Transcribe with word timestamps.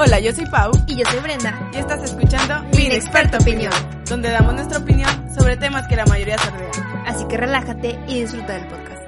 Hola, 0.00 0.20
yo 0.20 0.32
soy 0.32 0.46
Pau. 0.46 0.70
Y 0.86 0.96
yo 0.96 1.04
soy 1.10 1.18
Brenda. 1.18 1.70
Y 1.74 1.78
estás 1.78 2.00
escuchando 2.04 2.62
Mi 2.76 2.84
Inexperta 2.84 3.38
Opinión, 3.38 3.72
donde 4.08 4.30
damos 4.30 4.54
nuestra 4.54 4.78
opinión 4.78 5.10
sobre 5.34 5.56
temas 5.56 5.88
que 5.88 5.96
la 5.96 6.06
mayoría 6.06 6.38
se 6.38 6.50
rodean. 6.50 7.04
Así 7.04 7.26
que 7.26 7.36
relájate 7.36 7.98
y 8.06 8.20
disfruta 8.20 8.54
del 8.54 8.68
podcast. 8.68 9.02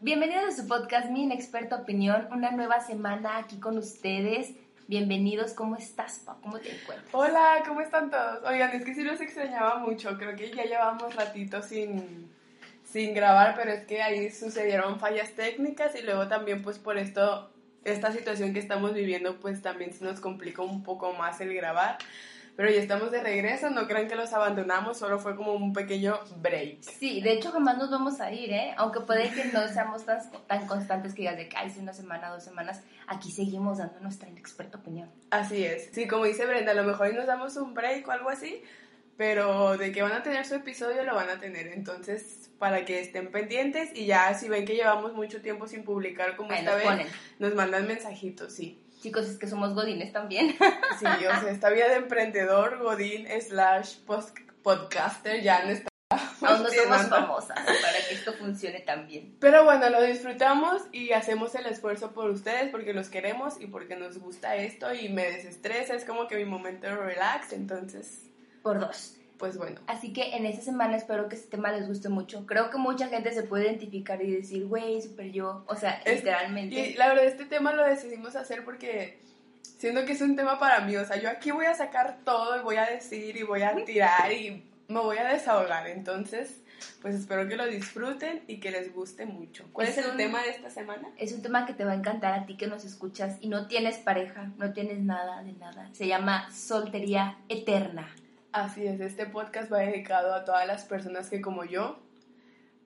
Bienvenidos 0.00 0.46
a 0.46 0.62
su 0.62 0.66
podcast 0.66 1.08
Mi 1.08 1.22
Inexperta 1.22 1.76
Opinión, 1.76 2.26
una 2.32 2.50
nueva 2.50 2.80
semana 2.80 3.38
aquí 3.38 3.60
con 3.60 3.78
ustedes. 3.78 4.50
Bienvenidos, 4.88 5.52
¿cómo 5.52 5.76
estás, 5.76 6.18
Pau? 6.26 6.40
¿Cómo 6.42 6.58
te 6.58 6.74
encuentras? 6.74 7.14
Hola, 7.14 7.62
¿cómo 7.64 7.80
están 7.80 8.10
todos? 8.10 8.42
Oigan, 8.44 8.72
es 8.72 8.84
que 8.84 8.92
sí 8.92 9.04
los 9.04 9.20
extrañaba 9.20 9.78
mucho. 9.78 10.18
Creo 10.18 10.34
que 10.34 10.52
ya 10.52 10.64
llevamos 10.64 11.14
ratito 11.14 11.62
sin, 11.62 12.28
sin 12.94 13.12
grabar, 13.12 13.56
pero 13.56 13.72
es 13.72 13.86
que 13.86 14.00
ahí 14.02 14.30
sucedieron 14.30 15.00
fallas 15.00 15.32
técnicas 15.32 15.96
y 15.96 16.02
luego 16.02 16.28
también 16.28 16.62
pues 16.62 16.78
por 16.78 16.96
esto 16.96 17.50
esta 17.82 18.12
situación 18.12 18.52
que 18.52 18.60
estamos 18.60 18.94
viviendo 18.94 19.40
pues 19.40 19.60
también 19.62 19.92
se 19.92 20.04
nos 20.04 20.20
complicó 20.20 20.62
un 20.62 20.84
poco 20.84 21.12
más 21.12 21.40
el 21.40 21.52
grabar. 21.52 21.98
Pero 22.56 22.70
ya 22.70 22.80
estamos 22.80 23.10
de 23.10 23.20
regreso, 23.20 23.68
no 23.68 23.88
crean 23.88 24.06
que 24.06 24.14
los 24.14 24.32
abandonamos, 24.32 24.96
solo 24.96 25.18
fue 25.18 25.34
como 25.34 25.54
un 25.54 25.72
pequeño 25.72 26.20
break. 26.36 26.82
Sí, 26.82 27.20
de 27.20 27.32
hecho 27.32 27.50
jamás 27.50 27.78
nos 27.78 27.90
vamos 27.90 28.20
a 28.20 28.30
ir, 28.30 28.52
¿eh? 28.52 28.72
Aunque 28.76 29.00
puede 29.00 29.28
que 29.30 29.46
no 29.46 29.66
seamos 29.66 30.06
tan, 30.06 30.20
tan 30.46 30.64
constantes 30.68 31.14
que 31.14 31.22
digas 31.22 31.36
de 31.36 31.48
que 31.48 31.56
hay 31.56 31.72
una 31.76 31.92
semana, 31.92 32.28
dos 32.28 32.44
semanas, 32.44 32.80
aquí 33.08 33.32
seguimos 33.32 33.78
dando 33.78 33.98
nuestra 33.98 34.28
inexperta 34.28 34.78
opinión. 34.78 35.10
Así 35.32 35.64
es. 35.64 35.90
Sí, 35.90 36.06
como 36.06 36.26
dice 36.26 36.46
Brenda, 36.46 36.70
a 36.70 36.74
lo 36.76 36.84
mejor 36.84 37.08
hoy 37.08 37.14
nos 37.14 37.26
damos 37.26 37.56
un 37.56 37.74
break 37.74 38.06
o 38.06 38.12
algo 38.12 38.30
así, 38.30 38.62
pero 39.16 39.76
de 39.76 39.92
que 39.92 40.02
van 40.02 40.12
a 40.12 40.22
tener 40.22 40.44
su 40.46 40.54
episodio 40.54 41.04
lo 41.04 41.14
van 41.14 41.30
a 41.30 41.38
tener. 41.38 41.68
Entonces, 41.68 42.50
para 42.58 42.84
que 42.84 43.00
estén 43.00 43.30
pendientes 43.30 43.90
y 43.94 44.06
ya 44.06 44.34
si 44.34 44.48
ven 44.48 44.64
que 44.64 44.74
llevamos 44.74 45.12
mucho 45.12 45.40
tiempo 45.42 45.66
sin 45.66 45.84
publicar 45.84 46.36
como 46.36 46.50
Ahí 46.52 46.58
esta 46.60 46.70
nos 46.72 46.78
vez, 46.78 46.88
ponen. 46.88 47.06
nos 47.38 47.54
mandan 47.54 47.86
mensajitos, 47.86 48.52
sí. 48.52 48.80
Chicos, 49.00 49.26
es 49.26 49.38
que 49.38 49.46
somos 49.46 49.74
godines 49.74 50.12
también. 50.12 50.56
Sí, 50.98 51.04
o 51.06 51.40
sea, 51.40 51.50
esta 51.50 51.70
vida 51.70 51.88
de 51.88 51.96
emprendedor, 51.96 52.78
godín, 52.78 53.26
slash, 53.40 53.96
podcaster, 54.62 55.42
ya 55.42 55.64
no 55.64 55.70
está 55.70 55.88
Aún 56.40 56.62
no 56.62 56.68
somos 56.68 57.06
famosas 57.08 57.58
para 57.58 57.98
que 58.08 58.14
esto 58.14 58.32
funcione 58.34 58.80
tan 58.80 59.06
bien. 59.06 59.36
Pero 59.40 59.64
bueno, 59.64 59.88
lo 59.90 60.02
disfrutamos 60.02 60.82
y 60.92 61.12
hacemos 61.12 61.54
el 61.54 61.66
esfuerzo 61.66 62.12
por 62.12 62.30
ustedes 62.30 62.70
porque 62.70 62.92
los 62.92 63.08
queremos 63.08 63.60
y 63.60 63.66
porque 63.66 63.96
nos 63.96 64.18
gusta 64.18 64.56
esto 64.56 64.92
y 64.94 65.08
me 65.08 65.30
desestresa, 65.30 65.94
es 65.94 66.04
como 66.04 66.28
que 66.28 66.36
mi 66.36 66.44
momento 66.44 66.86
de 66.86 66.96
relax, 66.96 67.52
entonces, 67.52 68.22
Por 68.64 68.80
dos. 68.80 69.16
pues 69.38 69.56
bueno. 69.58 69.80
Así 69.86 70.12
que 70.12 70.34
en 70.36 70.46
esta 70.46 70.62
semana 70.62 70.96
espero 70.96 71.28
que 71.28 71.36
este 71.36 71.48
tema 71.50 71.70
les 71.70 71.86
guste 71.86 72.08
mucho. 72.08 72.46
Creo 72.46 72.70
que 72.70 72.78
mucha 72.78 73.08
gente 73.08 73.30
se 73.32 73.42
puede 73.42 73.66
identificar 73.66 74.20
y 74.22 74.30
decir, 74.32 74.64
güey, 74.66 75.00
super 75.02 75.30
yo. 75.30 75.64
O 75.68 75.76
sea, 75.76 76.00
Es- 76.04 76.16
literalmente. 76.16 76.74
Y 76.74 76.94
la 76.94 77.08
verdad, 77.08 77.24
este 77.26 77.44
tema 77.44 77.72
lo 77.74 77.84
decidimos 77.84 78.34
hacer 78.36 78.64
porque 78.64 79.18
siento 79.76 80.04
que 80.06 80.12
es 80.12 80.20
un 80.22 80.34
tema 80.34 80.58
para 80.58 80.80
mí. 80.80 80.96
O 80.96 81.04
sea, 81.04 81.20
yo 81.20 81.28
aquí 81.28 81.50
voy 81.50 81.66
a 81.66 81.74
sacar 81.74 82.18
todo 82.24 82.58
y 82.58 82.62
voy 82.62 82.76
a 82.76 82.86
decir 82.86 83.36
y 83.36 83.42
voy 83.42 83.62
a 83.62 83.74
tirar 83.84 84.32
y 84.32 84.64
me 84.88 85.00
voy 85.00 85.18
a 85.18 85.24
desahogar. 85.28 85.88
Entonces, 85.88 86.60
pues 87.02 87.14
espero 87.16 87.46
que 87.48 87.56
lo 87.56 87.66
disfruten 87.66 88.44
y 88.46 88.60
que 88.60 88.70
les 88.70 88.94
guste 88.94 89.26
mucho. 89.26 89.66
¿Cuál 89.72 89.88
es, 89.88 89.98
Es 89.98 90.04
el 90.06 90.12
un- 90.12 90.16
tema 90.16 90.42
de 90.42 90.50
esta 90.50 90.70
semana? 90.70 91.08
Es 91.18 91.32
un 91.32 91.42
tema 91.42 91.66
que 91.66 91.74
te 91.74 91.84
va 91.84 91.92
a 91.92 91.96
encantar 91.96 92.32
a 92.34 92.46
ti 92.46 92.56
que 92.56 92.66
nos 92.68 92.84
escuchas 92.84 93.36
y 93.40 93.48
no 93.48 93.66
tienes 93.66 93.98
pareja, 93.98 94.52
no 94.58 94.72
tienes 94.72 95.00
nada 95.00 95.42
de 95.42 95.52
nada. 95.52 95.90
Se 95.92 96.06
llama 96.06 96.50
soltería 96.52 97.36
eterna. 97.48 98.08
Así 98.54 98.86
es, 98.86 99.00
este 99.00 99.26
podcast 99.26 99.72
va 99.72 99.78
dedicado 99.80 100.32
a 100.32 100.44
todas 100.44 100.64
las 100.64 100.84
personas 100.84 101.28
que 101.28 101.40
como 101.40 101.64
yo 101.64 101.98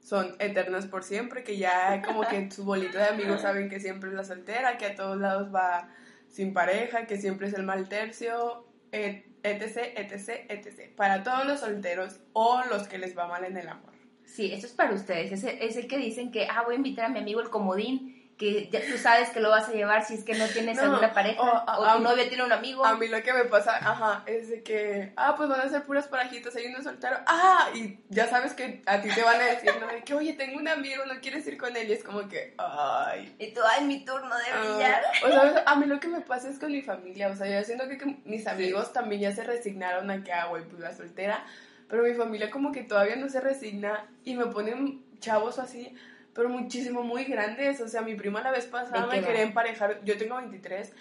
son 0.01 0.34
eternas 0.39 0.87
por 0.87 1.05
siempre, 1.05 1.45
que 1.45 1.59
ya 1.59 2.01
como 2.01 2.23
que 2.23 2.51
su 2.51 2.65
bolita 2.65 3.01
de 3.01 3.09
amigos 3.09 3.43
saben 3.43 3.69
que 3.69 3.79
siempre 3.79 4.09
es 4.09 4.15
la 4.17 4.25
soltera, 4.25 4.79
que 4.79 4.87
a 4.87 4.95
todos 4.95 5.19
lados 5.19 5.55
va 5.55 5.91
sin 6.27 6.55
pareja, 6.55 7.05
que 7.06 7.19
siempre 7.19 7.49
es 7.49 7.53
el 7.53 7.65
mal 7.65 7.87
tercio, 7.87 8.65
et- 8.93 9.27
etc, 9.43 9.93
etc, 9.97 10.47
etc. 10.49 10.97
Para 10.97 11.23
todos 11.23 11.45
los 11.47 11.61
solteros 11.61 12.19
o 12.33 12.62
los 12.71 12.89
que 12.89 12.97
les 12.97 13.15
va 13.15 13.27
mal 13.29 13.45
en 13.45 13.59
el 13.59 13.69
amor. 13.69 13.93
Sí, 14.25 14.50
esto 14.50 14.67
es 14.69 14.73
para 14.73 14.95
ustedes. 14.95 15.33
Es 15.33 15.45
el, 15.45 15.59
es 15.61 15.77
el 15.77 15.87
que 15.87 15.99
dicen 15.99 16.31
que, 16.33 16.47
ah, 16.47 16.62
voy 16.65 16.77
a 16.77 16.79
invitar 16.79 17.05
a 17.05 17.09
mi 17.11 17.19
amigo 17.19 17.43
el 17.43 17.50
comodín, 17.50 18.18
que 18.38 18.69
ya 18.71 18.81
tú 18.88 18.97
sabes 18.97 19.31
que 19.31 19.41
lo 19.41 19.50
vas 19.50 19.69
a 19.69 19.72
llevar 19.72 20.04
si 20.04 20.15
es 20.15 20.22
que 20.25 20.34
no 20.34 20.47
tienes 20.47 20.76
No, 20.76 20.84
alguna 20.84 21.12
pareja 21.12 21.43
o 21.43 21.47
o, 21.47 21.84
a- 21.84 21.97
tu 21.97 22.03
novia 22.03 22.28
tiene 22.28 22.44
un 22.44 22.53
amigo. 22.53 22.84
A 22.87 22.94
mí 22.94 23.09
lo 23.09 23.21
que 23.22 23.32
me 23.32 23.44
pasa, 23.47 23.76
ajá, 23.76 24.22
es 24.26 24.49
de 24.49 24.62
que, 24.62 25.12
ah, 25.16 25.34
pues 25.37 25.49
van 25.49 25.60
a 25.60 25.69
ser 25.69 25.82
puras 25.82 26.06
parejitas, 26.06 26.54
hay 26.54 26.66
uno 26.66 26.81
soltero, 26.82 27.16
ah, 27.26 27.69
y 27.75 27.99
ya 28.09 28.28
sabes 28.28 28.54
que 28.54 28.82
a 28.87 29.03
ti 29.03 29.09
te 29.12 29.22
van 29.22 29.41
a 29.41 29.44
decir, 29.44 29.72
¿no? 29.81 29.88
De 29.88 30.04
que, 30.04 30.15
oye, 30.15 30.34
tengo 30.34 30.56
un 30.59 30.69
amigo, 30.69 31.04
no 31.04 31.21
quieres 31.21 31.47
ir 31.49 31.59
con 31.59 31.76
él, 31.76 31.88
y 31.88 31.93
es 31.93 32.04
como 32.04 32.28
que, 32.28 32.54
ay, 32.59 33.34
Y 33.41 33.53
tú, 33.53 33.60
ay, 33.69 33.84
mi 33.84 34.04
turno 34.04 34.34
de 34.37 34.44
Ah, 34.53 34.60
brillar. 34.60 35.03
o 35.25 35.28
sea, 35.53 35.65
a 35.66 35.75
mí 35.75 35.87
lo 35.87 35.99
que 35.99 36.06
me 36.09 36.20
pasa 36.20 36.49
es 36.49 36.59
con 36.60 36.70
mi 36.70 36.82
familia, 36.82 37.28
o 37.28 37.34
sea, 37.37 37.47
yo 37.49 37.65
siento 37.66 37.88
que, 37.88 37.99
que 37.99 38.19
mis 38.25 38.47
amigos 38.47 38.93
también 38.93 39.20
ya 39.20 39.32
se 39.34 39.43
resignaron 39.43 40.10
a 40.12 40.22
que, 40.22 40.32
ah, 40.32 40.47
güey, 40.47 40.62
pues 40.62 40.81
la 40.81 40.94
soltera, 40.94 41.44
pero 41.88 42.05
mi 42.05 42.15
familia 42.15 42.50
como 42.53 42.70
que 42.70 42.84
todavía 42.84 43.16
no 43.16 43.28
se 43.28 43.41
resigna 43.41 44.06
y 44.22 44.37
me 44.37 44.47
ponen 44.47 45.03
chavos 45.19 45.59
así, 45.59 45.93
pero 46.38 46.50
muchísimo, 46.50 47.03
muy 47.03 47.25
grandes, 47.25 47.81
o 47.81 47.88
sea, 47.88 48.00
mi 48.00 48.15
prima 48.15 48.41
la 48.41 48.53
vez 48.53 48.66
pasada 48.66 49.06
¿De 49.06 49.10
qué 49.10 49.21
me 49.21 49.26
quería 49.26 49.43
emparejar, 49.43 50.00
yo 50.04 50.16
tengo 50.16 50.37
23, 50.37 50.93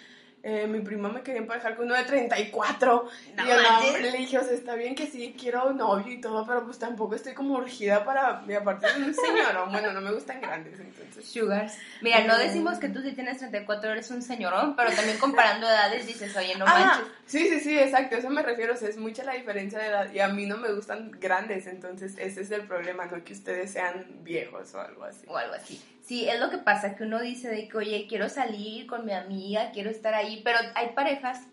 eh, 0.42 0.66
mi 0.68 0.80
prima 0.80 1.08
me 1.08 1.22
quería 1.22 1.40
emparejar 1.40 1.74
con 1.76 1.86
uno 1.86 1.94
de 1.96 2.04
34 2.04 3.08
No 3.36 3.44
y 3.44 3.48
yo 3.48 3.98
le 4.00 4.12
dije, 4.12 4.38
o 4.38 4.44
sea, 4.44 4.52
está 4.52 4.74
bien 4.74 4.94
que 4.94 5.06
sí, 5.06 5.34
quiero 5.38 5.72
novio 5.72 6.12
y 6.12 6.20
todo, 6.20 6.46
pero 6.46 6.64
pues 6.64 6.78
tampoco 6.78 7.14
estoy 7.16 7.34
como 7.34 7.54
urgida 7.54 8.04
para, 8.04 8.44
y 8.48 8.52
aparte 8.54 8.86
de 8.92 9.04
un 9.04 9.14
señor, 9.14 9.68
bueno, 9.70 9.92
no 9.92 10.00
me 10.00 10.12
gustan 10.12 10.40
grandes, 10.40 10.78
entonces... 10.78 11.26
Sugars. 11.28 11.74
Mira, 12.00 12.20
no 12.24 12.36
Mm. 12.36 12.38
decimos 12.38 12.78
que 12.78 12.88
tú 12.88 13.02
si 13.02 13.12
tienes 13.12 13.38
34 13.38 13.90
eres 13.92 14.10
un 14.12 14.22
señorón, 14.22 14.76
pero 14.76 14.90
también 14.92 15.18
comparando 15.18 15.66
edades 15.66 16.06
dices, 16.06 16.34
oye, 16.36 16.54
no 16.56 16.64
Ah, 16.68 16.78
manches. 16.98 17.12
sí, 17.26 17.48
sí, 17.48 17.60
sí, 17.60 17.78
exacto, 17.78 18.16
eso 18.16 18.30
me 18.30 18.42
refiero, 18.42 18.74
o 18.74 18.76
sea, 18.76 18.88
es 18.88 18.96
mucha 18.96 19.24
la 19.24 19.32
diferencia 19.34 19.78
de 19.80 19.86
edad 19.88 20.12
y 20.12 20.20
a 20.20 20.28
mí 20.28 20.46
no 20.46 20.56
me 20.56 20.72
gustan 20.72 21.10
grandes, 21.20 21.66
entonces 21.66 22.14
ese 22.18 22.42
es 22.42 22.50
el 22.52 22.62
problema, 22.62 23.06
no 23.06 23.24
que 23.24 23.32
ustedes 23.32 23.72
sean 23.72 24.06
viejos 24.22 24.72
o 24.74 24.80
algo 24.80 25.04
así. 25.04 25.24
o 25.26 25.36
algo 25.36 25.54
así. 25.54 25.82
Sí, 26.08 26.26
es 26.26 26.40
lo 26.40 26.48
que 26.48 26.56
pasa, 26.56 26.96
que 26.96 27.02
uno 27.02 27.20
dice 27.20 27.50
de 27.50 27.68
que, 27.68 27.76
oye, 27.76 28.06
quiero 28.08 28.30
salir 28.30 28.86
con 28.86 29.04
mi 29.04 29.12
amiga, 29.12 29.72
quiero 29.72 29.90
estar 29.90 30.14
ahí, 30.14 30.40
pero 30.42 30.56
hay 30.74 30.94
parejas 30.94 31.46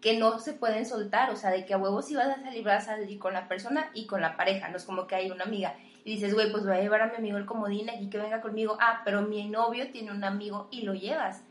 que 0.00 0.18
no 0.18 0.40
se 0.40 0.52
pueden 0.52 0.84
soltar, 0.84 1.30
o 1.30 1.36
sea, 1.36 1.50
de 1.52 1.64
que 1.64 1.74
a 1.74 1.78
huevos 1.78 2.08
si 2.08 2.16
vas 2.16 2.26
a 2.26 2.42
salir, 2.42 2.64
vas 2.64 2.88
a 2.88 2.96
salir 2.96 3.20
con 3.20 3.34
la 3.34 3.46
persona 3.46 3.88
y 3.94 4.08
con 4.08 4.20
la 4.20 4.36
pareja, 4.36 4.68
no 4.68 4.78
es 4.78 4.84
como 4.84 5.06
que 5.06 5.14
hay 5.14 5.30
una 5.30 5.44
amiga. 5.44 5.76
Y 6.04 6.14
dices, 6.14 6.34
güey, 6.34 6.50
pues 6.50 6.64
voy 6.64 6.74
a 6.74 6.80
llevar 6.80 7.02
a 7.02 7.06
mi 7.06 7.18
amigo 7.18 7.38
el 7.38 7.46
comodín 7.46 7.88
aquí 7.88 8.10
que 8.10 8.18
venga 8.18 8.40
conmigo. 8.40 8.76
Ah, 8.80 9.02
pero 9.04 9.22
mi 9.22 9.48
novio 9.48 9.92
tiene 9.92 10.10
un 10.10 10.24
amigo 10.24 10.66
y 10.72 10.82
lo 10.82 10.94
llevas. 10.94 11.42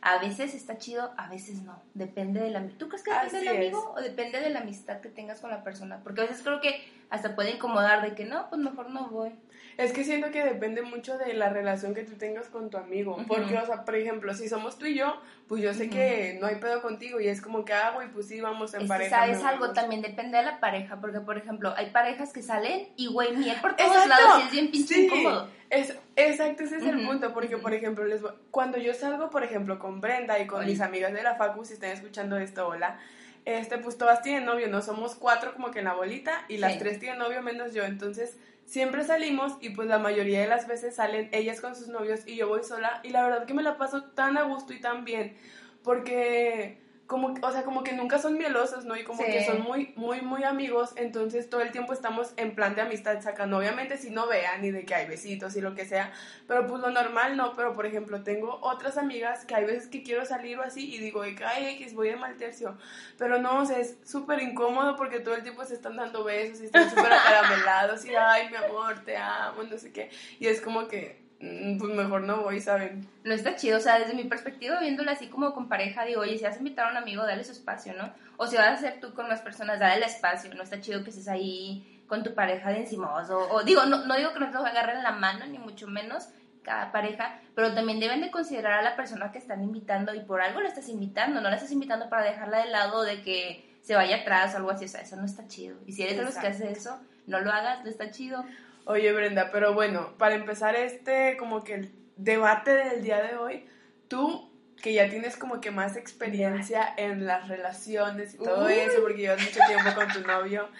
A 0.00 0.18
veces 0.18 0.54
está 0.54 0.76
chido, 0.76 1.12
a 1.16 1.28
veces 1.28 1.62
no. 1.62 1.80
Depende 1.94 2.40
del 2.40 2.56
amigo. 2.56 2.74
¿Tú 2.78 2.88
crees 2.88 3.04
que 3.04 3.12
depende 3.12 3.38
del 3.38 3.48
es. 3.48 3.74
amigo 3.74 3.94
o 3.96 4.00
depende 4.00 4.40
de 4.40 4.50
la 4.50 4.58
amistad 4.58 5.00
que 5.00 5.08
tengas 5.08 5.40
con 5.40 5.50
la 5.50 5.62
persona? 5.62 6.00
Porque 6.02 6.22
a 6.22 6.24
veces 6.24 6.42
creo 6.42 6.60
que 6.60 6.82
hasta 7.10 7.36
puede 7.36 7.52
incomodar 7.52 8.02
de 8.02 8.16
que 8.16 8.24
no, 8.24 8.48
pues 8.48 8.60
mejor 8.60 8.90
no 8.90 9.08
voy. 9.08 9.30
Es 9.78 9.92
que 9.92 10.02
siento 10.02 10.32
que 10.32 10.42
depende 10.44 10.82
mucho 10.82 11.16
de 11.18 11.32
la 11.34 11.50
relación 11.50 11.94
que 11.94 12.02
tú 12.02 12.14
tengas 12.16 12.46
con 12.48 12.68
tu 12.68 12.78
amigo. 12.78 13.16
Porque, 13.28 13.56
o 13.56 13.64
sea, 13.64 13.84
por 13.84 13.94
ejemplo, 13.94 14.34
si 14.34 14.48
somos 14.48 14.76
tú 14.76 14.86
y 14.86 14.96
yo, 14.96 15.20
pues 15.46 15.62
yo 15.62 15.72
sé 15.72 15.88
que 15.88 16.36
no 16.40 16.48
hay 16.48 16.56
pedo 16.56 16.82
contigo 16.82 17.20
y 17.20 17.28
es 17.28 17.40
como 17.40 17.64
que, 17.64 17.72
ah, 17.74 17.92
güey, 17.94 18.08
pues 18.08 18.26
sí, 18.26 18.40
vamos 18.40 18.74
en 18.74 18.80
Es 18.80 18.84
que, 18.86 18.88
pareja. 18.88 19.10
¿sabes 19.20 19.44
algo? 19.44 19.60
vamos. 19.60 19.74
También 19.76 20.02
depende 20.02 20.36
de 20.38 20.42
la 20.44 20.58
pareja, 20.58 21.00
porque, 21.00 21.20
por 21.20 21.38
ejemplo, 21.38 21.72
hay 21.76 21.90
parejas 21.90 22.32
que 22.32 22.42
salen 22.42 22.88
y, 22.96 23.06
güey, 23.06 23.36
miel 23.36 23.56
por 23.60 23.76
todos 23.76 23.92
Exacto. 23.92 24.08
lados 24.26 24.40
y 24.40 24.46
es 24.46 24.50
bien 24.50 24.70
pinche 24.72 24.94
Sí. 24.94 25.04
incómodo. 25.06 25.48
Es, 25.70 25.96
exacto, 26.16 26.64
ese 26.64 26.78
es 26.78 26.82
el 26.82 26.96
Ujú, 26.96 27.06
punto, 27.06 27.32
porque 27.32 27.56
por 27.58 27.72
ejemplo, 27.72 28.04
les 28.04 28.20
voy- 28.20 28.32
cuando 28.50 28.78
yo 28.78 28.94
salgo, 28.94 29.30
por 29.30 29.44
ejemplo, 29.44 29.78
con 29.78 30.00
Brenda 30.00 30.40
y 30.40 30.48
con 30.48 30.66
mis 30.66 30.80
amigas 30.80 31.12
de 31.12 31.22
la 31.22 31.36
Facu, 31.36 31.64
si 31.64 31.74
están 31.74 31.90
escuchando 31.90 32.36
esto, 32.36 32.66
hola, 32.66 32.98
este, 33.44 33.78
pues 33.78 33.96
todas 33.96 34.22
tienen 34.22 34.44
novio, 34.44 34.66
no 34.68 34.82
somos 34.82 35.14
cuatro 35.14 35.52
como 35.54 35.70
que 35.70 35.78
en 35.78 35.84
la 35.84 35.92
bolita 35.94 36.44
y 36.48 36.56
las 36.56 36.72
Sí. 36.72 36.78
tres 36.80 36.98
tienen 36.98 37.20
novio 37.20 37.42
menos 37.42 37.74
yo, 37.74 37.84
entonces 37.84 38.36
siempre 38.68 39.02
salimos 39.02 39.54
y 39.62 39.70
pues 39.70 39.88
la 39.88 39.98
mayoría 39.98 40.42
de 40.42 40.46
las 40.46 40.68
veces 40.68 40.96
salen 40.96 41.30
ellas 41.32 41.62
con 41.62 41.74
sus 41.74 41.88
novios 41.88 42.20
y 42.26 42.36
yo 42.36 42.48
voy 42.48 42.62
sola 42.62 43.00
y 43.02 43.08
la 43.08 43.24
verdad 43.24 43.46
que 43.46 43.54
me 43.54 43.62
la 43.62 43.78
paso 43.78 44.04
tan 44.10 44.36
a 44.36 44.42
gusto 44.42 44.74
y 44.74 44.80
tan 44.80 45.04
bien, 45.04 45.36
porque 45.82 46.78
como, 47.08 47.34
o 47.40 47.50
sea, 47.52 47.64
como 47.64 47.82
que 47.82 47.94
nunca 47.94 48.18
son 48.18 48.36
mielosos, 48.36 48.84
¿no? 48.84 48.94
Y 48.94 49.02
como 49.02 49.24
Sí. 49.24 49.30
que 49.32 49.42
son 49.42 49.62
muy, 49.62 49.92
muy, 49.96 50.20
muy 50.20 50.44
amigos, 50.44 50.92
entonces 50.96 51.48
todo 51.48 51.62
el 51.62 51.72
tiempo 51.72 51.94
estamos 51.94 52.34
en 52.36 52.54
plan 52.54 52.74
de 52.74 52.82
amistad 52.82 53.20
sacando, 53.22 53.56
obviamente 53.56 53.96
si 53.96 54.10
no 54.10 54.26
vean 54.28 54.60
ni 54.60 54.70
de 54.70 54.84
que 54.84 54.94
hay 54.94 55.06
besitos 55.06 55.56
y 55.56 55.62
lo 55.62 55.74
que 55.74 55.86
sea, 55.86 56.12
pero 56.46 56.66
pues 56.66 56.82
lo 56.82 56.90
normal 56.90 57.36
no, 57.38 57.54
pero 57.56 57.74
por 57.74 57.86
ejemplo 57.86 58.22
tengo 58.22 58.58
otras 58.60 58.98
amigas 58.98 59.46
que 59.46 59.54
hay 59.54 59.64
veces 59.64 59.88
que 59.88 60.02
quiero 60.02 60.26
salir 60.26 60.58
o 60.58 60.62
así 60.62 60.94
y 60.94 60.98
digo, 60.98 61.22
ay, 61.22 61.66
X, 61.76 61.94
voy 61.94 62.10
de 62.10 62.16
mal 62.16 62.36
tercio, 62.36 62.76
pero 63.16 63.38
no, 63.38 63.60
o 63.60 63.64
sea, 63.64 63.78
es 63.78 63.96
súper 64.04 64.42
incómodo 64.42 64.94
porque 64.96 65.18
todo 65.20 65.34
el 65.34 65.42
tiempo 65.42 65.64
se 65.64 65.74
están 65.74 65.96
dando 65.96 66.24
besos 66.24 66.60
y 66.60 66.66
están 66.66 66.90
súper 66.90 67.10
acaramelados 67.12 68.04
y, 68.04 68.14
ay, 68.14 68.50
mi 68.50 68.56
amor, 68.56 69.02
te 69.06 69.16
amo, 69.16 69.62
no 69.62 69.78
sé 69.78 69.92
qué, 69.92 70.10
y 70.38 70.46
es 70.46 70.60
como 70.60 70.86
que, 70.86 71.26
pues 71.38 71.94
mejor 71.94 72.22
no 72.22 72.42
voy, 72.42 72.60
¿saben? 72.60 73.08
No 73.22 73.32
está 73.32 73.54
chido, 73.54 73.78
o 73.78 73.80
sea, 73.80 73.98
desde 73.98 74.14
mi 74.14 74.24
perspectiva, 74.24 74.80
viéndolo 74.80 75.10
así 75.10 75.28
como 75.28 75.54
con 75.54 75.68
pareja, 75.68 76.04
digo, 76.04 76.22
oye, 76.22 76.36
si 76.36 76.44
vas 76.44 76.56
a 76.56 76.58
invitar 76.58 76.86
a 76.86 76.90
un 76.90 76.96
amigo, 76.96 77.24
dale 77.24 77.44
su 77.44 77.52
espacio, 77.52 77.94
¿no? 77.94 78.12
O 78.36 78.46
si 78.46 78.56
vas 78.56 78.66
a 78.66 78.72
hacer 78.72 78.98
tú 79.00 79.14
con 79.14 79.28
más 79.28 79.40
personas, 79.40 79.78
dale 79.78 79.96
el 79.96 80.02
espacio, 80.02 80.52
no 80.54 80.64
está 80.64 80.80
chido 80.80 81.04
que 81.04 81.10
estés 81.10 81.28
ahí 81.28 82.02
con 82.08 82.24
tu 82.24 82.34
pareja 82.34 82.70
de 82.70 82.78
encimoso, 82.78 83.38
o 83.50 83.62
digo, 83.62 83.84
no, 83.84 84.04
no 84.06 84.16
digo 84.16 84.32
que 84.32 84.40
no 84.40 84.50
te 84.50 84.56
agarren 84.56 85.02
la 85.02 85.12
mano, 85.12 85.46
ni 85.46 85.58
mucho 85.58 85.86
menos 85.86 86.28
cada 86.62 86.90
pareja, 86.90 87.38
pero 87.54 87.72
también 87.72 88.00
deben 88.00 88.20
de 88.20 88.30
considerar 88.30 88.80
a 88.80 88.82
la 88.82 88.96
persona 88.96 89.30
que 89.30 89.38
están 89.38 89.62
invitando 89.62 90.14
y 90.14 90.20
por 90.20 90.40
algo 90.40 90.60
la 90.60 90.68
estás 90.68 90.88
invitando, 90.88 91.40
no 91.40 91.50
la 91.50 91.56
estás 91.56 91.72
invitando 91.72 92.08
para 92.08 92.24
dejarla 92.24 92.64
de 92.64 92.70
lado 92.70 93.02
de 93.02 93.22
que 93.22 93.78
se 93.80 93.94
vaya 93.94 94.16
atrás 94.16 94.54
o 94.54 94.58
algo 94.58 94.70
así, 94.70 94.86
o 94.86 94.88
sea, 94.88 95.00
eso 95.02 95.16
no 95.16 95.24
está 95.24 95.46
chido. 95.46 95.78
Y 95.86 95.92
si 95.92 96.02
eres 96.02 96.16
de 96.16 96.24
los 96.24 96.36
que 96.36 96.46
hace 96.48 96.70
eso, 96.70 97.00
no 97.26 97.40
lo 97.40 97.50
hagas, 97.52 97.84
no 97.84 97.90
está 97.90 98.10
chido. 98.10 98.44
Oye, 98.88 99.12
Brenda, 99.12 99.50
pero 99.52 99.74
bueno, 99.74 100.14
para 100.16 100.34
empezar 100.34 100.74
este, 100.74 101.36
como 101.36 101.62
que 101.62 101.74
el 101.74 101.92
debate 102.16 102.72
del 102.72 103.02
día 103.02 103.22
de 103.22 103.36
hoy, 103.36 103.66
tú 104.08 104.50
que 104.82 104.94
ya 104.94 105.10
tienes 105.10 105.36
como 105.36 105.60
que 105.60 105.70
más 105.70 105.94
experiencia 105.94 106.94
en 106.96 107.26
las 107.26 107.48
relaciones 107.48 108.32
y 108.32 108.38
todo 108.38 108.64
Uy. 108.64 108.72
eso, 108.72 109.02
porque 109.02 109.18
llevas 109.18 109.42
mucho 109.42 109.60
tiempo 109.66 109.94
con 109.94 110.08
tu 110.08 110.26
novio, 110.26 110.70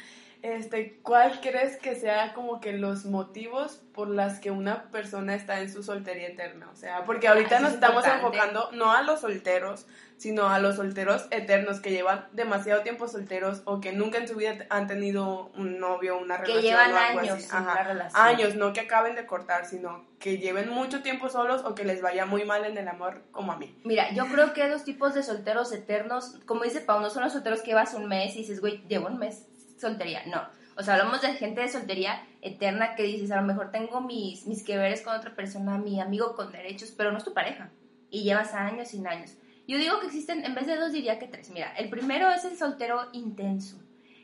este, 0.43 0.99
¿cuál 1.03 1.41
crees 1.41 1.77
que 1.77 1.95
sea 1.97 2.33
como 2.33 2.61
que 2.61 2.73
los 2.73 3.05
motivos 3.05 3.83
por 3.93 4.09
las 4.09 4.39
que 4.39 4.51
una 4.51 4.85
persona 4.91 5.35
está 5.35 5.61
en 5.61 5.73
su 5.73 5.83
soltería 5.83 6.29
eterna? 6.29 6.69
O 6.73 6.77
sea, 6.77 7.05
porque 7.05 7.29
ahorita 7.29 7.59
nos 7.59 7.71
es 7.71 7.75
estamos 7.75 8.05
importante. 8.05 8.27
enfocando 8.27 8.71
no 8.73 8.93
a 8.93 9.03
los 9.03 9.21
solteros, 9.21 9.87
sino 10.17 10.49
a 10.49 10.59
los 10.59 10.77
solteros 10.77 11.27
eternos 11.31 11.81
que 11.81 11.91
llevan 11.91 12.27
demasiado 12.33 12.83
tiempo 12.83 13.09
solteros 13.09 13.63
o 13.65 13.81
que 13.81 13.93
nunca 13.93 14.19
en 14.19 14.29
su 14.29 14.37
vida 14.37 14.67
han 14.71 14.87
tenido 14.87 15.51
un 15.57 15.79
novio, 15.79 16.19
una 16.19 16.39
Que 16.43 16.55
relación 16.55 16.63
llevan 16.63 16.93
o 16.93 16.97
algo 16.97 17.21
años 17.21 17.37
así. 17.37 17.49
Ajá. 17.51 17.83
relación. 17.85 18.23
Años, 18.23 18.55
no 18.55 18.73
que 18.73 18.81
acaben 18.81 19.17
de 19.17 19.27
cortar, 19.27 19.67
sino 19.67 20.07
que 20.19 20.39
lleven 20.39 20.69
mucho 20.69 21.03
tiempo 21.03 21.29
solos 21.29 21.65
o 21.65 21.75
que 21.75 21.85
les 21.85 22.01
vaya 22.01 22.27
muy 22.27 22.45
mal 22.45 22.65
en 22.65 22.79
el 22.79 22.89
amor, 22.89 23.23
como 23.33 23.53
a 23.53 23.57
mí. 23.57 23.77
Mira, 23.85 24.13
yo 24.13 24.27
creo 24.27 24.53
que 24.53 24.63
hay 24.63 24.71
dos 24.71 24.85
tipos 24.85 25.15
de 25.15 25.23
solteros 25.23 25.73
eternos. 25.73 26.39
Como 26.47 26.65
dice 26.65 26.81
Pau, 26.81 27.01
no 27.01 27.11
son 27.11 27.25
los 27.25 27.33
solteros 27.33 27.61
que 27.61 27.69
llevas 27.69 27.95
un 27.95 28.07
mes 28.07 28.35
y 28.35 28.39
dices, 28.39 28.61
güey, 28.61 28.85
llevo 28.89 29.09
un 29.09 29.19
mes 29.19 29.48
soltería. 29.79 30.23
No. 30.27 30.43
O 30.77 30.83
sea, 30.83 30.95
hablamos 30.95 31.21
de 31.23 31.35
gente 31.35 31.61
de 31.61 31.69
soltería 31.69 32.23
eterna 32.41 32.95
que 32.95 33.03
dices, 33.03 33.31
a 33.33 33.37
lo 33.41 33.47
mejor 33.47 33.71
tengo 33.73 34.01
mis, 34.01 34.47
mis 34.47 34.63
que 34.63 34.77
veres 34.77 35.03
con 35.03 35.15
otra 35.17 35.35
persona, 35.35 35.77
mi 35.79 36.01
amigo 36.01 36.37
con 36.37 36.53
derechos, 36.53 36.93
pero 36.97 37.11
no 37.11 37.19
es 37.19 37.25
tu 37.25 37.35
pareja. 37.35 37.71
Y 38.11 38.23
llevas 38.23 38.55
años 38.55 38.89
sin 38.89 39.07
años. 39.07 39.33
Yo 39.67 39.77
digo 39.77 39.99
que 40.01 40.07
existen, 40.07 40.45
en 40.45 40.55
vez 40.55 40.67
de 40.67 40.77
dos, 40.77 40.93
diría 40.93 41.19
que 41.19 41.27
tres. 41.27 41.51
Mira, 41.51 41.73
el 41.77 41.91
primero 41.91 42.31
es 42.31 42.45
el 42.45 42.57
soltero 42.57 43.09
intenso. 43.13 43.77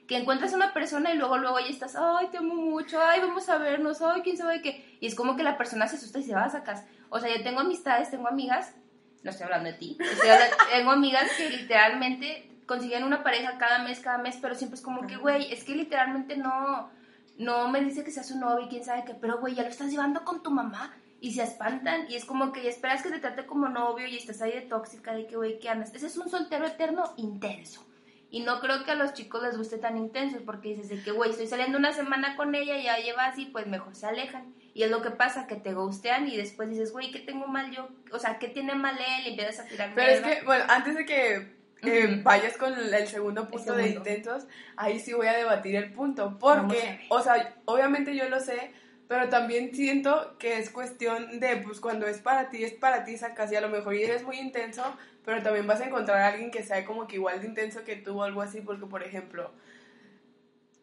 Que 0.07 0.17
encuentras 0.17 0.53
a 0.53 0.57
una 0.57 0.73
persona 0.73 1.13
y 1.13 1.17
luego, 1.17 1.39
luego 1.39 1.59
ya 1.61 1.67
estás, 1.67 1.97
ay, 1.97 2.29
te 2.31 2.39
amo 2.39 2.55
mucho, 2.55 3.01
ay, 3.03 3.21
vamos 3.21 3.49
a 3.49 3.59
vernos, 3.59 4.01
ay, 4.03 4.21
quién 4.23 4.37
sabe 4.37 4.63
qué. 4.63 4.97
Y 5.01 5.07
es 5.07 5.15
como 5.15 5.35
que 5.37 5.43
la 5.43 5.59
persona 5.59 5.87
se 5.89 5.97
asusta 5.97 6.19
y 6.19 6.23
se 6.23 6.35
va 6.35 6.45
a 6.45 6.51
sacar. 6.51 6.85
O 7.09 7.19
sea, 7.21 7.35
yo 7.35 7.43
tengo 7.43 7.61
amistades, 7.61 8.11
tengo 8.11 8.29
amigas 8.29 8.75
no 9.23 9.31
estoy 9.31 9.45
hablando 9.45 9.71
de 9.71 9.79
ti, 9.79 9.97
estoy 9.99 10.29
hablando- 10.29 10.57
tengo 10.71 10.91
amigas 10.91 11.31
que 11.39 11.49
literalmente 11.49 12.51
consiguen 12.67 13.05
una 13.05 13.23
pareja 13.23 13.59
cada 13.59 13.83
mes, 13.83 14.01
cada 14.01 14.19
mes, 14.19 14.39
pero 14.41 14.55
siempre 14.55 14.77
es 14.77 14.83
como 14.83 15.07
que, 15.07 15.17
güey, 15.17 15.53
es 15.53 15.65
que 15.65 15.75
literalmente 15.75 16.37
no, 16.37 16.91
no 17.39 17.69
me 17.69 17.81
dice 17.81 18.05
que 18.05 18.11
sea 18.11 18.23
su 18.23 18.39
novio 18.39 18.67
y 18.67 18.69
quién 18.69 18.85
sabe 18.85 19.05
qué, 19.05 19.15
pero 19.15 19.39
güey, 19.39 19.55
ya 19.55 19.63
lo 19.63 19.69
estás 19.69 19.91
llevando 19.91 20.25
con 20.25 20.43
tu 20.43 20.51
mamá 20.51 20.95
y 21.21 21.33
se 21.33 21.43
espantan 21.43 22.07
y 22.11 22.17
es 22.17 22.25
como 22.25 22.53
que 22.53 22.69
esperas 22.69 23.03
que 23.03 23.11
te 23.11 23.19
trate 23.19 23.47
como 23.47 23.69
novio 23.69 24.07
y 24.07 24.17
estás 24.17 24.43
ahí 24.43 24.53
de 24.53 24.63
tóxica, 24.63 25.15
de 25.15 25.27
que, 25.27 25.37
güey, 25.37 25.59
¿qué 25.59 25.69
andas? 25.69 25.95
Ese 25.95 26.07
es 26.07 26.17
un 26.17 26.29
soltero 26.29 26.67
eterno 26.67 27.15
intenso. 27.17 27.87
Y 28.31 28.41
no 28.41 28.59
creo 28.59 28.85
que 28.85 28.91
a 28.91 28.97
los 28.97 29.15
chicos 29.15 29.43
les 29.45 29.57
guste 29.57 29.79
tan 29.79 29.97
intenso 29.97 30.39
porque 30.45 30.71
dices 30.71 30.89
de 30.89 31.01
que, 31.01 31.13
güey, 31.13 31.31
estoy 31.31 31.47
saliendo 31.47 31.79
una 31.79 31.93
semana 31.93 32.37
con 32.37 32.55
ella 32.57 32.77
y 32.77 32.83
ya 32.83 32.99
lleva 32.99 33.27
así, 33.27 33.47
pues 33.47 33.69
mejor 33.69 33.95
se 33.95 34.07
alejan. 34.07 34.53
Y 34.75 34.83
es 34.83 34.91
lo 34.91 35.03
que 35.03 35.13
pasa, 35.13 35.47
que 35.47 35.55
te 35.55 35.73
gustean 35.73 36.29
y 36.29 36.37
después 36.37 36.69
dices, 36.69 36.93
güey, 36.93 37.13
¿qué 37.13 37.21
tengo 37.21 37.47
mal 37.47 37.71
yo? 37.71 37.89
O 38.13 38.19
sea, 38.19 38.41
¿qué 38.41 38.49
tiene 38.49 38.75
mal 38.75 38.99
él? 38.99 39.27
Y 39.27 39.31
empiezas 39.31 39.65
a 39.65 39.69
tirar 39.69 39.93
Pero 39.95 40.11
es 40.11 40.21
que, 40.21 40.45
bueno, 40.45 40.65
antes 40.69 40.97
de 40.97 41.07
que 41.07 41.55
eh, 41.87 42.15
Ujú. 42.15 42.23
vayas 42.23 42.57
con 42.57 42.75
el, 42.75 43.09
segundo 43.09 43.49
punto 43.49 43.75
de 43.75 43.85
segundo. 43.85 44.11
intentos, 44.11 44.47
ahí 44.77 44.99
sí 44.99 45.13
voy 45.13 45.27
a 45.27 45.35
debatir 45.35 45.77
el 45.77 45.93
punto. 45.93 46.37
Porque, 46.39 47.07
o 47.09 47.21
sea, 47.21 47.57
obviamente 47.65 48.15
yo 48.17 48.29
lo 48.29 48.41
sé, 48.41 48.73
pero 49.09 49.29
también 49.29 49.75
siento 49.75 50.37
que 50.39 50.59
es 50.59 50.71
cuestión 50.71 51.41
de, 51.41 51.57
pues 51.59 51.81
cuando 51.81 52.07
es 52.07 52.19
para 52.19 52.51
ti, 52.51 52.65
es 52.65 52.73
para 52.73 53.05
ti, 53.05 53.17
sacas 53.17 53.53
y 53.53 53.57
a 53.57 53.61
lo 53.61 53.69
mejor 53.69 53.95
eres 53.95 54.23
muy 54.23 54.39
intenso, 54.39 54.83
pero 55.25 55.43
también 55.43 55.67
vas 55.67 55.81
a 55.81 55.87
encontrar 55.87 56.19
a 56.19 56.29
alguien 56.29 56.51
que 56.51 56.63
sea 56.63 56.85
como 56.85 57.07
que 57.07 57.17
igual 57.17 57.41
de 57.41 57.49
intenso 57.49 57.85
que 57.85 57.97
tú 57.97 58.21
o 58.21 58.23
algo 58.23 58.43
así, 58.43 58.61
porque, 58.61 58.87
por 58.87 59.03
ejemplo, 59.03 59.53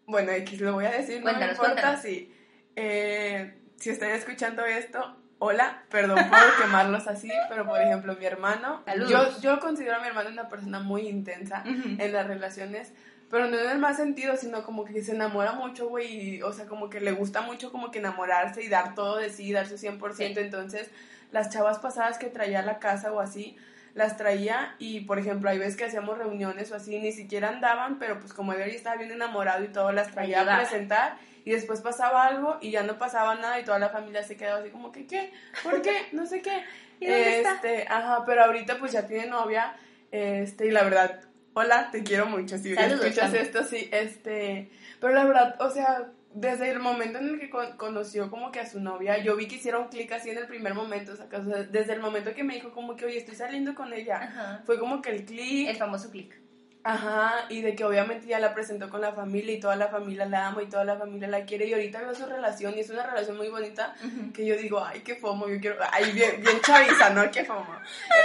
bueno, 0.05 0.31
X 0.31 0.61
lo 0.61 0.73
voy 0.73 0.85
a 0.85 0.91
decir, 0.91 1.23
no 1.23 1.33
me 1.33 1.47
importa 1.47 1.97
si, 1.97 2.33
eh, 2.75 3.53
si 3.77 3.89
están 3.89 4.11
escuchando 4.11 4.65
esto, 4.65 5.20
hola, 5.43 5.81
perdón 5.89 6.19
por 6.29 6.39
quemarlos 6.61 7.07
así, 7.07 7.31
pero 7.49 7.65
por 7.65 7.81
ejemplo, 7.81 8.15
mi 8.15 8.25
hermano, 8.25 8.83
yo, 8.85 9.07
Saludos. 9.07 9.41
yo 9.41 9.59
considero 9.59 9.95
a 9.95 9.99
mi 9.99 10.07
hermano 10.07 10.29
una 10.29 10.47
persona 10.47 10.79
muy 10.79 11.07
intensa 11.07 11.63
en 11.65 12.13
las 12.13 12.27
relaciones, 12.27 12.93
pero 13.31 13.47
no 13.47 13.57
en 13.57 13.69
el 13.71 13.79
más 13.79 13.97
sentido, 13.97 14.37
sino 14.37 14.63
como 14.63 14.85
que 14.85 15.01
se 15.01 15.13
enamora 15.15 15.53
mucho, 15.53 15.89
güey, 15.89 16.35
y, 16.35 16.41
o 16.43 16.53
sea, 16.53 16.67
como 16.67 16.89
que 16.91 16.99
le 16.99 17.11
gusta 17.13 17.41
mucho 17.41 17.71
como 17.71 17.89
que 17.89 17.97
enamorarse 17.97 18.61
y 18.63 18.69
dar 18.69 18.93
todo 18.93 19.17
de 19.17 19.31
sí, 19.31 19.51
dar 19.51 19.65
su 19.67 19.77
100%, 19.77 20.13
Sí. 20.15 20.23
entonces 20.43 20.91
las 21.31 21.49
chavas 21.49 21.79
pasadas 21.79 22.19
que 22.19 22.27
traía 22.27 22.59
a 22.59 22.63
la 22.63 22.77
casa 22.77 23.11
o 23.11 23.19
así, 23.19 23.57
las 23.93 24.17
traía 24.17 24.75
y, 24.79 25.01
por 25.01 25.19
ejemplo, 25.19 25.49
hay 25.49 25.57
veces 25.57 25.75
que 25.75 25.85
hacíamos 25.85 26.17
reuniones 26.17 26.71
o 26.71 26.75
así, 26.75 26.99
ni 26.99 27.11
siquiera 27.11 27.49
andaban, 27.49 27.99
pero 27.99 28.19
pues 28.19 28.33
como 28.33 28.53
ya 28.53 28.65
estaba 28.65 28.95
bien 28.95 29.11
enamorado 29.11 29.63
y 29.63 29.67
todo, 29.67 29.91
las 29.91 30.11
traía 30.11 30.41
a 30.41 30.57
presentar 30.57 31.17
y 31.43 31.51
después 31.51 31.81
pasaba 31.81 32.25
algo 32.25 32.57
y 32.61 32.71
ya 32.71 32.83
no 32.83 32.97
pasaba 32.97 33.35
nada 33.35 33.59
y 33.59 33.63
toda 33.63 33.79
la 33.79 33.89
familia 33.89 34.23
se 34.23 34.37
quedaba 34.37 34.59
así 34.59 34.69
como 34.69 34.91
que, 34.91 35.07
¿qué? 35.07 35.31
¿Por 35.63 35.81
qué? 35.81 36.07
No 36.11 36.25
sé 36.25 36.41
qué. 36.41 36.63
¿Y 36.99 37.07
dónde 37.07 37.37
está? 37.37 37.53
este, 37.55 37.87
ajá, 37.89 38.23
pero 38.25 38.45
ahorita 38.45 38.77
pues 38.77 38.91
ya 38.91 39.07
tiene 39.07 39.25
novia, 39.25 39.75
este, 40.11 40.67
y 40.67 40.71
la 40.71 40.83
verdad, 40.83 41.21
hola, 41.53 41.89
te 41.91 42.03
quiero 42.03 42.27
mucho, 42.27 42.57
si 42.57 42.75
Saludos, 42.75 43.05
escuchas 43.05 43.33
esto, 43.33 43.63
sí, 43.63 43.89
este, 43.91 44.71
pero 44.99 45.13
la 45.13 45.25
verdad, 45.25 45.55
o 45.59 45.71
sea, 45.71 46.11
desde 46.33 46.69
el 46.69 46.79
momento 46.79 47.19
en 47.19 47.27
el 47.29 47.39
que 47.39 47.49
con- 47.49 47.75
conoció 47.77 48.29
como 48.29 48.51
que 48.51 48.59
a 48.59 48.65
su 48.69 48.79
novia, 48.79 49.17
yo 49.17 49.35
vi 49.35 49.47
que 49.47 49.55
hicieron 49.55 49.89
clic 49.89 50.11
así 50.13 50.29
en 50.29 50.37
el 50.37 50.47
primer 50.47 50.73
momento, 50.73 51.13
o 51.13 51.15
sea, 51.15 51.25
o 51.31 51.43
sea, 51.43 51.63
desde 51.63 51.93
el 51.93 51.99
momento 51.99 52.33
que 52.33 52.43
me 52.43 52.53
dijo 52.55 52.71
como 52.71 52.95
que, 52.95 53.05
oye, 53.05 53.17
estoy 53.17 53.35
saliendo 53.35 53.75
con 53.75 53.91
ella, 53.93 54.17
Ajá. 54.23 54.61
fue 54.65 54.79
como 54.79 55.01
que 55.01 55.09
el 55.11 55.25
clic, 55.25 55.69
El 55.69 55.75
famoso 55.77 56.09
click. 56.09 56.39
Ajá, 56.83 57.45
y 57.49 57.61
de 57.61 57.75
que 57.75 57.83
obviamente 57.83 58.25
ya 58.25 58.39
la 58.39 58.55
presentó 58.55 58.89
con 58.89 59.01
la 59.01 59.13
familia 59.13 59.53
y 59.53 59.59
toda 59.59 59.75
la 59.75 59.89
familia 59.89 60.25
la 60.25 60.47
ama 60.47 60.63
y 60.63 60.65
toda 60.65 60.83
la 60.83 60.97
familia 60.97 61.27
la 61.27 61.45
quiere 61.45 61.67
y 61.67 61.73
ahorita 61.73 61.99
veo 62.01 62.15
su 62.15 62.25
relación 62.25 62.73
y 62.75 62.79
es 62.79 62.89
una 62.89 63.05
relación 63.05 63.37
muy 63.37 63.49
bonita 63.49 63.93
que 64.33 64.43
yo 64.47 64.55
digo, 64.57 64.83
ay, 64.83 65.01
qué 65.01 65.13
fomo, 65.13 65.47
yo 65.47 65.59
quiero, 65.59 65.75
ay, 65.91 66.11
bien, 66.11 66.41
bien 66.41 66.59
chaviza, 66.61 67.11
¿no? 67.11 67.29
Qué 67.29 67.45
fomo. 67.45 67.67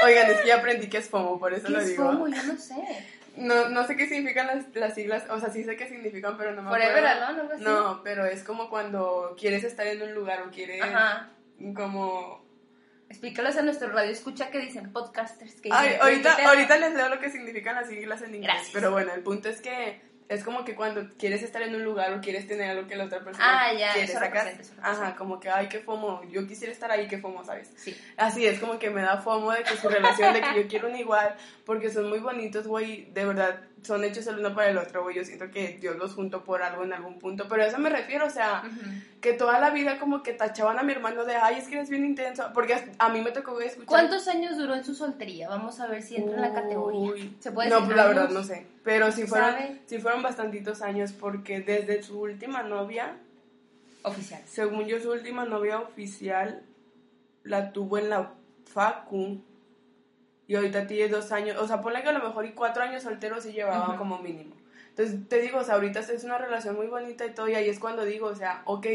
Oigan, 0.07 0.31
es 0.31 0.41
que 0.41 0.49
ya 0.49 0.57
aprendí 0.57 0.89
que 0.89 0.97
es 0.97 1.09
fomo, 1.11 1.39
por 1.39 1.53
eso 1.53 1.67
¿Qué 1.67 1.73
lo 1.75 1.81
es 1.81 1.89
digo. 1.89 2.05
FOMO? 2.07 2.29
Yo 2.29 2.43
no 2.45 2.57
sé. 2.57 2.75
No, 3.37 3.69
no 3.69 3.87
sé 3.87 3.97
qué 3.97 4.09
significan 4.09 4.47
las, 4.47 4.65
las 4.75 4.95
siglas, 4.95 5.25
o 5.31 5.39
sea, 5.39 5.51
sí 5.51 5.63
sé 5.65 5.77
qué 5.77 5.89
significan, 5.89 6.37
pero 6.39 6.53
no 6.55 6.63
me 6.63 6.71
Forever 6.71 7.07
acuerdo. 7.07 7.25
Alone, 7.27 7.41
algo 7.43 7.53
así. 7.55 7.65
No, 7.65 8.01
pero 8.03 8.25
es 8.27 8.43
como 8.43 8.71
cuando 8.71 9.37
quieres 9.39 9.63
estar 9.65 9.87
en 9.87 10.03
un 10.03 10.15
lugar 10.15 10.43
o 10.43 10.51
quieres 10.51 10.83
Ajá. 10.83 11.31
como... 11.75 12.45
Explícalos 13.09 13.57
a 13.57 13.63
nuestro 13.63 13.89
radio 13.91 14.11
escucha 14.11 14.51
que 14.51 14.59
dicen 14.59 14.93
podcasters. 14.93 15.61
Que 15.61 15.69
Ay, 15.73 15.89
dicen, 15.91 16.03
ahorita, 16.03 16.37
¿qué 16.37 16.43
te- 16.43 16.49
ahorita 16.49 16.79
les 16.79 16.95
leo 16.95 17.09
lo 17.09 17.21
que 17.21 17.31
significan 17.31 17.77
las 17.77 17.89
siglas 17.89 18.21
en 18.23 18.35
inglés, 18.35 18.53
Gracias. 18.55 18.71
pero 18.73 18.91
bueno, 18.91 19.13
el 19.15 19.23
punto 19.23 19.49
es 19.49 19.61
que 19.61 20.01
es 20.29 20.43
como 20.43 20.65
que 20.65 20.75
cuando 20.75 21.09
quieres 21.19 21.43
estar 21.43 21.63
en 21.63 21.75
un 21.75 21.85
lugar 21.85 22.13
o 22.13 22.21
quieres 22.21 22.47
tener 22.49 22.71
algo 22.71 22.89
que 22.89 22.97
la 22.97 23.05
otra 23.05 23.23
persona 23.23 23.45
Ah, 23.69 23.73
ya, 23.73 23.93
quiere 23.93 24.11
eso 24.11 24.19
sacar. 24.19 24.49
eso. 24.49 24.73
Ajá, 24.83 25.15
como 25.17 25.39
que, 25.39 25.49
ay, 25.49 25.69
qué 25.69 25.79
fomo, 25.81 26.23
yo 26.31 26.47
quisiera 26.47 26.73
estar 26.73 26.91
ahí, 26.91 27.07
qué 27.07 27.19
fomo, 27.19 27.45
¿sabes? 27.45 27.73
Sí. 27.77 27.97
Así 28.17 28.47
es 28.47 28.59
como 28.59 28.79
que 28.79 28.91
me 28.91 29.03
da 29.03 29.19
fomo 29.19 29.53
de 29.53 29.63
que 29.63 29.77
su 29.77 29.89
relación, 29.89 30.33
de 30.35 30.41
que 30.41 30.55
yo 30.63 30.69
quiero 30.69 30.89
un 30.89 30.97
igual, 30.97 31.35
porque 31.65 31.91
son 31.91 32.09
muy 32.09 32.19
bonitos, 32.19 32.67
güey, 32.67 33.07
de 33.13 33.25
verdad, 33.25 33.61
son 33.83 34.03
hechos 34.05 34.27
el 34.27 34.39
uno 34.39 34.55
para 34.55 34.71
el 34.71 34.79
otro, 34.79 35.03
güey, 35.03 35.17
yo 35.17 35.25
siento 35.25 35.51
que 35.51 35.79
Dios 35.81 35.97
los 35.97 36.15
juntó 36.15 36.43
por 36.45 36.63
algo 36.63 36.83
en 36.83 36.93
algún 36.93 37.19
punto, 37.19 37.47
pero 37.49 37.63
a 37.63 37.67
eso 37.67 37.79
me 37.79 37.91
refiero, 37.91 38.27
o 38.27 38.31
sea, 38.31 38.63
Ujú. 38.67 38.91
que 39.21 39.33
toda 39.35 39.61
la 39.61 39.71
vida 39.71 39.99
como 39.99 40.23
que 40.23 40.33
tachaban 40.33 40.79
a 40.79 40.83
mi 40.83 40.93
hermano 40.93 41.25
de, 41.25 41.37
ay, 41.37 41.57
es 41.59 41.69
que 41.69 41.77
eres 41.77 41.91
bien 41.91 42.05
intenso, 42.05 42.51
porque 42.55 42.75
a 42.99 43.09
mí 43.11 43.21
me 43.21 43.31
tocó 43.31 43.61
escuchar... 43.61 43.87
¿Cuántos 43.87 44.27
años 44.29 44.57
duró 44.57 44.75
en 44.75 44.85
su 44.85 44.95
soltería? 44.95 45.49
Vamos 45.49 45.79
a 45.81 45.87
ver 45.87 46.03
si 46.03 46.17
entra 46.17 46.37
en 46.37 46.43
la 46.43 46.53
categoría. 46.53 47.13
Uy. 47.13 47.37
¿Se 47.39 47.53
puede 47.53 47.69
no, 47.69 47.77
decir 47.77 47.87
pues 47.95 47.97
la 47.97 48.07
verdad 48.07 48.31
no 48.31 48.43
sé. 48.43 48.67
Pero 48.83 49.13
sí 49.13 49.27
fueron, 49.27 49.51
¿Sabe? 49.53 49.81
sí 49.87 49.99
fueron 49.99 50.23
bastantitos 50.23 50.83
años 50.83 51.13
porque 51.13 51.61
desde 51.61 52.03
su 52.03 52.21
última 52.21 52.63
novia, 52.63 53.17
Oficial. 54.03 54.41
según 54.47 54.87
yo 54.87 55.01
su 55.01 55.11
última 55.13 55.45
novia 55.45 55.81
oficial 55.81 56.63
la 57.45 57.73
tuvo 57.73 57.99
en 57.99 58.11
la 58.11 58.33
facu. 58.65 59.41
Y 60.49 60.55
ahorita 60.55 60.87
tiene 60.87 61.09
dos 61.09 61.33
años, 61.33 61.57
o 61.61 61.67
sea, 61.67 61.81
ponle 61.81 62.03
que 62.03 62.09
a 62.09 62.13
lo 62.13 62.25
mejor 62.25 62.47
y 62.47 62.53
cuatro 62.53 62.83
años 62.83 63.03
solteros 63.03 63.43
sí 63.43 63.53
llevaba 63.53 63.97
como 63.97 64.19
mínimo. 64.19 64.55
Entonces 64.97 65.29
te 65.29 65.41
digo, 65.43 65.59
o 65.59 65.65
sea, 65.65 65.75
ahorita 65.75 66.01
es 66.01 66.25
una 66.25 66.39
relación 66.39 66.75
muy 66.75 66.87
bonita 66.87 67.27
y 67.27 67.31
todo, 67.31 67.49
y 67.49 67.55
ahí 67.55 67.69
es 67.69 67.79
cuando 67.79 68.05
digo, 68.05 68.29
o 68.29 68.35
sea, 68.35 68.63
ok, 68.65 68.87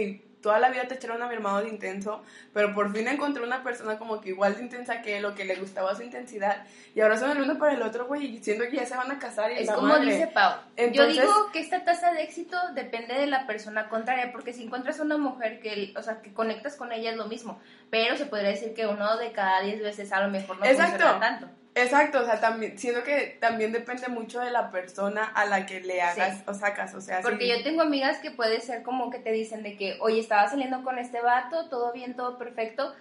toda 0.41 0.58
la 0.58 0.72
vida 0.72 0.88
te 0.88 0.96
echaron 0.96 1.22
a 1.22 1.27
mi 1.27 1.36
hermano 1.36 1.62
de 1.62 1.70
intenso, 1.70 2.24
pero 2.55 2.74
por 2.74 2.91
fin 2.91 3.08
encontré 3.08 3.43
una 3.43 3.62
persona 3.62 4.00
como 4.00 4.20
que 4.20 4.29
igual 4.29 4.55
de 4.55 4.63
intensa 4.63 5.03
que 5.03 5.17
él, 5.17 5.25
o 5.25 5.36
que 5.36 5.46
le 5.46 5.55
gustaba 5.58 5.93
su 5.96 6.01
intensidad, 6.01 6.65
y 6.96 7.01
ahora 7.01 7.17
son 7.20 7.29
el 7.29 7.41
uno 7.43 7.60
para 7.60 7.74
el 7.74 7.84
otro, 7.84 8.08
güey, 8.08 8.25
y 8.25 8.43
siendo 8.43 8.63
que 8.65 8.77
ya 8.77 8.86
se 8.88 8.96
van 8.98 9.12
a 9.12 9.20
casar 9.20 9.51
y 9.51 9.58
Es 9.60 9.67
la 9.67 9.75
como 9.75 9.89
madre. 9.89 10.05
dice 10.12 10.25
Pau. 10.25 10.53
Entonces- 10.75 11.15
Yo 11.17 11.22
digo 11.22 11.51
que 11.53 11.60
esta 11.60 11.84
tasa 11.86 12.12
de 12.13 12.24
éxito 12.24 12.58
depende 12.74 13.13
de 13.13 13.27
la 13.27 13.46
persona 13.46 13.88
contraria, 13.88 14.31
porque 14.31 14.53
si 14.53 14.63
encuentras 14.63 15.00
una 15.00 15.20
mujer 15.20 15.60
que, 15.60 15.93
o 15.96 16.01
sea, 16.01 16.24
que 16.24 16.34
conectas 16.34 16.75
con 16.77 16.91
ella 16.91 17.12
es 17.12 17.17
lo 17.17 17.27
mismo, 17.27 17.60
pero 17.91 18.17
se 18.17 18.25
podría 18.25 18.50
decir 18.50 18.74
que 18.74 18.88
uno 18.88 19.17
de 19.17 19.31
cada 19.34 19.62
diez 19.62 19.79
veces 19.84 20.12
a 20.12 20.22
lo 20.22 20.31
mejor 20.31 20.58
no 20.58 20.65
Exacto. 20.65 20.93
funciona 20.93 21.20
tanto. 21.20 21.48
Exacto, 21.74 22.20
o 22.20 22.25
sea, 22.25 22.42
también, 22.42 22.78
siento 22.78 23.04
que 23.04 23.38
también 23.40 23.72
depende 23.72 24.10
mucho 24.10 24.42
de 24.42 24.51
la 24.51 24.72
persona 24.72 25.24
a 25.24 25.46
la 25.46 25.66
que 25.66 25.80
le 25.80 26.01
hagas 26.01 26.40
Sí. 26.40 26.44
o 26.48 26.54
sacas, 26.54 26.94
o 26.96 27.00
sea, 27.01 27.22
Porque 27.22 27.46
sí. 27.46 27.50
yo 27.50 27.63
tengo 27.63 27.82
amigas 27.82 28.18
que 28.20 28.30
puede 28.32 28.60
ser 28.60 28.84
como 28.84 29.10
que 29.10 29.20
te 29.20 29.32
dicen 29.32 29.63
de 29.63 29.78
que, 29.78 29.98
oye, 30.01 30.20
estaba 30.20 30.50
saliendo 30.50 30.84
con 30.84 31.00
este 31.00 31.22
vato, 31.22 31.70
todo 31.70 31.94
bien, 31.94 32.16
todo 32.18 32.38
perfecto, 32.38 32.94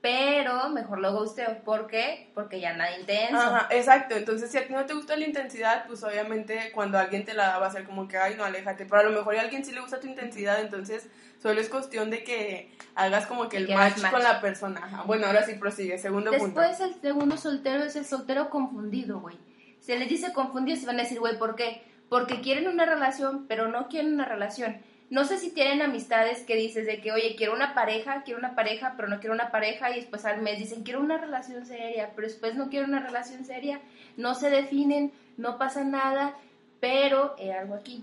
pero 0.00 0.68
mejor 0.70 0.98
lo 1.00 1.14
gusteo. 1.18 1.62
¿Por 1.64 1.86
qué? 1.86 2.30
Porque 2.34 2.60
ya 2.60 2.74
nada 2.74 2.98
intenso. 2.98 3.36
Ajá, 3.38 3.68
exacto. 3.70 4.14
Entonces, 4.14 4.50
si 4.50 4.58
a 4.58 4.66
ti 4.66 4.72
no 4.72 4.84
te 4.84 4.92
gusta 4.94 5.16
la 5.16 5.24
intensidad, 5.26 5.86
pues 5.86 6.02
obviamente 6.02 6.72
cuando 6.74 6.98
alguien 6.98 7.24
te 7.24 7.32
la 7.34 7.48
da 7.48 7.58
va 7.58 7.66
a 7.68 7.70
ser 7.72 7.84
como 7.84 8.06
que, 8.06 8.18
ay, 8.18 8.34
no, 8.36 8.44
aléjate. 8.44 8.84
Pero 8.84 9.00
a 9.00 9.04
lo 9.04 9.10
mejor 9.12 9.36
a 9.36 9.40
alguien 9.40 9.64
sí 9.64 9.72
le 9.72 9.80
gusta 9.80 10.00
tu 10.00 10.06
intensidad, 10.06 10.60
entonces 10.60 11.08
solo 11.44 11.60
es 11.60 11.68
cuestión 11.68 12.08
de 12.08 12.24
que 12.24 12.70
hagas 12.94 13.26
como 13.26 13.50
que 13.50 13.58
el 13.58 13.68
match, 13.68 13.98
match. 13.98 14.12
con 14.12 14.22
la 14.22 14.40
persona. 14.40 14.80
Ajá. 14.82 15.02
Bueno, 15.02 15.26
ahora 15.26 15.44
sí 15.44 15.52
prosigue. 15.56 15.98
Segundo 15.98 16.30
punto. 16.30 16.58
Después 16.58 16.80
el 16.80 16.98
segundo 17.02 17.36
soltero 17.36 17.84
es 17.84 17.96
el 17.96 18.06
soltero 18.06 18.48
confundido, 18.48 19.20
güey. 19.20 19.36
Se 19.78 19.98
les 19.98 20.08
dice 20.08 20.32
confundidos 20.32 20.82
y 20.82 20.86
van 20.86 20.98
a 20.98 21.02
decir, 21.02 21.20
güey, 21.20 21.36
¿por 21.38 21.54
qué? 21.54 21.82
Porque 22.08 22.40
quieren 22.40 22.66
una 22.66 22.86
relación, 22.86 23.44
pero 23.46 23.68
no 23.68 23.88
quieren 23.88 24.14
una 24.14 24.24
relación. 24.24 24.78
No 25.10 25.26
sé 25.26 25.36
si 25.36 25.50
tienen 25.50 25.82
amistades 25.82 26.44
que 26.44 26.56
dices 26.56 26.86
de 26.86 27.02
que, 27.02 27.12
oye, 27.12 27.34
quiero 27.36 27.52
una 27.52 27.74
pareja, 27.74 28.22
quiero 28.24 28.38
una 28.38 28.54
pareja, 28.54 28.94
pero 28.96 29.08
no 29.08 29.20
quiero 29.20 29.34
una 29.34 29.50
pareja, 29.50 29.90
y 29.90 29.96
después 29.96 30.24
al 30.24 30.40
mes 30.40 30.58
dicen, 30.58 30.82
quiero 30.82 31.00
una 31.00 31.18
relación 31.18 31.66
seria, 31.66 32.12
pero 32.16 32.26
después 32.26 32.54
no 32.54 32.70
quiero 32.70 32.86
una 32.86 33.00
relación 33.00 33.44
seria, 33.44 33.82
no 34.16 34.34
se 34.34 34.48
definen, 34.48 35.12
no 35.36 35.58
pasa 35.58 35.84
nada, 35.84 36.34
pero 36.80 37.34
hay 37.38 37.50
algo 37.50 37.74
aquí. 37.74 38.02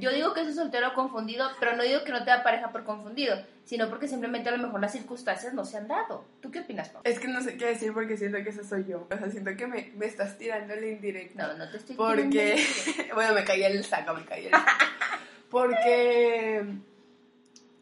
Yo 0.00 0.10
digo 0.10 0.32
que 0.32 0.40
es 0.40 0.46
un 0.48 0.54
soltero 0.54 0.94
confundido, 0.94 1.46
pero 1.60 1.76
no 1.76 1.82
digo 1.82 2.02
que 2.02 2.10
no 2.12 2.20
te 2.24 2.30
da 2.30 2.42
pareja 2.42 2.72
por 2.72 2.84
confundido, 2.84 3.36
sino 3.64 3.88
porque 3.90 4.08
simplemente 4.08 4.48
a 4.48 4.56
lo 4.56 4.62
mejor 4.66 4.80
las 4.80 4.92
circunstancias 4.92 5.52
no 5.52 5.64
se 5.64 5.76
han 5.76 5.88
dado. 5.88 6.24
¿Tú 6.40 6.50
qué 6.50 6.60
opinas, 6.60 6.88
Pau? 6.88 7.02
Es 7.04 7.18
que 7.20 7.28
no 7.28 7.42
sé 7.42 7.56
qué 7.58 7.66
decir 7.66 7.92
porque 7.92 8.16
siento 8.16 8.38
que 8.42 8.48
esa 8.48 8.64
soy 8.64 8.86
yo. 8.88 9.06
O 9.10 9.16
sea, 9.18 9.30
siento 9.30 9.54
que 9.56 9.66
me, 9.66 9.92
me 9.96 10.06
estás 10.06 10.38
tirando 10.38 10.74
la 10.74 10.86
indirecta. 10.86 11.48
No, 11.48 11.54
no 11.58 11.70
te 11.70 11.76
estoy 11.76 11.96
Porque, 11.96 12.64
bueno, 13.14 13.34
me 13.34 13.44
caía 13.44 13.68
el 13.68 13.84
saco, 13.84 14.14
me 14.14 14.24
caía 14.24 14.46
el 14.48 14.52
saco. 14.52 14.84
Porque, 15.50 16.64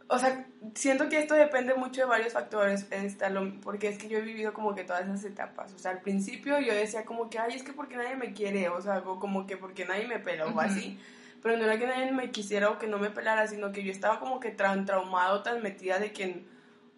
o 0.08 0.18
sea, 0.18 0.44
siento 0.74 1.08
que 1.08 1.18
esto 1.18 1.34
depende 1.34 1.74
mucho 1.74 2.00
de 2.02 2.06
varios 2.06 2.32
factores, 2.32 2.86
lo- 3.30 3.60
porque 3.60 3.88
es 3.88 3.98
que 3.98 4.08
yo 4.08 4.18
he 4.18 4.22
vivido 4.22 4.52
como 4.52 4.74
que 4.74 4.84
todas 4.84 5.02
esas 5.04 5.24
etapas. 5.24 5.72
O 5.72 5.78
sea, 5.78 5.90
al 5.92 6.00
principio 6.00 6.58
yo 6.60 6.72
decía 6.74 7.04
como 7.04 7.28
que, 7.30 7.38
ay, 7.38 7.54
es 7.54 7.62
que 7.62 7.72
porque 7.72 7.96
nadie 7.96 8.16
me 8.16 8.32
quiere, 8.32 8.68
o 8.68 8.80
sea, 8.80 9.00
como 9.02 9.46
que 9.46 9.56
porque 9.56 9.84
nadie 9.84 10.06
me 10.06 10.18
pela 10.18 10.46
o 10.46 10.60
así. 10.60 10.98
Pero 11.46 11.58
no 11.58 11.64
era 11.64 11.78
que 11.78 11.86
nadie 11.86 12.10
me 12.10 12.32
quisiera 12.32 12.70
o 12.70 12.78
que 12.80 12.88
no 12.88 12.98
me 12.98 13.08
pelara, 13.08 13.46
sino 13.46 13.70
que 13.70 13.84
yo 13.84 13.92
estaba 13.92 14.18
como 14.18 14.40
que 14.40 14.50
tan 14.50 14.84
traumado, 14.84 15.44
tan 15.44 15.62
metida 15.62 16.00
de 16.00 16.10
que 16.12 16.24
en 16.24 16.48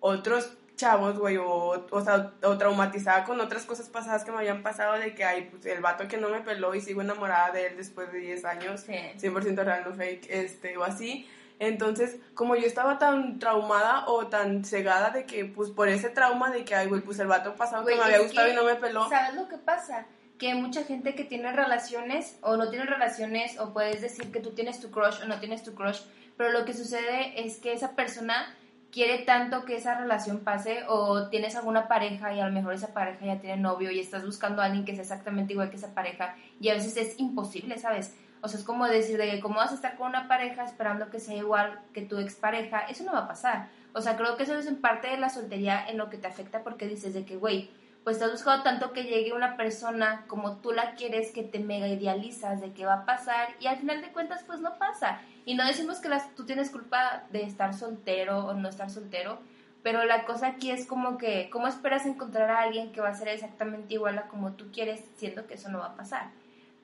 otros 0.00 0.55
chavos, 0.75 1.19
güey, 1.19 1.37
o, 1.37 1.87
o, 1.90 2.00
sea, 2.00 2.33
o 2.43 2.57
traumatizada 2.57 3.25
con 3.25 3.38
otras 3.43 3.67
cosas 3.67 3.90
pasadas 3.90 4.25
que 4.25 4.31
me 4.33 4.38
habían 4.38 4.62
pasado 4.62 4.95
de 4.95 5.14
que, 5.14 5.23
ay, 5.23 5.50
pues 5.50 5.67
el 5.67 5.83
vato 5.83 6.09
que 6.09 6.17
no 6.17 6.31
me 6.31 6.40
peló 6.40 6.75
y 6.75 6.81
sigo 6.81 7.02
enamorada 7.02 7.50
de 7.50 7.67
él 7.67 7.76
después 7.76 8.11
de 8.11 8.21
10 8.21 8.47
años, 8.47 8.81
Sí. 8.81 8.95
100% 9.19 9.64
real, 9.64 9.85
no 9.87 9.95
fake, 9.95 10.31
este, 10.31 10.78
o 10.78 10.85
así. 10.85 11.28
Entonces, 11.59 12.17
como 12.33 12.57
yo 12.57 12.67
estaba 12.67 12.99
tan 12.99 13.38
traumada 13.38 14.07
o 14.07 14.28
tan 14.28 14.64
cegada 14.64 15.11
de 15.11 15.26
que, 15.26 15.45
pues, 15.45 15.69
por 15.69 15.90
ese 15.90 16.09
trauma 16.09 16.50
de 16.50 16.64
que, 16.64 16.75
ay, 16.75 16.87
güey, 16.87 17.02
pues 17.02 17.19
el 17.19 17.26
vato 17.26 17.55
pasado 17.55 17.85
que 17.85 17.97
me 17.97 18.02
había 18.02 18.21
gustado 18.21 18.47
que, 18.47 18.55
y 18.55 18.57
no 18.57 18.64
me 18.64 18.76
peló. 18.76 19.11
¿Sabes 19.11 19.35
lo 19.35 19.47
que 19.47 19.59
pasa? 19.59 20.07
Que 20.38 20.54
mucha 20.54 20.85
gente 20.85 21.14
que 21.14 21.25
tiene 21.25 21.52
relaciones 21.52 22.38
o 22.42 22.57
no 22.57 22.71
tiene 22.71 22.87
relaciones 22.87 23.59
o 23.59 23.73
puedes 23.73 24.00
decir 24.00 24.30
que 24.30 24.40
tú 24.40 24.50
tienes 24.50 24.80
tu 24.80 24.90
crush 24.90 25.21
o 25.23 25.26
no 25.26 25.40
tienes 25.40 25.62
tu 25.62 25.75
crush, 25.75 26.00
pero 26.37 26.52
lo 26.52 26.64
que 26.64 26.75
sucede 26.75 27.45
es 27.45 27.59
que 27.59 27.73
esa 27.73 27.97
persona 27.97 28.54
quiere 28.90 29.18
tanto 29.18 29.64
que 29.64 29.76
esa 29.76 29.99
relación 29.99 30.40
pase 30.40 30.85
o 30.88 31.28
tienes 31.28 31.57
alguna 31.57 31.88
pareja 31.88 32.33
y 32.33 32.40
a 32.40 32.47
lo 32.47 32.52
mejor 32.52 32.75
esa 32.75 32.95
pareja 32.95 33.26
ya 33.26 33.40
tiene 33.40 33.61
novio 33.61 33.90
y 33.90 34.00
estás 34.00 34.25
buscando 34.25 34.62
a 34.62 34.66
alguien 34.66 34.85
que 34.85 34.95
sea 34.95 35.02
exactamente 35.02 35.52
igual 35.52 35.71
que 35.71 35.76
esa 35.76 35.95
pareja 35.95 36.37
y 36.61 36.68
a 36.68 36.75
veces 36.75 36.97
es 36.97 37.18
imposible, 37.18 37.78
¿sabes? 37.78 38.14
O 38.40 38.49
sea, 38.49 38.61
es 38.61 38.64
como 38.64 38.87
decir 38.87 39.18
de 39.18 39.30
que 39.30 39.40
cómo 39.40 39.57
vas 39.57 39.73
a 39.73 39.75
estar 39.75 39.97
con 39.97 40.09
una 40.09 40.28
pareja 40.28 40.64
esperando 40.64 41.11
que 41.11 41.21
sea 41.21 41.37
igual 41.37 41.80
que 41.92 42.02
tu 42.02 42.18
expareja, 42.18 42.80
eso 42.80 43.04
no 43.04 43.12
va 43.12 43.21
a 43.21 43.28
pasar. 43.28 43.68
O 43.92 44.00
sea, 44.00 44.16
creo 44.16 44.37
que 44.37 44.45
eso 44.45 44.57
es 44.57 44.66
en 44.66 44.80
parte 44.80 45.09
de 45.09 45.16
la 45.16 45.28
soltería 45.28 45.85
en 45.88 45.99
lo 45.99 46.09
que 46.09 46.18
te 46.18 46.28
afecta 46.28 46.62
porque 46.62 46.87
dices 46.87 47.14
de 47.14 47.25
que, 47.25 47.37
güey, 47.37 47.71
pues 48.09 48.23
has 48.23 48.31
buscado 48.31 48.62
tanto 48.62 48.95
que 48.95 49.05
llegue 49.05 49.35
una 49.35 49.59
persona 49.59 50.25
como 50.29 50.62
tú 50.62 50.73
la 50.73 50.95
quieres, 50.95 51.31
que 51.31 51.43
te 51.43 51.59
mega 51.59 51.88
idealizas 51.88 52.59
de 52.59 52.73
que 52.73 52.87
va 52.87 52.95
a 52.95 53.05
pasar 53.05 53.50
y 53.61 53.67
al 53.67 53.77
final 53.77 54.00
de 54.00 54.12
cuentas 54.12 54.45
pues 54.47 54.61
no 54.61 54.79
pasa. 54.79 55.21
Y 55.45 55.55
no 55.55 55.67
decimos 55.67 56.00
que 56.00 56.09
las, 56.09 56.35
tú 56.35 56.47
tienes 56.47 56.71
culpa 56.71 57.25
de 57.33 57.43
estar 57.43 57.75
soltero 57.75 58.47
o 58.47 58.55
no 58.55 58.71
estar 58.71 58.88
soltero, 58.88 59.41
pero 59.83 60.07
la 60.07 60.25
cosa 60.25 60.47
aquí 60.47 60.71
es 60.71 60.87
como 60.87 61.19
que, 61.19 61.50
¿cómo 61.53 61.69
esperas 61.69 62.07
encontrar 62.07 62.49
a 62.49 62.62
alguien 62.62 62.93
que 62.93 63.03
va 63.03 63.11
a 63.11 63.15
ser 63.15 63.29
exactamente 63.29 63.93
igual 63.93 64.17
a 64.17 64.29
como 64.29 64.55
tú 64.55 64.73
quieres, 64.73 65.05
siendo 65.17 65.47
que 65.47 65.57
eso 65.57 65.69
no 65.69 65.81
va 65.81 65.88
a 65.88 65.97
pasar? 65.97 66.31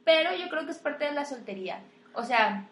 Pero 0.05 0.37
yo 0.37 0.51
creo 0.51 0.67
que 0.67 0.73
es 0.73 0.79
parte 0.79 1.07
de 1.07 1.13
la 1.13 1.25
soltería. 1.25 1.81
O 2.13 2.23
sea, 2.23 2.69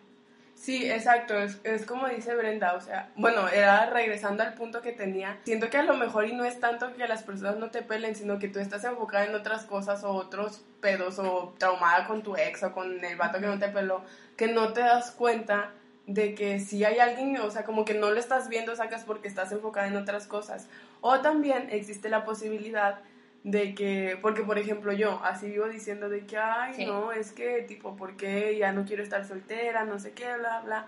Sí, 0.63 0.89
exacto, 0.89 1.35
es, 1.37 1.85
como 1.87 2.07
dice 2.07 2.37
Brenda, 2.37 2.75
o 2.75 2.81
sea, 2.81 3.11
bueno, 3.17 3.49
era 3.49 3.87
regresando 3.87 4.45
al 4.45 4.55
punto 4.55 4.81
que 4.81 4.93
tenía, 4.93 5.41
siento 5.43 5.69
que 5.69 5.79
a 5.79 5.83
lo 5.83 5.95
mejor 5.95 6.29
y 6.29 6.35
no 6.35 6.45
es 6.45 6.61
tanto 6.61 6.95
que 6.95 7.09
las 7.09 7.25
personas 7.25 7.57
no 7.57 7.73
te 7.73 7.83
pelen, 7.83 8.15
sino 8.15 8.39
que 8.39 8.47
tú 8.47 8.61
estás 8.61 8.85
enfocada 8.85 9.25
en 9.25 9.35
otras 9.35 9.65
cosas 9.65 10.05
o 10.05 10.13
otros 10.13 10.63
pedos 10.81 11.19
o 11.19 11.53
traumada 11.59 12.07
con 12.07 12.23
tu 12.23 12.37
ex 12.37 12.63
o 12.63 12.73
con 12.73 13.05
el 13.05 13.17
vato 13.17 13.41
que 13.41 13.47
no 13.49 13.59
te 13.59 13.71
peló, 13.71 14.05
que 14.37 14.47
no 14.47 14.73
te 14.73 14.83
das 14.83 15.11
cuenta 15.11 15.73
de 16.07 16.37
que 16.37 16.61
si 16.61 16.85
hay 16.85 17.01
alguien, 17.01 17.37
o 17.39 17.51
sea, 17.51 17.65
como 17.65 17.85
que 17.85 17.95
no 17.95 18.13
lo 18.13 18.21
estás 18.21 18.49
viendo, 18.49 18.77
sacas 18.77 19.03
porque 19.03 19.27
estás 19.27 19.51
enfocada 19.51 19.89
en 19.89 19.97
otras 19.97 20.29
cosas. 20.29 20.69
O 21.01 21.19
también 21.23 21.71
existe 21.71 22.09
la 22.09 22.25
posibilidad 22.25 23.01
de 23.45 23.75
que, 23.75 24.19
porque 24.23 24.43
por 24.43 24.59
ejemplo 24.59 24.93
yo 24.93 25.21
así 25.25 25.47
vivo 25.51 25.67
diciendo 25.69 26.09
de 26.09 26.25
que, 26.27 26.39
ay, 26.39 26.75
Sí. 26.75 26.87
no, 26.87 27.11
es 27.13 27.33
que 27.33 27.63
tipo, 27.63 27.97
¿por 27.97 28.17
qué 28.17 28.57
ya 28.57 28.73
no 28.73 28.85
quiero 28.85 29.03
estar 29.03 29.25
soltera? 29.27 29.85
No 29.85 29.99
sé 29.99 30.13
qué, 30.13 30.37
bla, 30.37 30.61
bla. 30.61 30.87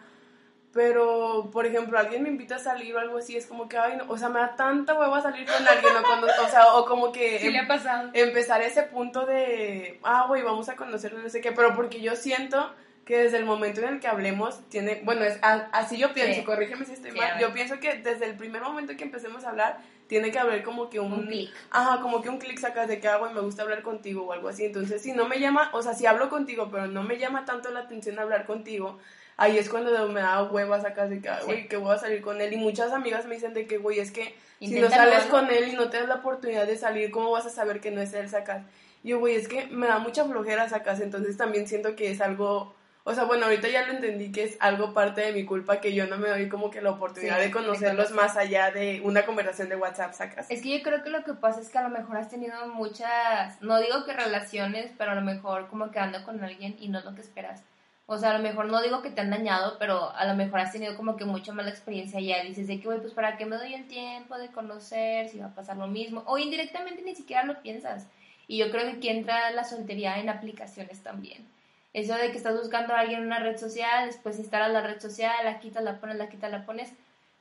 Pero, 0.72 1.50
por 1.52 1.66
ejemplo, 1.66 1.96
alguien 1.98 2.24
me 2.24 2.28
invita 2.28 2.56
a 2.56 2.58
salir 2.58 2.96
o 2.96 2.98
algo 2.98 3.18
así, 3.18 3.36
es 3.36 3.46
como 3.46 3.68
que, 3.68 3.78
ay, 3.78 3.96
no, 3.96 4.06
o 4.10 4.18
sea, 4.18 4.28
me 4.28 4.40
da 4.40 4.56
tanta 4.56 4.98
hueva 4.98 5.20
salir 5.22 5.46
con 5.46 5.66
alguien, 5.68 5.96
o, 5.96 6.02
cuando, 6.02 6.26
o 6.26 6.48
sea, 6.48 6.74
o 6.74 6.84
como 6.84 7.12
que 7.12 7.46
em- 7.46 7.56
ha 7.64 7.68
pasado. 7.68 8.10
empezar 8.12 8.60
ese 8.60 8.82
punto 8.82 9.24
de, 9.24 10.00
ah, 10.02 10.24
güey, 10.26 10.42
vamos 10.42 10.68
a 10.68 10.74
conocernos, 10.74 11.22
no 11.22 11.28
sé 11.28 11.40
qué, 11.40 11.52
pero 11.52 11.76
porque 11.76 12.00
yo 12.00 12.16
siento 12.16 12.74
que 13.04 13.18
desde 13.18 13.36
el 13.36 13.44
momento 13.44 13.80
en 13.82 13.88
el 13.94 14.00
que 14.00 14.06
hablemos, 14.08 14.60
tiene, 14.70 15.02
bueno, 15.04 15.24
es, 15.24 15.38
a- 15.42 15.68
así 15.72 15.98
yo 15.98 16.12
pienso, 16.14 16.40
Sí. 16.40 16.44
corrígeme 16.46 16.86
si 16.86 16.92
estoy 16.94 17.10
Sí, 17.12 17.18
mal, 17.18 17.38
yo 17.38 17.52
pienso 17.52 17.78
que 17.78 17.94
desde 17.98 18.24
el 18.26 18.34
primer 18.36 18.62
momento 18.62 18.96
que 18.96 19.04
empecemos 19.04 19.44
a 19.44 19.50
hablar, 19.50 19.78
tiene 20.06 20.30
que 20.30 20.38
haber 20.38 20.62
como 20.62 20.88
que 20.90 21.00
un, 21.00 21.12
Un 21.12 21.26
clic. 21.26 21.50
Ajá, 21.70 22.00
como 22.00 22.22
que 22.22 22.28
un 22.30 22.38
clic 22.38 22.58
sacas 22.58 22.88
de 22.88 23.00
que, 23.00 23.08
ah, 23.08 23.16
güey, 23.18 23.32
me 23.34 23.40
gusta 23.40 23.62
hablar 23.62 23.82
contigo 23.82 24.24
o 24.26 24.32
algo 24.32 24.48
así, 24.48 24.64
entonces 24.64 25.02
si 25.02 25.12
no 25.12 25.28
me 25.28 25.38
llama, 25.38 25.70
o 25.72 25.82
sea, 25.82 25.92
si 25.94 26.06
hablo 26.06 26.28
contigo, 26.30 26.68
pero 26.70 26.86
no 26.86 27.02
me 27.02 27.18
llama 27.18 27.44
tanto 27.44 27.70
la 27.70 27.80
atención 27.80 28.18
hablar 28.18 28.46
contigo, 28.46 28.98
ahí 29.36 29.58
es 29.58 29.68
cuando 29.68 29.90
me 30.08 30.20
da 30.20 30.42
hueva 30.44 30.80
sacas 30.80 31.10
de 31.10 31.20
que, 31.20 31.28
ah, 31.28 31.40
güey, 31.44 31.62
Sí. 31.62 31.68
que 31.68 31.76
voy 31.76 31.94
a 31.94 31.98
salir 31.98 32.22
con 32.22 32.40
él, 32.40 32.52
y 32.52 32.56
muchas 32.56 32.92
amigas 32.92 33.26
me 33.26 33.34
dicen 33.34 33.52
de 33.54 33.66
que, 33.66 33.78
güey, 33.78 33.98
es 33.98 34.10
que 34.12 34.34
si 34.60 34.80
no 34.80 34.88
sales 34.88 35.24
con 35.24 35.50
él 35.50 35.68
y 35.68 35.72
no 35.72 35.90
te 35.90 35.98
das 35.98 36.08
la 36.08 36.16
oportunidad 36.16 36.66
de 36.66 36.76
salir, 36.78 37.10
¿cómo 37.10 37.30
vas 37.30 37.44
a 37.44 37.50
saber 37.50 37.80
que 37.80 37.90
no 37.90 38.00
es 38.00 38.14
él, 38.14 38.30
sacas? 38.30 38.62
Y 39.02 39.08
yo, 39.10 39.18
güey, 39.18 39.34
es 39.34 39.48
que 39.48 39.66
me 39.66 39.86
da 39.88 39.98
mucha 39.98 40.24
flojera, 40.24 40.68
sacas, 40.70 41.00
entonces 41.00 41.36
también 41.36 41.66
siento 41.66 41.96
que 41.96 42.10
es 42.10 42.20
algo, 42.22 42.74
o 43.06 43.14
sea, 43.14 43.24
bueno, 43.24 43.44
ahorita 43.44 43.68
ya 43.68 43.86
lo 43.86 43.92
entendí 43.92 44.32
que 44.32 44.44
es 44.44 44.56
algo 44.60 44.94
parte 44.94 45.20
de 45.20 45.32
mi 45.32 45.44
culpa 45.44 45.80
que 45.80 45.92
yo 45.92 46.06
no 46.06 46.16
me 46.16 46.28
doy 46.28 46.48
como 46.48 46.70
que 46.70 46.80
la 46.80 46.90
oportunidad 46.92 47.36
Sí, 47.36 47.42
de 47.44 47.50
conocerlos 47.50 48.08
conocer. 48.10 48.16
más 48.16 48.36
allá 48.36 48.70
de 48.70 49.02
una 49.04 49.26
conversación 49.26 49.68
de 49.68 49.76
WhatsApp, 49.76 50.14
sacas. 50.14 50.50
Es 50.50 50.62
que 50.62 50.78
yo 50.78 50.82
creo 50.82 51.02
que 51.02 51.10
lo 51.10 51.22
que 51.22 51.34
pasa 51.34 51.60
es 51.60 51.68
que 51.68 51.76
a 51.78 51.82
lo 51.82 51.90
mejor 51.90 52.16
has 52.16 52.30
tenido 52.30 52.66
muchas, 52.68 53.60
no 53.60 53.78
digo 53.78 54.04
que 54.06 54.14
relaciones, 54.14 54.90
pero 54.96 55.12
a 55.12 55.14
lo 55.14 55.20
mejor 55.22 55.68
como 55.68 55.90
que 55.90 55.98
anda 55.98 56.24
con 56.24 56.42
alguien 56.42 56.76
y 56.80 56.88
no 56.88 56.98
es 56.98 57.04
lo 57.04 57.14
que 57.14 57.20
esperas. 57.20 57.62
O 58.06 58.18
sea, 58.18 58.30
a 58.32 58.36
lo 58.38 58.42
mejor 58.42 58.66
no 58.66 58.82
digo 58.82 59.00
que 59.00 59.10
te 59.10 59.20
han 59.22 59.30
dañado, 59.30 59.76
pero 59.78 60.10
a 60.14 60.26
lo 60.26 60.34
mejor 60.34 60.60
has 60.60 60.72
tenido 60.72 60.94
como 60.96 61.16
que 61.16 61.24
mucha 61.24 61.52
mala 61.54 61.70
experiencia 61.70 62.20
y 62.20 62.26
ya 62.26 62.42
dices 62.42 62.66
de 62.68 62.78
que, 62.78 62.86
güey, 62.86 63.00
pues 63.00 63.14
para 63.14 63.38
qué 63.38 63.46
me 63.46 63.56
doy 63.56 63.72
el 63.74 63.86
tiempo 63.86 64.36
de 64.36 64.48
conocer, 64.48 65.28
si 65.30 65.38
va 65.38 65.46
a 65.46 65.54
pasar 65.54 65.78
lo 65.78 65.86
mismo. 65.86 66.22
O 66.26 66.36
indirectamente 66.36 67.00
ni 67.02 67.14
siquiera 67.14 67.44
lo 67.44 67.62
piensas. 67.62 68.06
Y 68.46 68.58
yo 68.58 68.70
creo 68.70 68.84
que 68.84 68.96
aquí 68.98 69.08
entra 69.08 69.50
la 69.52 69.64
soltería 69.64 70.18
en 70.18 70.28
aplicaciones 70.28 71.02
también. 71.02 71.46
Eso 71.94 72.14
de 72.14 72.30
que 72.32 72.36
estás 72.36 72.58
buscando 72.60 72.92
a 72.92 73.00
alguien 73.00 73.20
en 73.20 73.26
una 73.26 73.38
red 73.38 73.56
social, 73.56 74.06
después 74.06 74.38
instalas 74.38 74.70
la 74.72 74.82
red 74.82 75.00
social, 75.00 75.32
la 75.44 75.58
quitas, 75.60 75.82
la 75.82 76.00
pones, 76.00 76.16
la 76.16 76.28
quitas, 76.28 76.50
la 76.50 76.66
pones. 76.66 76.90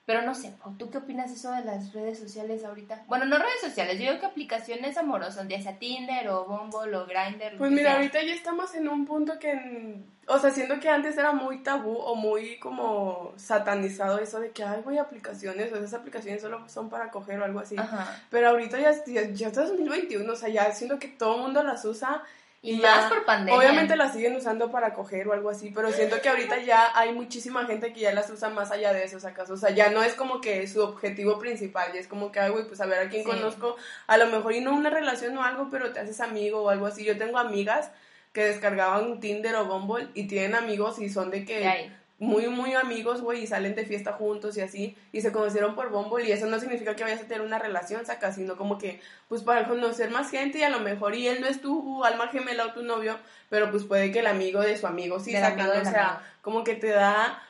Pero 0.06 0.22
no 0.22 0.36
sé, 0.36 0.54
¿tú 0.78 0.90
qué 0.92 0.98
opinas 0.98 1.32
eso 1.32 1.50
de 1.54 1.64
las 1.64 1.94
redes 1.94 2.20
sociales 2.20 2.66
ahorita? 2.66 3.04
Bueno, 3.08 3.24
no 3.26 3.38
redes 3.38 3.62
sociales, 3.62 3.98
yo 3.98 4.08
digo 4.10 4.20
que 4.20 4.26
aplicaciones 4.26 4.98
amorosas, 4.98 5.48
ya 5.48 5.62
sea 5.62 5.80
Tinder 5.80 6.28
o 6.30 6.44
Bumble 6.46 6.96
o 6.98 7.06
Grindr. 7.06 7.58
Pues 7.58 7.72
mira, 7.72 7.92
sea. 7.92 7.96
ahorita 7.96 8.22
ya 8.22 8.34
estamos 8.34 8.76
en 8.76 8.90
un 8.90 9.06
punto 9.06 9.40
que, 9.40 9.52
en- 9.52 10.06
o 10.28 10.38
sea, 10.40 10.52
siento 10.52 10.78
que 10.82 10.90
antes 10.90 11.18
era 11.18 11.32
muy 11.32 11.64
tabú 11.64 11.94
o 11.96 12.16
muy 12.16 12.60
como 12.60 13.32
satanizado 13.38 14.20
eso 14.20 14.42
de 14.42 14.52
que, 14.52 14.64
ay, 14.66 14.82
güey, 14.84 14.98
aplicaciones, 14.98 15.72
o 15.72 15.78
esas 15.78 15.94
aplicaciones 15.94 16.42
solo 16.42 16.68
son 16.68 16.90
para 16.90 17.10
coger 17.10 17.40
o 17.40 17.46
algo 17.46 17.60
así. 17.62 17.78
Ajá. 17.78 18.22
Pero 18.30 18.50
ahorita 18.50 18.78
ya, 18.80 18.92
ya, 19.06 19.30
ya 19.32 19.48
está 19.48 19.64
2021, 19.64 20.30
o 20.32 20.36
sea, 20.36 20.50
ya 20.50 20.70
siento 20.74 21.00
que 21.00 21.08
todo 21.08 21.38
el 21.38 21.42
mundo 21.44 21.64
las 21.64 21.86
usa. 21.86 22.22
Y 22.66 22.78
más 22.78 23.12
por 23.12 23.26
pandemia. 23.26 23.60
Obviamente 23.60 23.98
las 23.98 24.14
siguen 24.14 24.38
usando 24.38 24.72
para 24.72 24.94
coger 24.94 25.28
o 25.28 25.34
algo 25.34 25.50
así, 25.50 25.70
pero 25.76 25.92
siento 25.92 26.22
que 26.22 26.30
ahorita 26.30 26.60
ya 26.60 26.98
hay 26.98 27.12
muchísima 27.12 27.66
gente 27.66 27.92
que 27.92 28.00
ya 28.00 28.14
las 28.14 28.30
usa 28.30 28.48
más 28.50 28.72
allá 28.72 28.94
de 28.94 29.04
eso, 29.04 29.20
¿sacas? 29.20 29.50
O 29.50 29.58
sea, 29.58 29.72
ya 29.72 29.90
no 29.90 30.02
es 30.02 30.14
como 30.14 30.40
que 30.40 30.66
su 30.68 30.82
objetivo 30.82 31.38
principal, 31.40 31.92
ya 31.94 32.00
es 32.00 32.08
como 32.08 32.32
que, 32.32 32.40
ay, 32.40 32.52
güey, 32.52 32.66
pues 32.66 32.80
a 32.80 32.86
ver 32.86 33.00
a 33.06 33.10
quién 33.10 33.24
Sí. 33.24 33.30
conozco, 33.30 33.76
a 34.08 34.18
lo 34.18 34.28
mejor 34.28 34.54
y 34.54 34.62
no 34.62 34.74
una 34.74 34.90
relación 34.90 35.38
o 35.38 35.44
algo, 35.44 35.68
pero 35.70 35.92
te 35.92 36.00
haces 36.00 36.22
amigo 36.22 36.62
o 36.64 36.70
algo 36.70 36.88
así. 36.88 37.04
Yo 37.04 37.18
tengo 37.18 37.38
amigas 37.38 37.92
que 38.32 38.46
descargaban 38.46 39.20
Tinder 39.20 39.56
o 39.58 39.66
Bumble 39.66 40.08
y 40.14 40.28
tienen 40.28 40.56
amigos 40.56 41.00
y 41.00 41.10
son 41.10 41.32
de 41.32 41.44
que. 41.44 41.92
Muy, 42.24 42.48
muy 42.48 42.74
amigos, 42.74 43.22
güey, 43.22 43.44
y 43.44 43.48
salen 43.48 43.76
de 43.76 43.86
fiesta 43.86 44.14
juntos 44.14 44.56
y 44.58 44.62
así, 44.62 44.98
y 45.12 45.22
se 45.22 45.32
conocieron 45.32 45.76
por 45.76 45.90
Bumble, 45.90 46.26
y 46.28 46.32
eso 46.32 46.46
no 46.46 46.60
significa 46.60 46.96
que 46.96 47.04
vayas 47.04 47.22
a 47.22 47.26
tener 47.28 47.42
una 47.42 47.60
relación, 47.60 48.06
saca, 48.06 48.32
sino 48.32 48.56
como 48.56 48.78
que, 48.78 49.02
pues 49.28 49.42
para 49.44 49.68
conocer 49.68 50.10
más 50.10 50.32
gente, 50.32 50.60
y 50.60 50.64
a 50.64 50.70
lo 50.70 50.80
mejor, 50.80 51.16
y 51.16 51.28
él 51.28 51.42
no 51.42 51.48
es 51.48 51.60
tu 51.62 52.04
alma 52.06 52.28
gemela 52.30 52.66
o 52.68 52.74
tu 52.74 52.84
novio, 52.84 53.18
pero 53.50 53.70
pues 53.72 53.84
puede 53.84 54.12
que 54.12 54.20
el 54.20 54.28
amigo 54.28 54.62
de 54.62 54.78
su 54.78 54.88
amigo 54.88 55.20
sí, 55.20 55.34
saca, 55.34 55.68
o 55.82 55.84
sea, 55.86 56.08
amigo. 56.10 56.22
como 56.42 56.64
que 56.64 56.76
te 56.76 56.88
da 56.88 57.42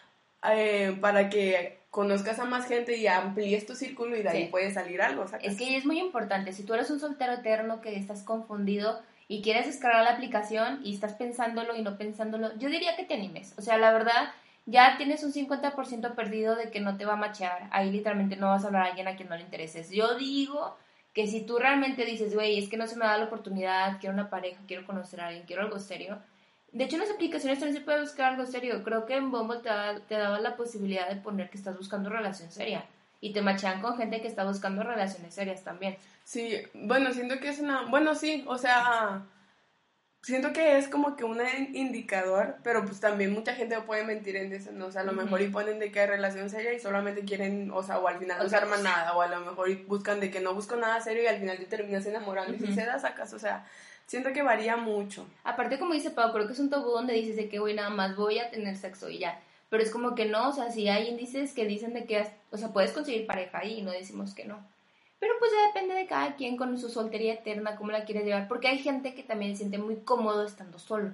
eh, 0.52 0.98
para 1.00 1.30
que 1.30 1.80
conozcas 1.92 2.40
a 2.40 2.46
más 2.46 2.68
gente 2.68 2.98
y 2.98 3.06
amplíes 3.06 3.66
tu 3.68 3.76
círculo, 3.76 4.18
y 4.18 4.24
de 4.24 4.30
ahí 4.30 4.44
Sí. 4.46 4.48
puede 4.50 4.72
salir 4.72 5.02
algo, 5.02 5.28
saca. 5.28 5.44
Es 5.46 5.56
que 5.58 5.78
es 5.78 5.86
muy 5.86 6.00
importante, 6.00 6.52
si 6.52 6.64
tú 6.64 6.74
eres 6.74 6.90
un 6.90 7.00
soltero 7.00 7.34
eterno 7.34 7.80
que 7.82 7.96
estás 7.96 8.24
confundido 8.24 9.00
y 9.28 9.42
quieres 9.44 9.68
descargar 9.68 10.04
la 10.04 10.12
aplicación 10.12 10.82
y 10.84 10.94
estás 10.96 11.14
pensándolo 11.14 11.76
y 11.76 11.82
no 11.84 11.98
pensándolo, 11.98 12.52
yo 12.58 12.70
diría 12.70 12.96
que 12.96 13.04
te 13.04 13.14
animes. 13.14 13.54
O 13.58 13.62
sea, 13.62 13.78
la 13.78 13.94
verdad, 13.94 14.32
ya 14.66 14.98
tienes 14.98 15.24
un 15.24 15.34
50% 15.34 16.16
perdido 16.16 16.56
de 16.56 16.72
que 16.72 16.80
no 16.80 16.98
te 16.98 17.06
va 17.06 17.14
a 17.14 17.18
machear. 17.18 17.68
Ahí 17.72 17.92
literalmente 17.92 18.36
no 18.36 18.48
vas 18.48 18.64
a 18.64 18.68
hablar 18.68 18.84
a 18.84 18.90
alguien 18.90 19.08
a 19.08 19.16
quien 19.16 19.30
no 19.30 19.36
le 19.36 19.44
intereses. 19.44 19.90
Yo 19.90 20.16
digo 20.16 20.78
que 21.14 21.28
si 21.28 21.42
tú 21.42 21.58
realmente 21.58 22.06
dices, 22.06 22.34
güey, 22.34 22.58
es 22.58 22.70
que 22.70 22.78
no 22.78 22.88
se 22.88 22.96
me 22.96 23.06
da 23.06 23.18
la 23.18 23.26
oportunidad, 23.26 24.00
quiero 24.00 24.14
una 24.14 24.30
pareja, 24.30 24.62
quiero 24.68 24.86
conocer 24.86 25.22
a 25.22 25.28
alguien, 25.28 25.46
quiero 25.46 25.64
algo 25.64 25.80
serio. 25.80 26.20
De 26.72 26.86
hecho, 26.86 26.96
en 26.96 27.02
las 27.02 27.12
aplicaciones 27.12 27.60
también 27.60 27.78
se 27.78 27.86
puede 27.86 28.02
buscar 28.02 28.32
algo 28.32 28.46
serio. 28.46 28.84
Creo 28.84 29.06
que 29.06 29.16
en 29.16 29.30
Bumble 29.30 29.60
te, 29.60 29.70
te 30.08 30.16
daba 30.16 30.40
la 30.40 30.56
posibilidad 30.56 31.08
de 31.08 31.18
poner 31.18 31.50
que 31.50 31.58
estás 31.58 31.78
buscando 31.78 32.10
relación 32.10 32.52
seria. 32.52 32.86
Y 33.22 33.32
te 33.32 33.42
machean 33.42 33.82
con 33.82 33.98
gente 33.98 34.22
que 34.22 34.28
está 34.28 34.44
buscando 34.44 34.84
relaciones 34.84 35.36
serias 35.36 35.64
también. 35.64 35.98
Sí, 36.24 36.56
bueno, 36.74 37.12
siento 37.12 37.40
que 37.40 37.50
es 37.50 37.60
una, 37.60 37.84
bueno, 37.84 38.16
sí, 38.16 38.44
o 38.48 38.58
sea, 38.58 39.24
siento 40.24 40.54
que 40.54 40.78
es 40.78 40.88
como 40.88 41.16
que 41.16 41.26
un 41.26 41.40
indicador, 41.74 42.56
pero 42.64 42.84
pues 42.86 43.00
también 43.00 43.34
mucha 43.34 43.54
gente 43.54 43.80
puede 43.82 44.06
mentir 44.06 44.38
en 44.38 44.54
eso, 44.54 44.72
¿no? 44.72 44.88
O 44.88 44.92
sea, 44.92 45.02
a 45.02 45.06
lo 45.06 45.12
mejor 45.12 45.42
y 45.42 45.50
ponen 45.50 45.80
de 45.80 45.92
que 45.92 46.08
relación 46.08 46.50
seria 46.50 46.74
y 46.74 46.80
solamente 46.80 47.26
quieren, 47.26 47.70
o 47.72 47.84
sea, 47.84 48.00
o 48.00 48.08
al 48.08 48.18
final 48.18 48.38
no 48.38 48.44
se 48.44 48.56
Otra 48.56 48.60
arma 48.60 48.78
cosa. 48.78 48.90
nada, 48.90 49.14
o 49.16 49.22
a 49.22 49.28
lo 49.28 49.42
mejor 49.42 49.70
y 49.70 49.76
buscan 49.76 50.20
de 50.22 50.32
que 50.32 50.40
no 50.40 50.56
busco 50.56 50.78
nada 50.78 51.02
serio 51.02 51.24
y 51.24 51.28
al 51.28 51.40
final 51.40 51.58
te 51.58 51.66
terminas 51.66 52.06
enamorando 52.06 52.54
y 52.56 52.60
si 52.60 52.74
se 52.74 52.86
da 52.86 52.98
sacas, 52.98 53.34
o 53.34 53.40
sea, 53.40 53.68
siento 54.08 54.32
que 54.32 54.42
varía 54.42 54.78
mucho. 54.78 55.28
Aparte, 55.44 55.78
como 55.78 55.94
dice 55.94 56.10
Pau, 56.10 56.32
creo 56.32 56.48
que 56.48 56.54
es 56.54 56.60
un 56.60 56.70
tabú 56.70 56.90
donde 56.92 57.14
dices 57.14 57.36
de 57.36 57.50
que, 57.50 57.60
güey, 57.60 57.76
nada 57.76 57.90
más 57.90 58.16
voy 58.16 58.40
a 58.40 58.50
tener 58.50 58.78
sexo 58.78 59.10
y 59.10 59.20
ya. 59.20 59.42
Pero 59.70 59.84
es 59.84 59.92
como 59.92 60.16
que 60.16 60.26
no, 60.26 60.50
o 60.50 60.54
sea, 60.54 60.72
si 60.72 60.88
hay 60.88 61.10
índices 61.10 61.52
que 61.54 61.66
dicen 61.66 61.94
de 61.94 62.06
que, 62.06 62.26
o 62.52 62.58
sea, 62.58 62.70
puedes 62.70 62.92
conseguir 62.92 63.26
pareja 63.26 63.60
ahí 63.60 63.80
y 63.80 63.82
no 63.82 63.92
decimos 63.92 64.34
que 64.34 64.46
no. 64.46 64.66
Pero 65.24 65.36
pues 65.40 65.52
ya 65.54 65.68
depende 65.68 65.94
de 65.96 66.06
cada 66.06 66.36
quien 66.36 66.58
con 66.58 66.78
su 66.78 66.90
soltería 66.90 67.36
eterna, 67.36 67.78
cómo 67.78 67.92
la 67.94 68.04
quieres 68.04 68.26
llevar. 68.26 68.50
Porque 68.50 68.68
hay 68.68 68.80
gente 68.80 69.16
que 69.16 69.24
también 69.24 69.54
se 69.54 69.60
siente 69.60 69.78
muy 69.78 69.96
cómodo 70.02 70.46
estando 70.46 70.80
solo. 70.80 71.12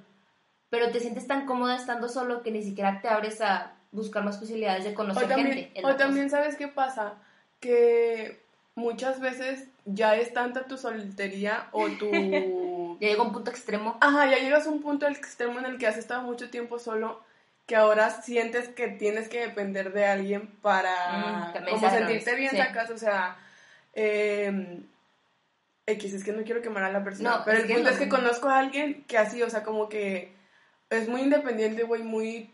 Pero 0.72 0.90
te 0.90 1.00
sientes 1.00 1.28
tan 1.28 1.46
cómodo 1.46 1.72
estando 1.74 2.10
solo 2.10 2.42
que 2.42 2.50
ni 2.50 2.64
siquiera 2.64 3.02
te 3.04 3.08
abres 3.08 3.40
a 3.40 3.74
buscar 3.92 4.24
más 4.24 4.38
posibilidades 4.40 4.84
de 4.84 4.92
O 4.94 4.96
conocer 4.96 5.28
también, 5.28 5.54
gente. 5.54 5.86
o 5.86 5.96
también, 5.96 6.32
¿sabes 6.32 6.56
qué 6.56 6.68
pasa? 6.68 7.14
Que 7.60 8.42
muchas 8.74 9.20
veces 9.20 9.68
ya 9.86 10.16
es 10.16 10.34
tanta 10.34 10.66
tu 10.66 10.78
soltería 10.80 11.68
o 11.72 11.88
tu... 11.90 12.10
Ya 13.00 13.08
llega 13.10 13.22
un 13.22 13.32
punto 13.32 13.50
extremo. 13.52 13.96
Ajá, 14.02 14.26
ya 14.30 14.40
llegas 14.40 14.66
a 14.68 14.72
un 14.72 14.82
punto 14.82 15.08
extremo 15.08 15.60
en 15.60 15.66
el 15.66 15.78
que 15.78 15.86
has 15.88 15.98
estado 15.98 16.22
mucho 16.24 16.50
tiempo 16.50 16.80
solo, 16.80 17.22
que 17.66 17.76
ahora 17.78 18.10
sientes 18.10 18.68
que 18.70 18.88
tienes 18.90 19.30
que 19.30 19.40
depender 19.40 19.94
de 19.94 20.06
alguien 20.06 20.48
para 20.62 21.54
Mm, 21.54 21.66
como 21.70 21.80
se 21.80 21.98
sentirte 21.98 22.36
bien, 22.36 22.50
sí. 22.52 22.58
sacas, 22.58 22.90
o 22.90 22.98
sea, 22.98 23.38
eh, 24.02 24.80
X, 25.88 26.14
es 26.14 26.24
que 26.24 26.32
no 26.32 26.44
quiero 26.44 26.62
quemar 26.62 26.84
a 26.84 26.92
la 26.92 27.04
persona, 27.04 27.38
No, 27.38 27.42
pero 27.46 27.58
el 27.60 27.66
punto 27.68 27.84
no. 27.84 27.90
es 27.90 27.98
que 27.98 28.10
conozco 28.10 28.48
a 28.48 28.60
alguien 28.60 29.04
que 29.08 29.18
así, 29.18 29.42
o 29.42 29.50
sea, 29.50 29.64
como 29.64 29.90
que 29.90 30.32
es 30.90 31.08
muy 31.10 31.22
independiente, 31.22 31.84
güey, 31.84 32.04
muy 32.04 32.50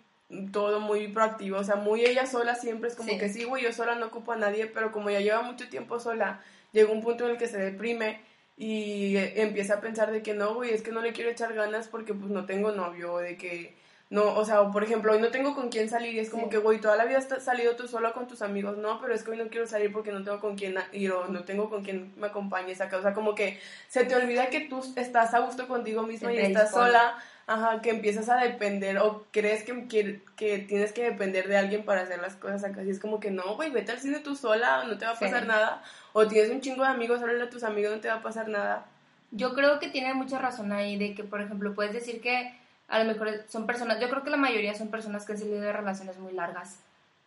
todo 0.51 0.79
muy 0.79 1.07
proactivo, 1.09 1.57
o 1.59 1.63
sea, 1.63 1.75
muy 1.75 2.03
ella 2.03 2.25
sola 2.25 2.55
siempre 2.55 2.89
es 2.89 2.95
como 2.95 3.09
Sí. 3.09 3.17
que 3.19 3.29
sí, 3.29 3.43
güey, 3.43 3.63
yo 3.63 3.71
sola 3.73 3.93
no 3.95 4.07
ocupo 4.07 4.31
a 4.31 4.37
nadie, 4.37 4.65
pero 4.65 4.91
como 4.91 5.09
ya 5.11 5.19
lleva 5.19 5.41
mucho 5.43 5.69
tiempo 5.69 5.99
sola, 5.99 6.41
llega 6.71 6.91
un 6.91 7.03
punto 7.03 7.25
en 7.25 7.31
el 7.31 7.37
que 7.37 7.47
se 7.47 7.59
deprime 7.59 8.21
y 8.57 9.17
empieza 9.17 9.75
a 9.75 9.81
pensar 9.81 10.11
de 10.11 10.23
que 10.23 10.33
no, 10.33 10.55
güey, 10.55 10.71
es 10.73 10.81
que 10.81 10.91
no 10.91 11.01
le 11.01 11.13
quiero 11.13 11.29
echar 11.29 11.53
ganas 11.53 11.87
porque 11.89 12.13
pues 12.13 12.31
no 12.31 12.45
tengo 12.45 12.71
novio, 12.71 13.13
o 13.13 13.19
de 13.19 13.37
que 13.37 13.75
no, 14.11 14.35
o 14.35 14.45
sea, 14.45 14.69
por 14.71 14.83
ejemplo, 14.83 15.11
hoy 15.13 15.19
no 15.19 15.29
tengo 15.29 15.55
con 15.55 15.69
quién 15.69 15.89
salir 15.89 16.13
y 16.13 16.19
es 16.19 16.29
como 16.29 16.43
Sí. 16.43 16.49
que, 16.51 16.57
güey, 16.59 16.79
toda 16.79 16.95
la 16.95 17.05
vida 17.05 17.17
has 17.17 17.43
salido 17.43 17.75
tú 17.75 17.87
sola 17.87 18.13
con 18.13 18.27
tus 18.27 18.41
amigos, 18.43 18.77
no, 18.77 19.01
pero 19.01 19.13
es 19.13 19.23
que 19.23 19.31
hoy 19.31 19.37
no 19.37 19.47
quiero 19.47 19.65
salir 19.65 19.91
porque 19.91 20.11
no 20.11 20.23
tengo 20.23 20.39
con 20.39 20.55
quién 20.55 20.75
ir 20.91 21.11
o 21.11 21.27
no 21.27 21.43
tengo 21.43 21.69
con 21.71 21.83
quién 21.83 22.13
me 22.17 22.27
acompañe 22.27 22.73
acá, 22.73 22.97
o 22.97 23.01
sea, 23.01 23.13
como 23.13 23.33
que 23.33 23.59
se 23.87 24.05
te 24.05 24.15
olvida 24.15 24.47
que 24.51 24.61
tú 24.61 24.83
estás 24.95 25.33
a 25.33 25.39
gusto 25.39 25.67
contigo 25.67 26.03
misma 26.03 26.31
y 26.33 26.37
estás 26.37 26.71
sola, 26.71 27.15
ajá, 27.47 27.81
que 27.81 27.89
empiezas 27.89 28.29
a 28.29 28.37
depender 28.37 28.99
o 28.99 29.25
crees 29.31 29.63
que, 29.63 29.87
que, 29.87 30.21
que 30.35 30.59
tienes 30.59 30.93
que 30.93 31.03
depender 31.03 31.47
de 31.47 31.57
alguien 31.57 31.83
para 31.83 32.01
hacer 32.01 32.19
las 32.21 32.35
cosas 32.35 32.63
acá, 32.63 32.83
y 32.83 32.89
es 32.91 32.99
como 32.99 33.19
que 33.19 33.31
no, 33.31 33.55
güey, 33.55 33.71
vete 33.71 33.91
al 33.91 33.99
cine 33.99 34.19
tú 34.19 34.35
sola, 34.35 34.83
no 34.85 34.97
te 34.99 35.05
va 35.05 35.11
a 35.13 35.15
Sí. 35.15 35.25
pasar 35.25 35.47
nada, 35.47 35.83
o 36.13 36.27
tienes 36.27 36.51
un 36.51 36.61
chingo 36.61 36.83
de 36.83 36.89
amigos, 36.89 37.21
háblale 37.21 37.43
a 37.43 37.49
tus 37.49 37.63
amigos, 37.63 37.91
no 37.95 38.01
te 38.01 38.07
va 38.07 38.15
a 38.15 38.21
pasar 38.21 38.47
nada. 38.49 38.85
Yo 39.31 39.53
creo 39.55 39.79
que 39.79 39.89
tiene 39.89 40.13
mucha 40.13 40.37
razón 40.37 40.71
ahí 40.71 40.95
de 40.97 41.15
que, 41.15 41.23
por 41.23 41.41
ejemplo, 41.41 41.73
puedes 41.73 41.91
decir 41.91 42.21
que 42.21 42.53
a 42.87 42.99
lo 42.99 43.05
mejor 43.05 43.29
son 43.47 43.65
personas, 43.65 43.99
yo 43.99 44.09
creo 44.09 44.23
que 44.23 44.29
la 44.29 44.37
mayoría 44.37 44.75
son 44.75 44.89
personas 44.89 45.25
que 45.25 45.33
han 45.33 45.37
salido 45.39 45.61
de 45.61 45.73
relaciones 45.73 46.17
muy 46.17 46.33
largas, 46.33 46.79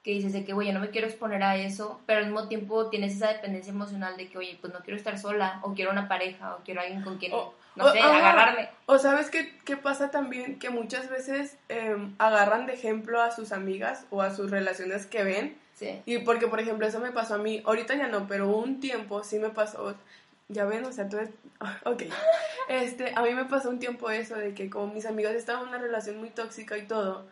que 0.05 0.13
dices 0.13 0.33
de 0.33 0.45
que, 0.45 0.53
oye, 0.55 0.73
no 0.73 0.81
me 0.81 0.91
quiero 0.91 1.07
exponer 1.09 1.43
a 1.43 1.57
eso, 1.57 2.01
pero 2.07 2.21
al 2.21 2.27
mismo 2.27 2.47
tiempo 2.49 2.87
tienes 2.89 3.15
esa 3.17 3.29
dependencia 3.29 3.73
emocional 3.73 4.17
de 4.17 4.29
que, 4.29 4.39
oye, 4.39 4.57
pues 4.61 4.73
no 4.73 4.81
quiero 4.81 4.97
estar 4.97 5.19
sola, 5.19 5.59
o 5.63 5.75
quiero 5.75 5.91
una 5.91 6.09
pareja, 6.09 6.55
o 6.55 6.59
quiero 6.65 6.81
alguien 6.81 7.03
con 7.03 7.19
quien, 7.19 7.33
O- 7.33 7.53
no 7.77 7.85
o- 7.87 7.91
sé, 7.93 7.99
ajá. 7.99 8.17
agarrarme. 8.19 8.69
O 8.87 8.99
sabes 8.99 9.29
qué, 9.31 9.53
qué 9.65 9.77
pasa 9.77 10.11
también, 10.11 10.59
que 10.59 10.71
muchas 10.71 11.11
veces 11.11 11.59
em, 11.69 12.15
agarran 12.19 12.67
de 12.67 12.75
ejemplo 12.75 13.21
a 13.21 13.31
sus 13.33 13.53
amigas 13.53 14.07
o 14.11 14.23
a 14.23 14.35
sus 14.35 14.51
relaciones 14.51 15.05
que 15.07 15.25
ven. 15.25 15.59
Sí. 15.75 16.01
Y 16.07 16.19
porque, 16.19 16.47
por 16.49 16.59
ejemplo, 16.61 16.87
eso 16.87 16.99
me 17.01 17.13
pasó 17.13 17.35
a 17.35 17.39
mí, 17.39 17.63
ahorita 17.65 17.95
ya 17.95 18.09
no, 18.09 18.27
pero 18.27 18.49
un 18.49 18.81
tiempo 18.81 19.23
sí 19.23 19.39
me 19.39 19.51
pasó, 19.51 19.95
ya 20.49 20.65
ven, 20.65 20.85
o 20.85 20.93
sea, 20.93 21.09
tú 21.09 21.19
es, 21.19 21.31
ok, 21.85 22.05
este, 22.69 23.13
a 23.15 23.23
mí 23.23 23.35
me 23.35 23.45
pasó 23.45 23.71
un 23.71 23.79
tiempo 23.79 24.11
eso, 24.11 24.37
de 24.37 24.55
que 24.55 24.71
como 24.71 24.93
mis 24.93 25.07
amigas 25.07 25.35
estaban 25.35 25.63
en 25.63 25.69
una 25.69 25.79
relación 25.79 26.19
muy 26.19 26.31
tóxica 26.31 26.77
y 26.79 26.87
todo, 26.87 27.27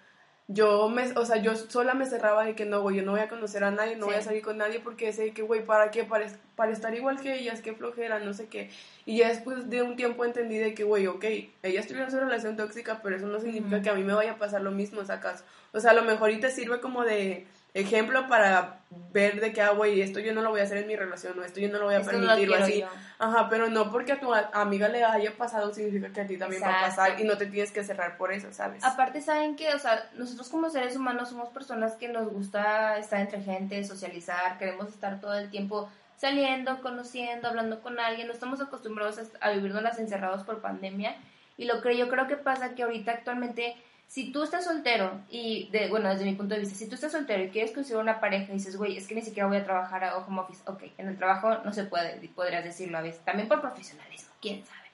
yo 0.49 0.89
me, 0.89 1.11
o 1.17 1.27
sea, 1.27 1.39
yo 1.39 1.57
sola 1.57 1.95
me 1.95 2.07
cerraba 2.07 2.45
de 2.45 2.55
que 2.55 2.65
no, 2.65 2.81
güey, 2.81 2.97
yo 2.97 3.03
no 3.03 3.13
voy 3.13 3.21
a 3.21 3.29
conocer 3.29 3.65
a 3.65 3.73
nadie, 3.73 3.97
no 3.97 4.07
voy 4.07 4.15
a 4.15 4.23
salir 4.23 4.43
con 4.43 4.59
nadie 4.59 4.79
porque 4.79 5.13
sé 5.13 5.33
que, 5.33 5.43
güey, 5.43 5.65
¿para 5.65 5.91
qué? 5.91 6.05
Para, 6.05 6.27
para 6.55 6.71
estar 6.71 6.95
igual 6.95 7.21
que 7.21 7.35
ellas, 7.35 7.61
qué 7.63 7.73
flojera, 7.73 8.21
no 8.21 8.33
sé 8.33 8.47
qué. 8.47 8.71
Y 9.07 9.19
ya 9.19 9.29
después 9.29 9.69
de 9.69 9.83
un 9.83 9.97
tiempo 9.97 10.25
entendí 10.25 10.57
de 10.59 10.73
que, 10.73 10.85
güey, 10.85 11.09
ok, 11.09 11.25
ellas 11.65 11.89
tuvieron 11.89 12.13
su 12.13 12.21
relación 12.21 12.57
tóxica, 12.57 13.01
pero 13.03 13.17
eso 13.17 13.27
no 13.27 13.41
significa 13.41 13.83
que 13.83 13.91
a 13.91 13.95
mí 13.95 14.05
me 14.05 14.15
vaya 14.15 14.33
a 14.33 14.39
pasar 14.39 14.63
lo 14.63 14.71
mismo, 14.71 15.05
¿sacas? 15.05 15.43
O 15.73 15.81
sea, 15.81 15.91
a 15.91 15.95
lo 15.95 16.05
mejor 16.05 16.31
y 16.31 16.39
te 16.39 16.51
sirve 16.51 16.81
como 16.81 17.03
de 17.05 17.49
ejemplo 17.77 18.27
para 18.29 18.81
ver 19.12 19.41
de 19.41 19.53
que, 19.53 19.61
ah, 19.61 19.71
güey, 19.71 20.01
esto 20.01 20.19
yo 20.21 20.33
no 20.33 20.43
lo 20.43 20.51
voy 20.51 20.61
a 20.61 20.65
hacer 20.65 20.79
en 20.79 20.87
mi 20.87 20.97
relación, 20.97 21.39
o 21.39 21.45
esto 21.45 21.61
yo 21.61 21.69
no 21.69 21.79
lo 21.79 21.87
voy 21.87 21.95
a 21.95 21.99
Esto 21.99 22.12
no 22.12 22.21
lo 22.21 22.27
permitir, 22.29 22.51
o 22.51 22.62
así. 22.62 22.81
yo. 22.81 22.89
Ajá, 23.19 23.49
pero 23.49 23.69
no 23.69 23.91
porque 23.91 24.12
a 24.12 24.21
tu 24.21 24.33
amiga 24.35 24.89
le 24.89 25.05
haya 25.05 25.37
pasado 25.37 25.73
significa 25.73 26.12
que 26.12 26.21
a 26.23 26.27
ti 26.27 26.37
también 26.37 26.62
va 26.62 26.81
a 26.81 26.87
pasar 26.87 27.21
y 27.21 27.25
no 27.25 27.37
te 27.37 27.47
tienes 27.47 27.73
que 27.73 27.85
cerrar 27.85 28.17
por 28.17 28.33
eso, 28.33 28.53
¿sabes? 28.53 28.85
Aparte, 28.85 29.21
saben 29.21 29.57
que, 29.57 29.75
o 29.75 29.79
sea, 29.79 30.11
nosotros 30.15 30.49
como 30.49 30.71
seres 30.71 30.97
humanos 30.97 31.29
somos 31.29 31.49
personas 31.51 31.95
que 31.95 32.09
nos 32.09 32.29
gusta 32.29 32.99
estar 32.99 33.21
entre 33.21 33.41
gente, 33.43 33.83
socializar, 33.85 34.59
queremos 34.59 34.89
estar 34.89 35.21
todo 35.21 35.35
el 35.35 35.51
tiempo 35.51 35.91
saliendo, 36.17 36.81
conociendo, 36.81 37.49
hablando 37.49 37.81
con 37.81 38.01
alguien, 38.01 38.27
no 38.27 38.33
estamos 38.33 38.61
acostumbrados 38.61 39.19
a, 39.19 39.47
a 39.47 39.51
vivirnos 39.51 39.99
encerrados 39.99 40.43
por 40.45 40.61
pandemia. 40.61 41.17
Y 41.59 41.65
lo 41.65 41.81
que 41.81 41.97
yo 41.97 42.09
creo 42.09 42.27
que 42.27 42.37
pasa 42.37 42.75
que 42.75 42.83
ahorita 42.83 43.12
actualmente, 43.12 43.77
si 44.09 44.33
tú 44.33 44.42
estás 44.42 44.64
soltero, 44.64 45.21
y 45.29 45.69
de, 45.71 45.88
bueno, 45.88 46.09
desde 46.09 46.25
mi 46.25 46.35
punto 46.35 46.55
de 46.55 46.61
vista, 46.61 46.77
si 46.77 46.88
tú 46.88 46.95
estás 46.95 47.12
soltero 47.12 47.42
y 47.42 47.51
quieres 47.51 47.73
conseguir 47.73 48.01
una 48.01 48.21
pareja 48.21 48.51
y 48.51 48.55
dices, 48.55 48.77
güey, 48.77 48.97
es 48.97 49.07
que 49.07 49.14
ni 49.14 49.23
siquiera 49.23 49.49
voy 49.49 49.59
a 49.59 49.64
trabajar 49.64 50.05
a 50.05 50.16
home 50.16 50.40
office, 50.40 50.62
ok, 50.66 50.85
en 50.99 51.09
el 51.09 51.16
trabajo 51.16 51.59
no 51.64 51.73
se 51.73 51.85
puede, 51.85 52.16
podrías 52.29 52.64
decirlo 52.64 52.99
a 52.99 53.03
veces, 53.03 53.25
también 53.25 53.49
por 53.49 53.61
profesionalismo, 53.61 54.31
quién 54.40 54.64
sabe. 54.64 54.88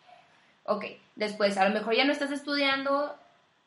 Ok, 0.65 0.85
después 1.17 1.57
a 1.59 1.69
lo 1.69 1.75
mejor 1.75 1.95
ya 1.95 2.05
no 2.05 2.13
estás 2.13 2.31
estudiando 2.31 3.17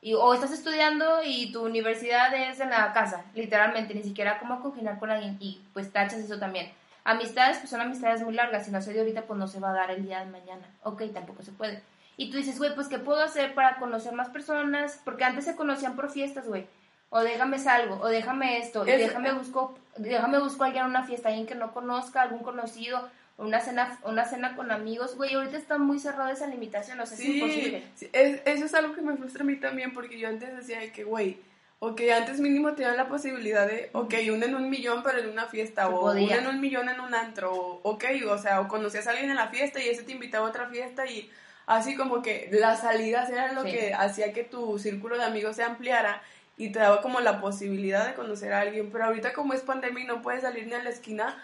Y, 0.02 0.14
o 0.14 0.34
estás 0.36 0.52
estudiando 0.52 1.24
y 1.24 1.52
tu 1.52 1.66
universidad 1.66 2.32
es 2.34 2.60
en 2.60 2.70
la 2.70 2.94
casa, 2.94 3.26
literalmente, 3.34 3.96
ni 3.96 4.04
siquiera 4.04 4.38
cómo 4.38 4.62
congeniar 4.62 5.00
con 5.00 5.10
alguien 5.10 5.38
y 5.40 5.62
pues 5.74 5.92
tachas 5.92 6.20
eso 6.20 6.38
también. 6.38 6.72
Amistades, 7.04 7.58
pues 7.58 7.72
son 7.72 7.82
amistades 7.82 8.22
muy 8.22 8.34
largas, 8.36 8.66
si 8.66 8.72
no 8.72 8.82
se 8.82 8.92
dio 8.92 9.02
ahorita, 9.02 9.24
pues 9.24 9.40
no 9.40 9.48
se 9.48 9.60
va 9.60 9.70
a 9.72 9.74
dar 9.74 9.90
el 9.90 10.04
día 10.04 10.20
de 10.20 10.32
mañana. 10.32 10.68
Ok, 10.84 11.04
tampoco 11.12 11.42
se 11.42 11.52
puede. 11.54 11.82
Y 12.18 12.32
tú 12.32 12.38
dices, 12.38 12.58
güey, 12.58 12.74
pues 12.76 12.88
¿qué 12.88 12.98
puedo 13.00 13.22
hacer 13.22 13.54
para 13.54 13.78
conocer 13.78 14.14
más 14.14 14.30
personas? 14.30 15.00
Porque 15.04 15.24
antes 15.24 15.46
se 15.46 15.56
conocían 15.56 15.96
por 15.96 16.10
fiestas, 16.12 16.48
güey. 16.48 16.66
O 17.10 17.20
déjame 17.22 17.60
salgo, 17.60 18.00
o 18.02 18.08
déjame 18.08 18.58
esto, 18.60 18.86
y 18.86 18.92
Es- 18.92 19.00
déjame 19.00 19.32
busco, 19.34 19.78
déjame 19.98 20.40
busco 20.40 20.64
a 20.64 20.68
alguien 20.68 20.86
a 20.86 20.88
una 20.88 21.04
fiesta, 21.04 21.30
alguien 21.30 21.46
que 21.46 21.56
no 21.56 21.72
conozca, 21.74 22.22
algún 22.22 22.40
conocido, 22.40 23.08
una 23.38 23.60
cena, 23.60 24.00
una 24.04 24.26
cena 24.26 24.56
con 24.56 24.72
amigos, 24.72 25.16
güey, 25.16 25.34
ahorita 25.36 25.58
está 25.58 25.78
muy 25.78 26.00
cerrada 26.00 26.32
esa 26.32 26.48
limitación, 26.48 27.00
o 27.00 27.06
sea, 27.06 27.18
es 27.18 27.24
imposible. 27.26 27.84
sí, 27.96 28.10
es- 28.14 28.42
eso 28.46 28.66
es 28.66 28.74
algo 28.74 28.94
que 28.96 29.02
me 29.02 29.16
frustra 29.18 29.44
a 29.44 29.46
mí 29.46 29.58
también, 29.58 29.94
porque 29.94 30.18
yo 30.18 30.28
antes 30.30 30.56
decía 30.56 30.80
de 30.80 30.92
que, 30.92 31.04
güey, 31.04 31.38
ok, 31.80 32.02
antes 32.18 32.40
mínimo 32.40 32.74
tenían 32.74 32.96
la 32.98 33.08
posibilidad 33.08 33.68
de, 33.68 33.90
ok, 33.94 34.14
uno 34.32 34.46
en 34.46 34.56
un 34.56 34.70
millón, 34.70 35.04
pero 35.04 35.20
en 35.20 35.30
una 35.30 35.46
fiesta, 35.46 35.84
Se 35.88 35.94
o 35.94 36.00
podía. 36.00 36.40
uno 36.40 36.50
en 36.50 36.56
un 36.56 36.62
millón 36.62 36.90
en 36.90 37.00
un 37.02 37.14
antro, 37.14 37.54
o, 37.54 37.82
ok, 37.84 38.06
o 38.30 38.38
sea, 38.38 38.62
o 38.62 38.68
conocías 38.70 39.06
a 39.08 39.12
alguien 39.12 39.30
en 39.30 39.36
la 39.36 39.50
fiesta 39.50 39.82
y 39.82 39.90
ese 39.90 40.04
te 40.04 40.14
invitaba 40.14 40.48
a 40.48 40.50
otra 40.50 40.68
fiesta 40.68 41.06
y 41.06 41.30
así 41.68 41.96
como 41.96 42.22
que 42.22 42.50
las 42.52 42.82
salidas 42.82 43.30
eran 43.30 43.56
lo 43.56 43.64
Sí. 43.64 43.72
que 43.72 43.94
hacía 43.94 44.34
que 44.34 44.44
tu 44.44 44.78
círculo 44.80 45.18
de 45.18 45.24
amigos 45.26 45.56
se 45.56 45.64
ampliara 45.64 46.22
y 46.58 46.72
te 46.72 46.80
daba 46.80 47.02
como 47.02 47.20
la 47.20 47.42
posibilidad 47.42 48.08
de 48.08 48.14
conocer 48.14 48.54
a 48.54 48.62
alguien, 48.62 48.90
pero 48.92 49.06
ahorita 49.06 49.34
como 49.34 49.54
es 49.54 49.62
pandemia 49.62 50.04
y 50.04 50.08
no 50.08 50.22
puedes 50.22 50.42
salir 50.42 50.68
ni 50.68 50.74
a 50.74 50.84
la 50.84 50.90
esquina, 50.90 51.38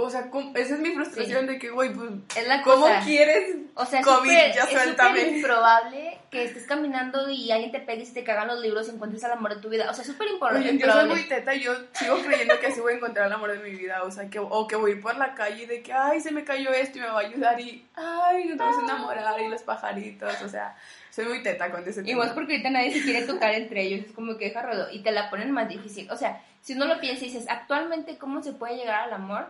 o 0.00 0.10
sea, 0.10 0.30
¿cómo- 0.30 0.56
esa 0.56 0.74
es 0.74 0.80
mi 0.80 0.90
frustración 0.94 1.46
de 1.46 1.58
que, 1.58 1.70
güey, 1.70 1.92
pues, 1.92 2.10
Es 2.36 2.46
la 2.46 2.62
¿cómo 2.62 2.82
cosa. 2.86 3.00
quieres 3.04 3.56
O 3.74 3.84
sea, 3.84 4.00
es 4.00 4.06
COVID, 4.06 4.28
súper 4.30 4.54
ya 4.54 4.62
es 4.64 4.70
suéltame. 4.70 5.22
improbable 5.22 6.18
que 6.30 6.44
estés 6.44 6.66
caminando 6.66 7.28
y 7.30 7.50
alguien 7.50 7.72
te 7.72 7.80
pegue 7.80 8.02
y 8.02 8.06
te 8.12 8.22
cagan 8.24 8.48
los 8.48 8.60
libros 8.60 8.86
y 8.88 8.92
encuentres 8.92 9.24
al 9.24 9.32
amor 9.32 9.54
de 9.54 9.60
tu 9.60 9.68
vida. 9.68 9.90
O 9.90 9.94
sea, 9.94 10.02
es 10.02 10.08
súper 10.08 10.28
impor- 10.28 10.54
Oye, 10.56 10.76
yo 10.78 10.90
soy 10.92 11.08
muy 11.08 11.22
teta 11.28 11.54
y 11.54 11.60
yo 11.60 11.72
sigo 11.92 12.16
creyendo 12.22 12.58
que 12.60 12.66
así 12.68 12.80
voy 12.80 12.92
a 12.92 12.96
encontrar 12.96 13.26
el 13.26 13.32
amor 13.32 13.50
de 13.52 13.58
mi 13.58 13.70
vida. 13.76 14.02
O 14.04 14.10
sea, 14.10 14.28
que, 14.30 14.38
o 14.38 14.66
que 14.66 14.76
voy 14.76 14.92
a 14.92 14.94
ir 14.94 15.00
por 15.00 15.16
la 15.16 15.34
calle 15.34 15.64
y 15.64 15.66
de 15.66 15.82
que, 15.82 15.92
ay, 15.92 16.20
se 16.20 16.30
me 16.30 16.44
cayó 16.44 16.70
esto 16.70 16.98
y 16.98 17.00
me 17.00 17.08
va 17.08 17.20
a 17.20 17.22
ayudar 17.24 17.60
y, 17.60 17.84
ay, 17.96 18.44
nos 18.44 18.58
vamos 18.58 18.78
a 18.78 18.84
enamorar 18.84 19.40
y 19.40 19.48
los 19.48 19.62
pajaritos. 19.62 20.42
O 20.42 20.48
sea, 20.48 20.76
soy 21.10 21.24
muy 21.24 21.42
teta 21.42 21.70
con 21.70 21.86
ese 21.88 22.02
Y 22.02 22.04
tema. 22.04 22.24
más 22.24 22.32
porque 22.34 22.52
ahorita 22.52 22.70
nadie 22.70 22.92
se 22.92 23.02
quiere 23.02 23.26
tocar 23.26 23.52
entre 23.54 23.82
ellos, 23.82 24.06
es 24.06 24.12
como 24.12 24.36
que 24.36 24.46
deja 24.46 24.62
rodo 24.62 24.88
y 24.92 25.02
te 25.02 25.10
la 25.10 25.30
ponen 25.30 25.50
más 25.50 25.68
difícil. 25.68 26.10
O 26.10 26.16
sea, 26.16 26.40
si 26.60 26.74
uno 26.74 26.84
lo 26.86 27.00
piensa 27.00 27.24
y 27.24 27.28
dices, 27.30 27.46
actualmente, 27.48 28.18
¿cómo 28.18 28.42
se 28.42 28.52
puede 28.52 28.76
llegar 28.76 29.02
al 29.04 29.12
amor? 29.12 29.46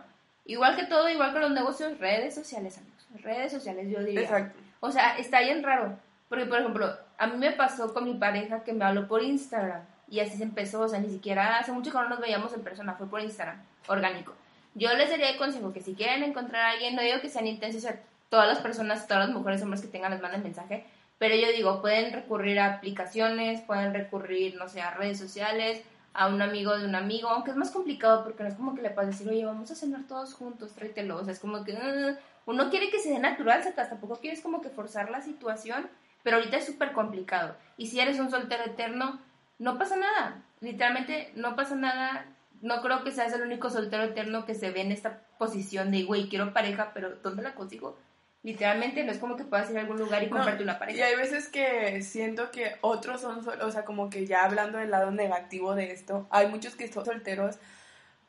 Igual 0.49 0.75
que 0.75 0.85
todo, 0.85 1.07
igual 1.07 1.31
que 1.31 1.39
los 1.41 1.51
negocios, 1.51 1.99
redes 1.99 2.33
sociales, 2.33 2.75
amigos. 2.79 3.23
Redes 3.23 3.51
sociales, 3.51 3.87
yo 3.87 4.03
diría. 4.03 4.21
Exacto. 4.21 4.59
O 4.79 4.89
sea, 4.89 5.15
está 5.19 5.41
bien 5.41 5.61
raro. 5.61 5.95
Porque, 6.27 6.47
por 6.47 6.57
ejemplo, 6.57 6.91
a 7.19 7.27
mí 7.27 7.37
me 7.37 7.51
pasó 7.51 7.93
con 7.93 8.05
mi 8.05 8.15
pareja 8.15 8.63
que 8.63 8.73
me 8.73 8.83
habló 8.83 9.07
por 9.07 9.21
Instagram. 9.21 9.83
Y 10.07 10.21
así 10.21 10.37
se 10.37 10.43
empezó. 10.43 10.81
O 10.81 10.87
sea, 10.87 10.99
ni 10.99 11.09
siquiera 11.09 11.59
hace 11.59 11.71
mucho 11.71 11.91
que 11.91 11.97
no 11.99 12.09
nos 12.09 12.19
veíamos 12.19 12.51
en 12.53 12.63
persona. 12.63 12.95
Fue 12.95 13.07
por 13.07 13.21
Instagram, 13.21 13.61
orgánico. 13.87 14.33
Yo 14.73 14.91
les 14.95 15.11
daría 15.11 15.29
el 15.29 15.37
consejo 15.37 15.71
que 15.71 15.81
si 15.81 15.93
quieren 15.93 16.23
encontrar 16.23 16.63
a 16.63 16.71
alguien, 16.71 16.95
no 16.95 17.03
digo 17.03 17.21
que 17.21 17.29
sean 17.29 17.45
intensos, 17.45 17.83
o 17.83 17.87
sea, 17.87 18.01
todas 18.29 18.47
las 18.47 18.57
personas, 18.57 19.07
todas 19.07 19.27
las 19.27 19.35
mujeres, 19.35 19.61
hombres 19.61 19.81
que 19.81 19.87
tengan, 19.87 20.11
les 20.11 20.21
manden 20.21 20.41
mensaje. 20.41 20.83
Pero 21.19 21.35
yo 21.35 21.51
digo, 21.51 21.79
pueden 21.79 22.11
recurrir 22.11 22.59
a 22.59 22.73
aplicaciones, 22.73 23.61
pueden 23.61 23.93
recurrir, 23.93 24.55
no 24.55 24.67
sé, 24.67 24.81
a 24.81 24.95
redes 24.95 25.19
sociales, 25.19 25.83
a 26.19 26.27
un 26.27 26.41
amigo 26.41 26.77
de 26.77 26.85
un 26.85 26.95
amigo, 26.95 27.29
aunque 27.29 27.51
es 27.51 27.57
más 27.57 27.71
complicado 27.71 28.23
porque 28.25 28.43
no 28.43 28.49
es 28.49 28.55
como 28.55 28.75
que 28.75 28.81
le 28.81 28.89
puedas 28.89 29.09
decir, 29.11 29.29
oye, 29.29 29.45
vamos 29.45 29.71
a 29.71 29.75
cenar 29.75 30.01
todos 30.05 30.33
juntos, 30.33 30.73
tráetelo. 30.73 31.15
O 31.17 31.23
sea, 31.23 31.31
es 31.31 31.39
como 31.39 31.63
que 31.63 31.77
"Ah", 31.77 32.17
uno 32.45 32.69
quiere 32.69 32.89
que 32.89 32.99
se 32.99 33.11
dé 33.11 33.19
natural, 33.19 33.63
sacas, 33.63 33.89
tampoco 33.89 34.17
quieres 34.19 34.41
como 34.41 34.61
que 34.61 34.69
forzar 34.69 35.09
la 35.11 35.21
situación, 35.21 35.87
pero 36.23 36.35
ahorita 36.37 36.57
es 36.57 36.65
súper 36.65 36.91
complicado. 36.91 37.55
Y 37.77 37.87
si 37.87 38.01
eres 38.01 38.19
un 38.19 38.29
soltero 38.31 38.65
eterno, 38.65 39.21
no 39.59 39.77
pasa 39.77 39.95
nada. 39.95 40.43
Literalmente 40.59 41.31
no 41.35 41.55
pasa 41.55 41.75
nada. 41.75 42.25
No 42.61 42.81
creo 42.81 43.03
que 43.05 43.11
seas 43.13 43.31
el 43.33 43.41
único 43.43 43.69
soltero 43.69 44.03
eterno 44.03 44.45
que 44.45 44.55
se 44.55 44.71
ve 44.71 44.81
en 44.81 44.91
esta 44.91 45.21
posición 45.37 45.89
de, 45.91 46.03
güey, 46.03 46.27
quiero 46.27 46.51
pareja, 46.53 46.91
pero 46.93 47.15
¿dónde 47.23 47.43
la 47.43 47.55
consigo? 47.55 47.97
Literalmente 48.41 49.03
no 49.03 49.11
es 49.11 49.17
como 49.17 49.35
que 49.35 49.43
puedas 49.43 49.69
ir 49.69 49.77
a 49.77 49.81
algún 49.81 49.97
lugar 49.97 50.23
y 50.23 50.27
No, 50.27 50.37
comprarte 50.37 50.63
una 50.63 50.75
Y 50.75 50.79
pareja. 50.79 51.05
hay 51.05 51.15
veces 51.17 51.49
que 51.49 52.01
siento 52.01 52.51
que 52.51 52.77
otros 52.81 53.19
son, 53.19 53.43
sol- 53.43 53.59
o 53.61 53.69
sea, 53.71 53.83
como 53.83 54.09
que 54.09 54.25
ya 54.25 54.45
hablando 54.45 54.77
del 54.77 54.91
lado 54.91 55.11
negativo 55.11 55.75
de 55.75 55.91
esto, 55.91 56.25
hay 56.29 56.47
muchos 56.47 56.75
que 56.75 56.87
son 56.91 57.03
solteros, 57.05 57.57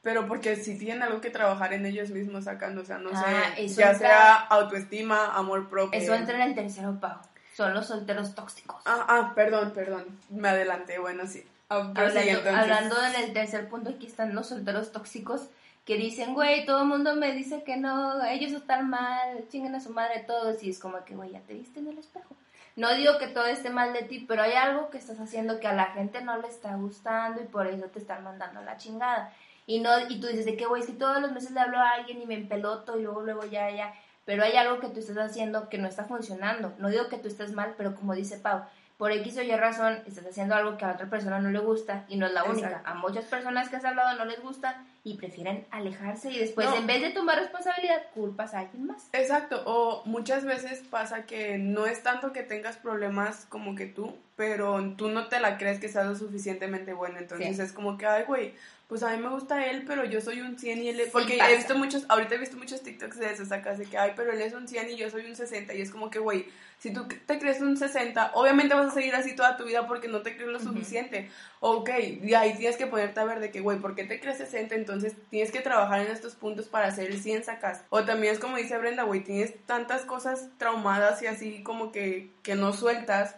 pero 0.02 0.26
porque 0.26 0.56
si 0.56 0.76
tienen 0.78 1.02
algo 1.02 1.20
que 1.20 1.30
trabajar 1.30 1.72
en 1.74 1.86
ellos 1.86 2.10
mismos 2.10 2.44
sacando, 2.44 2.82
o 2.82 2.84
sea, 2.84 2.98
no 2.98 3.10
Ah, 3.12 3.52
sé, 3.56 3.68
ya 3.68 3.90
entra- 3.92 3.98
sea 3.98 4.34
autoestima, 4.34 5.26
amor 5.36 5.68
propio. 5.68 5.98
Eso 6.00 6.12
entra 6.14 6.34
en 6.36 6.42
el 6.50 6.54
tercero 6.56 6.98
pago. 6.98 7.20
Son 7.54 7.72
los 7.74 7.86
solteros 7.86 8.34
tóxicos. 8.34 8.82
Ah, 8.86 9.04
ah, 9.08 9.32
perdón, 9.36 9.72
perdón, 9.72 10.06
me 10.30 10.48
adelanté, 10.48 10.98
bueno, 10.98 11.26
sí. 11.26 11.44
Ah, 11.68 11.92
Hablando, 11.94 12.20
entonces. 12.20 12.52
hablando 12.54 12.96
en 13.04 13.14
el 13.24 13.32
tercer 13.32 13.68
punto, 13.68 13.90
aquí 13.90 14.06
están 14.06 14.34
los 14.34 14.48
solteros 14.48 14.90
tóxicos 14.90 15.50
que 15.90 15.96
dicen, 15.96 16.34
güey, 16.34 16.64
todo 16.64 16.82
el 16.82 16.86
mundo 16.86 17.16
me 17.16 17.32
dice 17.32 17.64
que 17.64 17.76
no, 17.76 18.24
ellos 18.24 18.52
están 18.52 18.88
mal, 18.88 19.48
chinguen 19.48 19.74
a 19.74 19.80
su 19.80 19.90
madre 19.90 20.20
todos. 20.24 20.62
Y 20.62 20.70
es 20.70 20.78
como 20.78 21.04
que, 21.04 21.16
güey, 21.16 21.32
ya 21.32 21.40
te 21.40 21.52
viste 21.52 21.80
en 21.80 21.88
el 21.88 21.98
espejo. 21.98 22.36
No 22.76 22.94
digo 22.94 23.18
que 23.18 23.26
todo 23.26 23.46
esté 23.46 23.70
mal 23.70 23.92
de 23.92 24.02
ti, 24.02 24.24
pero 24.28 24.42
hay 24.42 24.52
algo 24.52 24.88
que 24.90 24.98
estás 24.98 25.18
haciendo 25.18 25.58
que 25.58 25.66
a 25.66 25.72
la 25.72 25.86
gente 25.86 26.22
no 26.22 26.38
le 26.38 26.46
está 26.46 26.76
gustando 26.76 27.42
y 27.42 27.46
por 27.46 27.66
eso 27.66 27.86
te 27.86 27.98
están 27.98 28.22
mandando 28.22 28.62
la 28.62 28.76
chingada. 28.76 29.34
Y 29.66 29.80
no 29.80 29.90
y 30.08 30.20
tú 30.20 30.28
dices 30.28 30.44
de 30.44 30.56
que, 30.56 30.66
güey, 30.66 30.84
si 30.84 30.92
todos 30.92 31.20
los 31.20 31.32
meses 31.32 31.50
le 31.50 31.58
hablo 31.58 31.80
a 31.80 31.90
alguien 31.90 32.22
y 32.22 32.26
me 32.26 32.34
empeloto 32.34 32.96
y 32.96 33.02
luego, 33.02 33.22
luego 33.22 33.44
ya, 33.46 33.68
ya. 33.72 33.92
Pero 34.24 34.44
hay 34.44 34.52
algo 34.52 34.78
que 34.78 34.90
tú 34.90 35.00
estás 35.00 35.18
haciendo 35.18 35.68
que 35.68 35.78
no 35.78 35.88
está 35.88 36.04
funcionando. 36.04 36.72
No 36.78 36.88
digo 36.88 37.08
que 37.08 37.18
tú 37.18 37.26
estés 37.26 37.50
mal, 37.50 37.74
pero 37.76 37.96
como 37.96 38.14
dice 38.14 38.38
Pau, 38.38 38.62
por 39.00 39.12
X 39.12 39.38
o 39.38 39.42
Y 39.42 39.50
razón 39.56 39.98
estás 40.06 40.26
haciendo 40.26 40.54
algo 40.54 40.76
que 40.76 40.84
a 40.84 40.92
otra 40.92 41.06
persona 41.08 41.38
no 41.38 41.48
le 41.50 41.58
gusta 41.58 42.04
y 42.06 42.16
no 42.18 42.26
es 42.26 42.32
la 42.34 42.44
única. 42.44 42.66
Exacto. 42.68 42.90
A 42.90 42.94
muchas 42.96 43.24
personas 43.24 43.70
que 43.70 43.76
has 43.76 43.84
hablado 43.86 44.18
no 44.18 44.26
les 44.26 44.42
gusta 44.42 44.84
y 45.04 45.14
prefieren 45.14 45.66
alejarse 45.70 46.30
y 46.30 46.38
después 46.38 46.68
No. 46.68 46.76
en 46.76 46.86
vez 46.86 47.00
de 47.00 47.08
tomar 47.08 47.38
responsabilidad 47.38 48.02
culpas 48.14 48.52
a 48.52 48.58
alguien 48.58 48.86
más. 48.88 49.08
Exacto, 49.14 49.62
o 49.64 50.02
muchas 50.04 50.44
veces 50.44 50.82
pasa 50.90 51.22
que 51.24 51.56
no 51.56 51.86
es 51.86 52.02
tanto 52.02 52.34
que 52.34 52.42
tengas 52.42 52.76
problemas 52.76 53.46
como 53.48 53.74
que 53.74 53.86
tú, 53.86 54.14
pero 54.36 54.78
tú 54.98 55.08
no 55.08 55.28
te 55.28 55.40
la 55.40 55.56
crees 55.56 55.80
que 55.80 55.88
seas 55.88 56.04
lo 56.06 56.14
suficientemente 56.14 56.92
bueno, 56.92 57.16
entonces 57.18 57.56
Sí. 57.56 57.62
es 57.62 57.72
como 57.72 57.96
que, 57.96 58.04
ay, 58.04 58.24
güey, 58.24 58.52
pues 58.90 59.04
a 59.04 59.16
mí 59.16 59.22
me 59.22 59.28
gusta 59.28 59.64
él, 59.66 59.84
pero 59.86 60.04
yo 60.04 60.20
soy 60.20 60.40
un 60.40 60.58
100 60.58 60.82
y 60.82 60.88
él 60.88 60.98
es... 60.98 61.06
Sí 61.06 61.10
Porque 61.12 61.38
pasa. 61.38 61.52
he 61.52 61.56
visto 61.56 61.78
muchos, 61.78 62.04
ahorita 62.08 62.34
he 62.34 62.38
visto 62.38 62.56
muchos 62.56 62.82
TikToks 62.82 63.20
de 63.20 63.32
eso, 63.32 63.44
acá 63.54 63.74
de 63.74 63.86
que, 63.86 63.96
ay, 63.96 64.14
pero 64.16 64.32
él 64.32 64.42
es 64.42 64.52
un 64.52 64.66
100 64.66 64.90
y 64.90 64.96
yo 64.96 65.08
soy 65.08 65.26
un 65.26 65.36
60, 65.36 65.72
y 65.74 65.80
es 65.80 65.92
como 65.92 66.10
que, 66.10 66.18
güey, 66.18 66.46
si 66.80 66.92
tú 66.92 67.06
te 67.06 67.38
crees 67.38 67.60
un 67.60 67.76
60, 67.76 68.32
obviamente 68.34 68.74
vas 68.74 68.88
a 68.88 68.90
seguir 68.90 69.14
así 69.14 69.36
toda 69.36 69.56
tu 69.56 69.64
vida 69.64 69.86
porque 69.86 70.08
no 70.08 70.22
te 70.22 70.34
crees 70.34 70.50
lo 70.50 70.58
suficiente. 70.58 71.30
Ok, 71.60 71.90
y 72.22 72.34
ahí 72.34 72.54
tienes 72.56 72.76
que 72.76 72.86
ponerte 72.86 73.20
a 73.20 73.24
ver 73.24 73.38
de 73.38 73.52
que, 73.52 73.60
güey, 73.60 73.78
¿por 73.78 73.94
qué 73.94 74.04
te 74.04 74.18
crees 74.18 74.38
60? 74.38 74.74
Entonces 74.74 75.14
tienes 75.28 75.52
que 75.52 75.60
trabajar 75.60 76.00
en 76.00 76.10
estos 76.10 76.34
puntos 76.34 76.66
para 76.66 76.88
hacer 76.88 77.10
el 77.10 77.20
100 77.20 77.44
sacas. 77.44 77.84
O 77.90 78.04
también 78.04 78.32
es 78.32 78.40
como 78.40 78.56
dice 78.56 78.76
Brenda, 78.78 79.04
güey, 79.04 79.20
tienes 79.20 79.54
tantas 79.66 80.02
cosas 80.02 80.48
traumadas 80.58 81.22
y 81.22 81.28
así 81.28 81.62
como 81.62 81.92
que, 81.92 82.30
que 82.42 82.56
no 82.56 82.72
sueltas, 82.72 83.36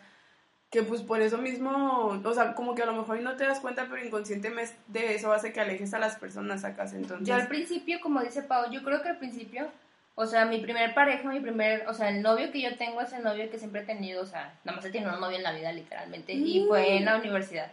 que 0.73 0.83
pues 0.83 1.03
por 1.03 1.21
eso 1.21 1.37
mismo, 1.37 2.19
o 2.25 2.35
sea, 2.35 2.55
como 2.55 2.75
que 2.75 2.83
a 2.83 2.87
lo 2.87 2.95
mejor 2.95 3.21
no 3.21 3.37
te 3.37 3.45
das 3.45 3.61
cuenta, 3.61 3.87
pero 3.91 4.03
inconscientemente 4.03 4.75
de 4.87 5.15
eso 5.15 5.31
hace 5.31 5.53
que 5.53 5.61
alejes 5.61 5.93
a 5.93 5.99
las 5.99 6.17
personas 6.17 6.63
sacas. 6.63 6.95
Entonces, 6.95 7.29
Yo 7.29 7.35
al 7.35 7.47
principio, 7.47 8.01
como 8.01 8.23
dice 8.23 8.43
Pau, 8.43 8.71
yo 8.71 8.83
creo 8.83 9.03
que 9.03 9.11
al 9.11 9.19
principio, 9.19 9.69
o 10.15 10.25
sea, 10.25 10.47
mi 10.47 10.61
primer 10.61 10.95
pareja, 10.95 11.29
mi 11.29 11.41
primer, 11.41 11.87
o 11.89 11.93
sea, 11.93 12.09
el 12.09 12.23
novio 12.23 12.51
que 12.51 12.63
yo 12.63 12.79
tengo 12.79 13.03
es 13.03 13.13
el 13.13 13.23
novio 13.23 13.51
que 13.51 13.59
siempre 13.59 13.83
he 13.83 13.85
tenido, 13.85 14.23
o 14.23 14.27
sea, 14.27 14.55
nada 14.65 14.77
más 14.77 14.85
he 14.87 14.91
tenido 14.91 15.13
un 15.13 15.21
novio 15.21 15.37
en 15.37 15.43
la 15.43 15.53
vida 15.53 15.71
literalmente, 15.73 16.33
y 16.33 16.65
fue 16.67 16.97
en 16.97 17.05
la 17.05 17.19
universidad. 17.19 17.71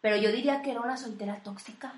Pero 0.00 0.16
yo 0.16 0.32
diría 0.32 0.62
que 0.62 0.70
era 0.70 0.80
una 0.80 0.96
soltera 0.96 1.36
tóxica, 1.44 1.92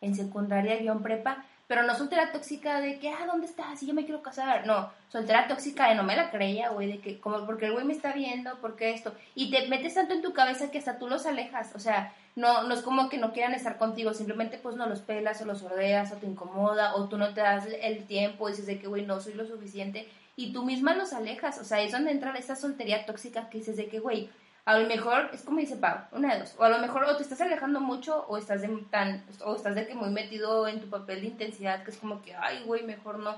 en 0.00 0.14
secundaria 0.14 0.76
guion 0.76 1.02
prepa, 1.02 1.44
pero 1.68 1.82
no 1.82 1.94
soltera 1.94 2.32
tóxica 2.32 2.80
de 2.80 2.98
que, 2.98 3.10
ah, 3.10 3.26
¿dónde 3.26 3.46
estás? 3.46 3.80
Y 3.82 3.86
yo 3.86 3.94
me 3.94 4.04
quiero 4.04 4.22
casar. 4.22 4.66
No, 4.66 4.90
soltera 5.08 5.46
tóxica 5.46 5.88
de 5.88 5.94
no 5.94 6.02
me 6.02 6.16
la 6.16 6.30
creía, 6.30 6.70
güey, 6.70 6.90
de 6.90 6.98
que, 6.98 7.20
como, 7.20 7.44
porque 7.44 7.66
el 7.66 7.72
güey 7.72 7.84
me 7.84 7.92
está 7.92 8.12
viendo, 8.12 8.58
porque 8.60 8.90
esto. 8.90 9.14
Y 9.34 9.50
te 9.50 9.68
metes 9.68 9.94
tanto 9.94 10.14
en 10.14 10.22
tu 10.22 10.32
cabeza 10.32 10.70
que 10.70 10.78
hasta 10.78 10.98
tú 10.98 11.08
los 11.08 11.26
alejas, 11.26 11.72
o 11.76 11.78
sea, 11.78 12.14
no, 12.36 12.62
no 12.62 12.74
es 12.74 12.80
como 12.80 13.10
que 13.10 13.18
no 13.18 13.32
quieran 13.32 13.52
estar 13.52 13.76
contigo, 13.76 14.14
simplemente 14.14 14.58
pues 14.58 14.76
no 14.76 14.86
los 14.86 15.00
pelas 15.00 15.42
o 15.42 15.44
los 15.44 15.58
sordeas 15.58 16.10
o 16.12 16.16
te 16.16 16.26
incomoda 16.26 16.94
o 16.94 17.08
tú 17.08 17.18
no 17.18 17.34
te 17.34 17.42
das 17.42 17.66
el 17.82 18.06
tiempo, 18.06 18.48
dices 18.48 18.66
de 18.66 18.78
que, 18.78 18.86
güey, 18.86 19.04
no 19.04 19.20
soy 19.20 19.34
lo 19.34 19.46
suficiente 19.46 20.08
y 20.36 20.52
tú 20.52 20.64
misma 20.64 20.94
los 20.94 21.12
alejas, 21.12 21.58
o 21.58 21.64
sea, 21.64 21.82
es 21.82 21.90
donde 21.92 22.12
entra 22.12 22.32
esa 22.38 22.54
soltería 22.54 23.04
tóxica 23.04 23.50
que 23.50 23.58
dices 23.58 23.76
de 23.76 23.88
que, 23.88 23.98
güey, 23.98 24.30
a 24.68 24.78
lo 24.78 24.86
mejor, 24.86 25.30
es 25.32 25.40
como 25.44 25.60
dice 25.60 25.76
Pau, 25.76 25.96
una 26.12 26.34
de 26.34 26.40
dos, 26.40 26.54
o 26.58 26.62
a 26.62 26.68
lo 26.68 26.78
mejor 26.78 27.02
o 27.04 27.16
te 27.16 27.22
estás 27.22 27.40
alejando 27.40 27.80
mucho 27.80 28.26
o 28.28 28.36
estás 28.36 28.60
de 28.60 28.68
tan, 28.90 29.24
o 29.42 29.56
estás 29.56 29.74
de 29.74 29.86
que 29.86 29.94
muy 29.94 30.10
metido 30.10 30.68
en 30.68 30.78
tu 30.82 30.90
papel 30.90 31.22
de 31.22 31.28
intensidad 31.28 31.82
que 31.82 31.90
es 31.90 31.96
como 31.96 32.20
que, 32.20 32.34
ay, 32.34 32.64
güey, 32.66 32.82
mejor 32.82 33.18
no. 33.18 33.34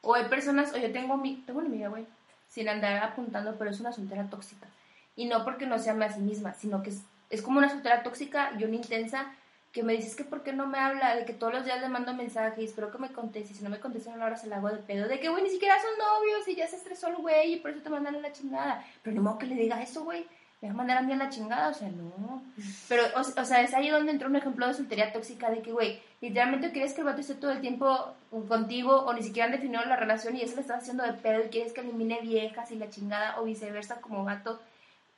O 0.00 0.16
hay 0.16 0.24
personas, 0.24 0.74
o 0.74 0.78
yo 0.78 0.90
tengo, 0.90 1.16
mi, 1.16 1.36
tengo 1.46 1.60
una 1.60 1.68
amiga, 1.68 1.88
güey, 1.88 2.04
sin 2.48 2.68
andar 2.68 3.00
apuntando, 3.00 3.54
pero 3.56 3.70
es 3.70 3.78
una 3.78 3.92
soltera 3.92 4.28
tóxica. 4.28 4.66
Y 5.14 5.26
no 5.26 5.44
porque 5.44 5.66
no 5.66 5.78
se 5.78 5.88
ame 5.88 6.06
a 6.06 6.12
sí 6.12 6.18
misma, 6.18 6.52
sino 6.54 6.82
que 6.82 6.90
es, 6.90 7.04
es 7.30 7.42
como 7.42 7.58
una 7.58 7.68
soltera 7.68 8.02
tóxica 8.02 8.50
y 8.58 8.64
una 8.64 8.74
intensa 8.74 9.32
que 9.70 9.84
me 9.84 9.92
dices 9.92 10.16
que 10.16 10.24
por 10.24 10.42
qué 10.42 10.52
no 10.52 10.66
me 10.66 10.80
habla, 10.80 11.14
de 11.14 11.24
que 11.24 11.32
todos 11.32 11.54
los 11.54 11.64
días 11.64 11.80
le 11.80 11.90
mando 11.90 12.12
mensajes, 12.12 12.70
espero 12.70 12.90
que 12.90 12.98
me 12.98 13.12
conteste, 13.12 13.52
y 13.52 13.56
si 13.56 13.62
no 13.62 13.70
me 13.70 13.78
contesta 13.78 14.10
en 14.10 14.16
una 14.16 14.26
hora 14.26 14.36
se 14.36 14.48
la 14.48 14.56
hago 14.56 14.68
de 14.68 14.78
pedo, 14.78 15.06
de 15.06 15.20
que, 15.20 15.28
güey, 15.28 15.44
ni 15.44 15.50
siquiera 15.50 15.76
son 15.80 15.96
novios 15.96 16.48
y 16.48 16.56
ya 16.56 16.66
se 16.66 16.74
estresó 16.74 17.06
el 17.06 17.18
güey 17.18 17.52
y 17.52 17.56
por 17.60 17.70
eso 17.70 17.82
te 17.82 17.88
mandan 17.88 18.16
a 18.16 18.18
la 18.18 18.32
chingada. 18.32 18.84
Pero 19.04 19.14
ni 19.14 19.22
modo 19.22 19.38
que 19.38 19.46
le 19.46 19.54
diga 19.54 19.80
eso, 19.80 20.02
güey. 20.02 20.26
Me 20.62 20.68
va 20.68 20.74
a 20.74 20.76
mandar 20.76 20.98
a 20.98 21.02
mí 21.02 21.12
a 21.12 21.16
la 21.16 21.28
chingada, 21.28 21.68
o 21.68 21.74
sea, 21.74 21.88
no. 21.88 22.42
Pero, 22.88 23.02
o, 23.16 23.20
o 23.20 23.44
sea, 23.44 23.60
es 23.62 23.74
ahí 23.74 23.90
donde 23.90 24.12
entra 24.12 24.28
un 24.28 24.36
ejemplo 24.36 24.66
de 24.66 24.74
soltería 24.74 25.12
tóxica 25.12 25.50
de 25.50 25.60
que, 25.60 25.72
güey, 25.72 26.00
literalmente 26.20 26.70
quieres 26.70 26.92
que 26.94 27.00
el 27.00 27.06
vato 27.06 27.20
esté 27.20 27.34
todo 27.34 27.50
el 27.50 27.60
tiempo 27.60 28.14
contigo 28.48 28.94
o 29.04 29.12
ni 29.12 29.22
siquiera 29.24 29.46
han 29.46 29.52
definido 29.52 29.84
la 29.84 29.96
relación 29.96 30.36
y 30.36 30.42
eso 30.42 30.54
le 30.54 30.60
estás 30.60 30.82
haciendo 30.82 31.02
de 31.02 31.14
pedo 31.14 31.44
y 31.44 31.48
quieres 31.48 31.72
que 31.72 31.80
elimine 31.80 32.20
viejas 32.22 32.70
y 32.70 32.76
la 32.76 32.88
chingada 32.88 33.40
o 33.40 33.44
viceversa 33.44 34.00
como 34.00 34.24
vato. 34.24 34.60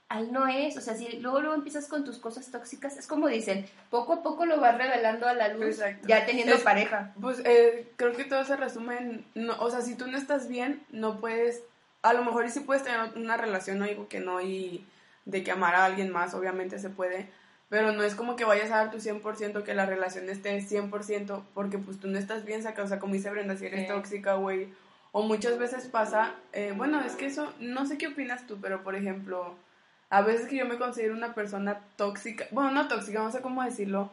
Ahí 0.08 0.28
no 0.30 0.46
es, 0.48 0.76
o 0.76 0.80
sea, 0.80 0.94
si 0.94 1.18
luego 1.18 1.40
luego 1.40 1.54
empiezas 1.54 1.88
con 1.88 2.04
tus 2.04 2.18
cosas 2.18 2.50
tóxicas, 2.50 2.96
es 2.96 3.06
como 3.06 3.26
dicen, 3.28 3.66
poco 3.90 4.14
a 4.14 4.22
poco 4.22 4.46
lo 4.46 4.60
vas 4.60 4.76
revelando 4.78 5.26
a 5.26 5.34
la 5.34 5.48
luz, 5.48 5.64
Exacto. 5.78 6.08
ya 6.08 6.24
teniendo 6.24 6.54
Es- 6.54 6.62
pareja. 6.62 7.12
Pues 7.20 7.40
eh, 7.44 7.90
creo 7.96 8.12
que 8.14 8.24
todo 8.24 8.44
se 8.44 8.56
resume 8.56 8.96
en, 8.98 9.24
no, 9.34 9.54
o 9.60 9.70
sea, 9.70 9.80
si 9.82 9.94
tú 9.94 10.06
no 10.06 10.16
estás 10.16 10.48
bien, 10.48 10.82
no 10.90 11.20
puedes, 11.20 11.62
a 12.02 12.12
lo 12.14 12.24
mejor 12.24 12.48
sí 12.50 12.60
puedes 12.60 12.82
tener 12.84 13.00
una 13.16 13.36
relación, 13.36 13.78
no 13.78 13.86
digo 13.86 14.06
que 14.08 14.20
no, 14.20 14.40
y 14.40 14.86
de 15.24 15.42
que 15.42 15.50
amar 15.50 15.74
a 15.74 15.84
alguien 15.84 16.10
más, 16.12 16.34
obviamente 16.34 16.78
se 16.78 16.90
puede, 16.90 17.28
pero 17.68 17.92
no 17.92 18.02
es 18.02 18.14
como 18.14 18.36
que 18.36 18.44
vayas 18.44 18.70
a 18.70 18.76
dar 18.76 18.90
tu 18.90 18.98
100%, 18.98 19.62
que 19.64 19.74
la 19.74 19.86
relación 19.86 20.28
esté 20.28 20.60
100%, 20.60 21.42
porque 21.54 21.78
pues 21.78 21.98
tú 21.98 22.08
no 22.08 22.18
estás 22.18 22.44
bien, 22.44 22.62
saca, 22.62 22.82
o 22.82 22.86
sea, 22.86 22.98
como 22.98 23.14
dice 23.14 23.30
Brenda, 23.30 23.56
si 23.56 23.66
eres 23.66 23.82
Sí. 23.82 23.86
tóxica, 23.88 24.34
güey, 24.34 24.68
o 25.12 25.22
muchas 25.22 25.58
veces 25.58 25.86
pasa, 25.86 26.34
eh, 26.52 26.72
bueno, 26.76 27.00
es 27.00 27.14
que 27.16 27.26
eso, 27.26 27.52
no 27.60 27.86
sé 27.86 27.98
qué 27.98 28.08
opinas 28.08 28.46
tú, 28.46 28.58
pero 28.60 28.82
por 28.82 28.94
ejemplo, 28.96 29.54
a 30.10 30.20
veces 30.22 30.46
que 30.48 30.56
yo 30.56 30.66
me 30.66 30.76
considero 30.78 31.14
una 31.14 31.34
persona 31.34 31.80
tóxica, 31.96 32.46
bueno, 32.50 32.70
no 32.70 32.86
tóxica, 32.88 33.20
no 33.20 33.32
sé 33.32 33.40
cómo 33.40 33.62
decirlo, 33.64 34.10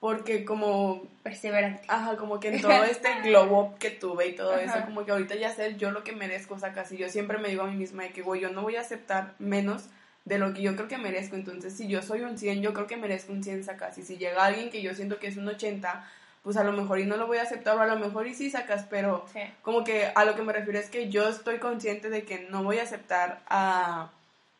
porque 0.00 0.44
como 0.44 1.02
Perseverante. 1.22 1.82
Ajá, 1.88 2.16
como 2.16 2.38
que 2.40 2.48
en 2.48 2.60
todo 2.62 2.84
este 2.84 3.20
globo 3.22 3.62
up 3.62 3.78
que 3.78 3.90
tuve 3.90 4.28
y 4.28 4.34
todo 4.34 4.54
Ajá. 4.54 4.62
eso, 4.64 4.84
como 4.86 5.04
que 5.04 5.12
ahorita 5.12 5.34
ya 5.34 5.50
sé 5.50 5.76
yo 5.76 5.90
lo 5.90 6.04
que 6.04 6.12
merezco, 6.12 6.54
o 6.54 6.58
sea, 6.58 6.72
casi 6.72 6.96
yo 6.96 7.08
siempre 7.08 7.38
me 7.38 7.48
digo 7.48 7.62
a 7.62 7.66
mí 7.66 7.76
misma 7.76 8.02
de 8.04 8.10
que, 8.10 8.22
güey, 8.22 8.40
yo 8.40 8.50
no 8.50 8.62
voy 8.62 8.76
a 8.76 8.80
aceptar 8.80 9.34
menos 9.38 9.88
de 10.24 10.38
lo 10.38 10.54
que 10.54 10.62
yo 10.62 10.74
creo 10.74 10.88
que 10.88 10.96
merezco, 10.98 11.36
entonces 11.36 11.74
si 11.76 11.86
yo 11.86 12.00
soy 12.02 12.22
un 12.22 12.38
100, 12.38 12.62
yo 12.62 12.72
creo 12.72 12.86
que 12.86 12.96
merezco 12.96 13.32
un 13.32 13.44
100 13.44 13.64
sacas, 13.64 13.98
y 13.98 14.02
si 14.02 14.16
llega 14.16 14.44
alguien 14.44 14.70
que 14.70 14.80
yo 14.82 14.94
siento 14.94 15.18
que 15.18 15.26
es 15.26 15.36
un 15.36 15.46
80, 15.48 16.08
pues 16.42 16.56
a 16.56 16.64
lo 16.64 16.72
mejor 16.72 16.98
y 17.00 17.04
no 17.06 17.16
lo 17.16 17.26
voy 17.26 17.38
a 17.38 17.42
aceptar, 17.42 17.76
o 17.76 17.80
a 17.80 17.86
lo 17.86 17.98
mejor 17.98 18.26
y 18.26 18.34
sí 18.34 18.50
sacas, 18.50 18.86
pero 18.88 19.26
Sí. 19.32 19.40
como 19.62 19.84
que 19.84 20.10
a 20.14 20.24
lo 20.24 20.34
que 20.34 20.42
me 20.42 20.52
refiero 20.52 20.78
es 20.78 20.88
que 20.90 21.08
yo 21.10 21.28
estoy 21.28 21.58
consciente 21.58 22.08
de 22.10 22.24
que 22.24 22.46
no 22.50 22.62
voy 22.62 22.78
a 22.78 22.82
aceptar 22.84 23.40
a 23.48 24.10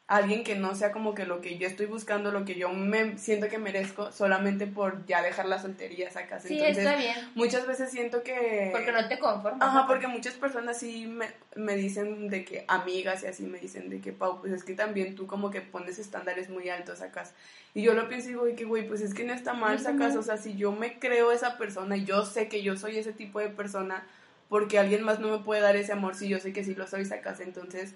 alguien 0.07 0.45
que 0.45 0.55
no 0.55 0.75
sea 0.75 0.93
como 0.93 1.15
que 1.15 1.25
lo 1.25 1.41
que 1.41 1.57
yo 1.57 1.67
estoy 1.67 1.87
buscando, 1.87 2.31
lo 2.31 2.45
que 2.45 2.57
yo 2.57 2.69
me 2.69 3.17
siento 3.17 3.49
que 3.49 3.57
merezco, 3.57 4.13
solamente 4.13 4.67
por 4.67 5.07
ya 5.07 5.23
dejar 5.23 5.47
la 5.47 5.59
soltería 5.59 6.11
sacas. 6.11 6.43
Sí, 6.43 6.59
Entonces, 6.59 6.85
está 6.85 6.97
bien, 6.97 7.15
muchas 7.35 7.67
veces 7.67 7.91
siento 7.91 8.23
que... 8.23 8.69
porque 8.73 8.93
no 8.93 9.09
te 9.09 9.19
conformas. 9.19 9.67
Ajá, 9.67 9.87
porque 9.87 10.07
muchas 10.07 10.35
personas 10.35 10.79
sí 10.79 11.07
me, 11.07 11.29
me 11.57 11.75
dicen 11.75 12.29
de 12.29 12.45
que 12.45 12.67
amigas 12.69 13.23
y 13.23 13.29
así 13.29 13.45
me 13.45 13.59
dicen 13.59 13.89
de 13.89 14.03
que, 14.03 14.13
Pau, 14.13 14.43
pues 14.43 14.53
es 14.53 14.63
que 14.63 14.75
también 14.75 15.15
tú 15.15 15.27
como 15.27 15.51
que 15.51 15.63
pones 15.63 15.99
estándares 15.99 16.51
muy 16.51 16.69
altos 16.69 16.99
sacas. 16.99 17.33
Y 17.73 17.81
yo 17.81 17.95
lo 17.95 18.07
pienso 18.07 18.29
y 18.29 18.33
digo, 18.33 18.45
que 18.57 18.65
güey, 18.65 18.87
pues 18.87 19.01
es 19.01 19.15
que 19.15 19.25
no 19.25 19.33
está 19.33 19.55
mal 19.55 19.81
sacas. 19.81 20.17
O 20.17 20.23
sea, 20.23 20.37
si 20.37 20.55
yo 20.55 20.71
me 20.71 20.99
creo 20.99 21.33
esa 21.33 21.57
persona 21.57 21.97
y 21.97 22.05
yo 22.05 22.27
sé 22.27 22.49
que 22.49 22.63
yo 22.63 22.77
soy 22.77 22.99
ese 22.99 23.15
tipo 23.15 23.41
de 23.41 23.49
persona, 23.49 24.07
porque 24.51 24.79
alguien 24.79 25.03
más 25.03 25.19
no 25.19 25.29
me 25.29 25.43
puede 25.43 25.63
dar 25.63 25.77
ese 25.77 25.93
amor 25.93 26.15
si 26.15 26.29
yo 26.29 26.39
sé 26.41 26.53
que 26.53 26.63
sí 26.63 26.75
lo 26.75 26.87
soy 26.87 27.07
sacas. 27.07 27.41
Entonces, 27.41 27.95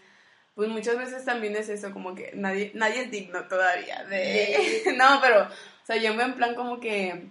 pues 0.58 0.70
muchas 0.70 0.98
veces 0.98 1.24
también 1.24 1.54
es 1.54 1.68
eso, 1.68 1.92
como 1.92 2.16
que 2.16 2.32
nadie, 2.34 2.72
nadie 2.74 3.02
es 3.02 3.12
digno 3.12 3.44
todavía 3.46 4.02
de... 4.06 4.82
no, 4.98 5.20
pero, 5.22 5.44
o 5.44 5.86
sea, 5.86 5.98
yo 5.98 6.12
me 6.14 6.24
en 6.24 6.34
plan 6.34 6.56
como 6.56 6.80
que 6.80 7.28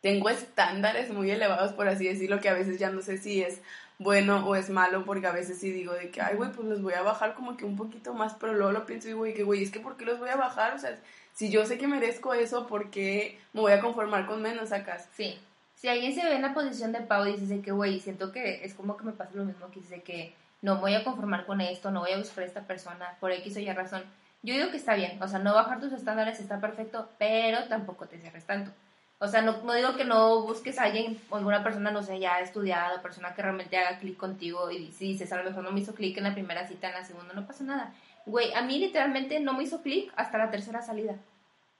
tengo 0.00 0.30
estándares 0.30 1.10
muy 1.10 1.30
elevados, 1.30 1.74
por 1.74 1.88
así 1.88 2.08
decirlo, 2.08 2.40
que 2.40 2.48
a 2.48 2.54
veces 2.54 2.78
ya 2.78 2.88
no 2.88 3.02
sé 3.02 3.18
si 3.18 3.42
es 3.42 3.60
bueno 3.98 4.46
o 4.48 4.56
es 4.56 4.70
malo, 4.70 5.04
porque 5.04 5.26
a 5.26 5.32
veces 5.32 5.58
sí 5.58 5.70
digo 5.72 5.92
de 5.92 6.10
que, 6.10 6.22
ay, 6.22 6.36
güey, 6.36 6.50
pues 6.50 6.66
los 6.66 6.80
voy 6.80 6.94
a 6.94 7.02
bajar 7.02 7.34
como 7.34 7.58
que 7.58 7.66
un 7.66 7.76
poquito 7.76 8.14
más, 8.14 8.32
pero 8.40 8.54
luego 8.54 8.72
lo 8.72 8.86
pienso 8.86 9.08
y 9.08 9.12
digo, 9.12 9.26
"Y 9.26 9.34
que, 9.34 9.42
güey, 9.42 9.62
es 9.62 9.70
que 9.70 9.80
¿por 9.80 9.98
qué 9.98 10.06
los 10.06 10.18
voy 10.18 10.30
a 10.30 10.36
bajar? 10.36 10.74
O 10.74 10.78
sea, 10.78 10.98
si 11.34 11.50
yo 11.50 11.66
sé 11.66 11.76
que 11.76 11.86
merezco 11.86 12.32
eso, 12.32 12.66
¿por 12.66 12.90
qué 12.90 13.38
me 13.52 13.60
voy 13.60 13.72
a 13.72 13.82
conformar 13.82 14.24
con 14.24 14.40
menos 14.40 14.72
acá? 14.72 14.98
Sí. 15.14 15.38
Si 15.78 15.86
alguien 15.86 16.12
se 16.12 16.24
ve 16.24 16.34
en 16.34 16.42
la 16.42 16.54
posición 16.54 16.90
de 16.90 17.02
Pau 17.02 17.24
y 17.24 17.34
dice 17.34 17.46
de 17.46 17.62
que, 17.62 17.70
güey, 17.70 18.00
siento 18.00 18.32
que 18.32 18.64
es 18.64 18.74
como 18.74 18.96
que 18.96 19.04
me 19.04 19.12
pasa 19.12 19.30
lo 19.34 19.44
mismo, 19.44 19.70
que 19.70 19.78
dice 19.78 20.02
que 20.02 20.34
no 20.60 20.74
me 20.74 20.80
voy 20.80 20.94
a 20.96 21.04
conformar 21.04 21.46
con 21.46 21.60
esto, 21.60 21.92
no 21.92 22.00
voy 22.00 22.10
a 22.10 22.18
buscar 22.18 22.42
a 22.42 22.46
esta 22.48 22.62
persona 22.62 23.16
por 23.20 23.30
X 23.30 23.56
o 23.56 23.60
Y 23.60 23.72
razón. 23.72 24.02
Yo 24.42 24.54
digo 24.54 24.72
que 24.72 24.76
está 24.76 24.96
bien, 24.96 25.22
o 25.22 25.28
sea, 25.28 25.38
no 25.38 25.54
bajar 25.54 25.78
tus 25.78 25.92
estándares 25.92 26.40
está 26.40 26.60
perfecto, 26.60 27.08
pero 27.16 27.68
tampoco 27.68 28.08
te 28.08 28.18
cierres 28.18 28.44
tanto. 28.44 28.72
O 29.20 29.28
sea, 29.28 29.40
no, 29.40 29.62
no 29.62 29.72
digo 29.72 29.94
que 29.94 30.04
no 30.04 30.42
busques 30.42 30.80
a 30.80 30.84
alguien 30.84 31.16
o 31.30 31.36
alguna 31.36 31.62
persona, 31.62 31.92
no 31.92 32.02
sé, 32.02 32.18
ya 32.18 32.40
estudiada, 32.40 33.00
persona 33.00 33.34
que 33.34 33.42
realmente 33.42 33.78
haga 33.78 34.00
clic 34.00 34.16
contigo 34.16 34.72
y 34.72 34.90
si 34.90 35.12
dices, 35.12 35.32
a 35.32 35.36
lo 35.36 35.44
mejor 35.44 35.62
no 35.62 35.70
me 35.70 35.78
hizo 35.78 35.94
clic 35.94 36.18
en 36.18 36.24
la 36.24 36.34
primera 36.34 36.66
cita, 36.66 36.88
en 36.88 36.94
la 36.94 37.04
segunda, 37.04 37.34
no 37.34 37.46
pasa 37.46 37.62
nada. 37.62 37.94
Güey, 38.26 38.52
a 38.52 38.62
mí 38.62 38.80
literalmente 38.80 39.38
no 39.38 39.54
me 39.54 39.62
hizo 39.62 39.80
clic 39.80 40.12
hasta 40.16 40.38
la 40.38 40.50
tercera 40.50 40.82
salida. 40.82 41.14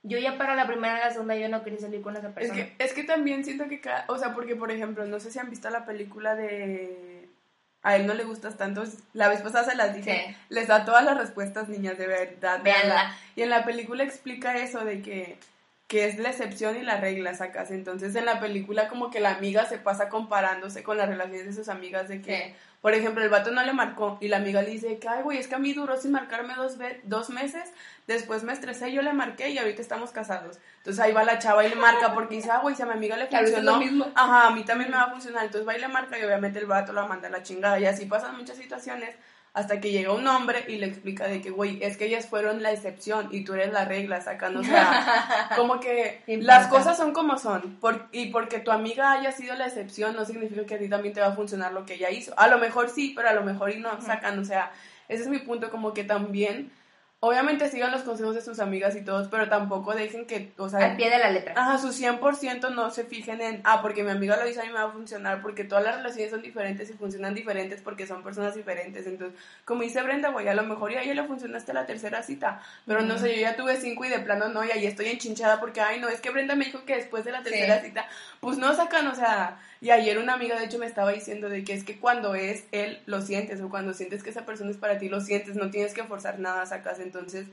Yo 0.08 0.18
ya 0.18 0.36
para 0.38 0.54
la 0.54 0.66
primera 0.66 0.98
y 0.98 1.00
la 1.00 1.10
segunda 1.10 1.36
yo 1.36 1.48
no 1.48 1.62
quería 1.62 1.78
salir 1.80 2.02
con 2.02 2.16
esa 2.16 2.28
Es 2.28 2.34
persona. 2.34 2.54
que, 2.54 2.74
es 2.84 2.92
que 2.92 3.04
también 3.04 3.44
siento 3.44 3.68
que 3.68 3.80
cada, 3.80 4.04
o 4.08 4.18
sea, 4.18 4.34
porque 4.34 4.56
por 4.56 4.70
ejemplo, 4.70 5.04
no 5.06 5.20
sé 5.20 5.30
si 5.30 5.38
han 5.38 5.50
visto 5.50 5.68
la 5.70 5.84
película 5.84 6.34
de 6.34 7.28
a 7.82 7.94
él 7.96 8.06
no 8.06 8.14
le 8.14 8.24
gustas 8.24 8.56
tanto, 8.56 8.82
la 9.12 9.28
vez 9.28 9.40
pasada 9.40 9.70
se 9.70 9.76
las 9.76 9.94
dije, 9.94 10.24
Sí. 10.28 10.36
les 10.48 10.66
da 10.66 10.84
todas 10.84 11.04
las 11.04 11.16
respuestas, 11.16 11.68
niñas, 11.68 11.96
de 11.96 12.06
verdad, 12.08 12.60
véanla. 12.62 13.14
Y 13.36 13.42
en 13.42 13.50
la 13.50 13.64
película 13.64 14.02
explica 14.02 14.56
eso 14.56 14.84
de 14.84 15.00
que, 15.00 15.38
que 15.86 16.06
es 16.06 16.18
la 16.18 16.28
excepción 16.30 16.76
y 16.76 16.82
la 16.82 16.96
regla, 17.00 17.34
sacas. 17.34 17.70
Entonces 17.70 18.14
en 18.16 18.24
la 18.26 18.40
película 18.40 18.88
como 18.88 19.10
que 19.10 19.20
la 19.20 19.30
amiga 19.30 19.64
se 19.66 19.78
pasa 19.78 20.08
comparándose 20.08 20.82
con 20.82 20.98
las 20.98 21.08
relaciones 21.08 21.46
de 21.46 21.52
sus 21.52 21.68
amigas 21.68 22.08
de 22.08 22.20
que, 22.20 22.36
Sí. 22.36 22.54
Por 22.80 22.94
ejemplo, 22.94 23.24
el 23.24 23.28
vato 23.28 23.50
no 23.50 23.62
le 23.64 23.72
marcó 23.72 24.18
y 24.20 24.28
la 24.28 24.36
amiga 24.36 24.62
le 24.62 24.70
dice 24.70 24.98
que, 24.98 25.08
ay, 25.08 25.22
güey, 25.22 25.38
es 25.38 25.48
que 25.48 25.56
a 25.56 25.58
mí 25.58 25.72
duró 25.72 25.96
sin 25.96 26.12
marcarme 26.12 26.54
dos, 26.54 26.76
dos 27.02 27.30
meses, 27.30 27.72
después 28.06 28.44
me 28.44 28.52
estresé, 28.52 28.92
yo 28.92 29.02
le 29.02 29.12
marqué 29.12 29.50
y 29.50 29.58
ahorita 29.58 29.82
estamos 29.82 30.12
casados. 30.12 30.58
Entonces 30.78 31.02
ahí 31.02 31.12
va 31.12 31.24
la 31.24 31.38
chava 31.38 31.66
y 31.66 31.70
le 31.70 31.76
marca 31.76 32.14
porque 32.14 32.36
dice, 32.36 32.50
ah, 32.50 32.60
güey, 32.60 32.76
si 32.76 32.82
a 32.82 32.86
mi 32.86 32.92
amiga 32.92 33.16
le 33.16 33.26
funcionó, 33.28 33.80
ajá, 34.14 34.46
a 34.46 34.50
mí 34.52 34.64
también 34.64 34.90
me 34.90 34.96
va 34.96 35.04
a 35.04 35.10
funcionar. 35.10 35.44
Entonces 35.44 35.66
va 35.66 35.76
y 35.76 35.80
le 35.80 35.88
marca 35.88 36.18
y 36.18 36.24
obviamente 36.24 36.60
el 36.60 36.66
vato 36.66 36.92
la 36.92 37.06
manda 37.06 37.28
a 37.28 37.30
la 37.32 37.42
chingada. 37.42 37.80
Y 37.80 37.86
así 37.86 38.06
pasan 38.06 38.36
muchas 38.36 38.56
situaciones 38.56 39.16
hasta 39.54 39.80
que 39.80 39.90
llega 39.90 40.12
un 40.12 40.26
hombre 40.28 40.64
y 40.68 40.76
le 40.76 40.86
explica 40.86 41.26
de 41.26 41.40
que, 41.40 41.50
güey, 41.50 41.82
es 41.82 41.96
que 41.96 42.04
ellas 42.04 42.26
fueron 42.26 42.62
la 42.62 42.70
excepción 42.72 43.28
y 43.32 43.44
tú 43.44 43.54
eres 43.54 43.72
la 43.72 43.84
regla, 43.84 44.20
sacando, 44.20 44.60
o 44.60 44.64
sea, 44.64 45.50
como 45.56 45.80
que 45.80 46.22
las 46.46 46.68
cosas 46.68 46.96
son 46.96 47.12
como 47.12 47.38
son. 47.38 47.76
Por- 47.80 48.06
y 48.12 48.26
porque 48.26 48.60
tu 48.60 48.70
amiga 48.70 49.12
haya 49.12 49.32
sido 49.32 49.54
la 49.56 49.66
excepción 49.66 50.14
no 50.14 50.24
significa 50.24 50.64
que 50.66 50.74
a 50.76 50.78
ti 50.78 50.88
también 50.88 51.14
te 51.14 51.20
va 51.20 51.28
a 51.28 51.32
funcionar 51.32 51.72
lo 51.72 51.84
que 51.86 51.94
ella 51.94 52.10
hizo. 52.10 52.32
A 52.38 52.46
lo 52.48 52.58
mejor 52.58 52.88
sí, 52.90 53.12
pero 53.16 53.28
a 53.28 53.32
lo 53.32 53.42
mejor 53.42 53.70
y 53.70 53.80
no, 53.80 54.00
sacan, 54.00 54.38
o 54.38 54.44
sea, 54.44 54.70
ese 55.08 55.22
es 55.22 55.28
mi 55.28 55.38
punto, 55.38 55.70
como 55.70 55.92
que 55.94 56.04
también, 56.04 56.70
obviamente 57.20 57.68
sigan 57.68 57.90
los 57.90 58.02
consejos 58.02 58.36
de 58.36 58.42
sus 58.42 58.60
amigas 58.60 58.94
y 58.94 59.02
todos, 59.02 59.26
pero 59.28 59.48
tampoco 59.48 59.92
dejen 59.94 60.26
que, 60.26 60.52
o 60.56 60.68
sea, 60.68 60.90
Al 60.90 60.96
pie 60.96 61.10
de 61.10 61.18
la 61.18 61.30
letra. 61.30 61.54
Ajá, 61.56 61.78
su 61.78 61.88
100% 61.88 62.72
no 62.72 62.90
se 62.90 63.04
fijen 63.04 63.40
en, 63.40 63.60
ah, 63.64 63.82
porque 63.82 64.04
mi 64.04 64.10
amiga 64.10 64.36
lo 64.36 64.48
hizo, 64.48 64.60
a 64.60 64.64
mí 64.64 64.68
me 64.68 64.76
va 64.76 64.84
a 64.84 64.92
funcionar, 64.92 65.42
porque 65.42 65.64
todas 65.64 65.82
las 65.82 65.96
relaciones 65.96 66.30
son 66.30 66.42
diferentes 66.42 66.88
y 66.90 66.92
funcionan 66.92 67.34
diferentes 67.34 67.80
porque 67.80 68.06
son 68.06 68.22
personas 68.22 68.54
diferentes. 68.54 69.06
Entonces, 69.06 69.38
como 69.64 69.82
dice 69.82 70.00
Brenda, 70.02 70.30
güey, 70.30 70.46
a 70.46 70.54
lo 70.54 70.62
mejor 70.62 70.92
ya 70.92 71.00
a 71.00 71.02
ella 71.02 71.14
le 71.14 71.24
funcionó 71.24 71.56
hasta 71.56 71.72
la 71.72 71.86
tercera 71.86 72.22
cita, 72.22 72.62
pero 72.86 73.02
no 73.02 73.18
sé, 73.18 73.34
yo 73.34 73.40
ya 73.40 73.56
tuve 73.56 73.76
cinco 73.80 74.04
y 74.04 74.08
de 74.08 74.20
plano 74.20 74.48
no, 74.48 74.64
y 74.64 74.70
ahí 74.70 74.86
estoy 74.86 75.06
enchinchada 75.06 75.58
porque, 75.58 75.80
ay, 75.80 75.98
no, 75.98 76.08
es 76.08 76.20
que 76.20 76.30
Brenda 76.30 76.54
me 76.54 76.66
dijo 76.66 76.84
que 76.84 76.94
después 76.94 77.24
de 77.24 77.32
la 77.32 77.42
tercera 77.42 77.80
cita, 77.80 78.06
pues 78.40 78.58
no 78.58 78.74
sacan, 78.74 79.06
o 79.08 79.14
sea, 79.14 79.60
y 79.80 79.90
ayer 79.90 80.18
una 80.18 80.34
amiga 80.34 80.58
de 80.58 80.66
hecho 80.66 80.78
me 80.78 80.86
estaba 80.86 81.12
diciendo 81.12 81.48
de 81.48 81.64
que 81.64 81.72
es 81.72 81.84
que 81.84 81.98
cuando 81.98 82.34
es 82.34 82.64
él, 82.72 83.00
lo 83.06 83.20
sientes, 83.20 83.60
o 83.60 83.68
cuando 83.68 83.94
sientes 83.94 84.22
que 84.22 84.30
esa 84.30 84.46
persona 84.46 84.70
es 84.70 84.76
para 84.76 84.98
ti, 84.98 85.08
lo 85.08 85.20
sientes, 85.20 85.56
no 85.56 85.70
tienes 85.70 85.94
que 85.94 86.04
forzar 86.04 86.38
nada, 86.38 86.66
sacas, 86.66 87.00
entonces 87.00 87.46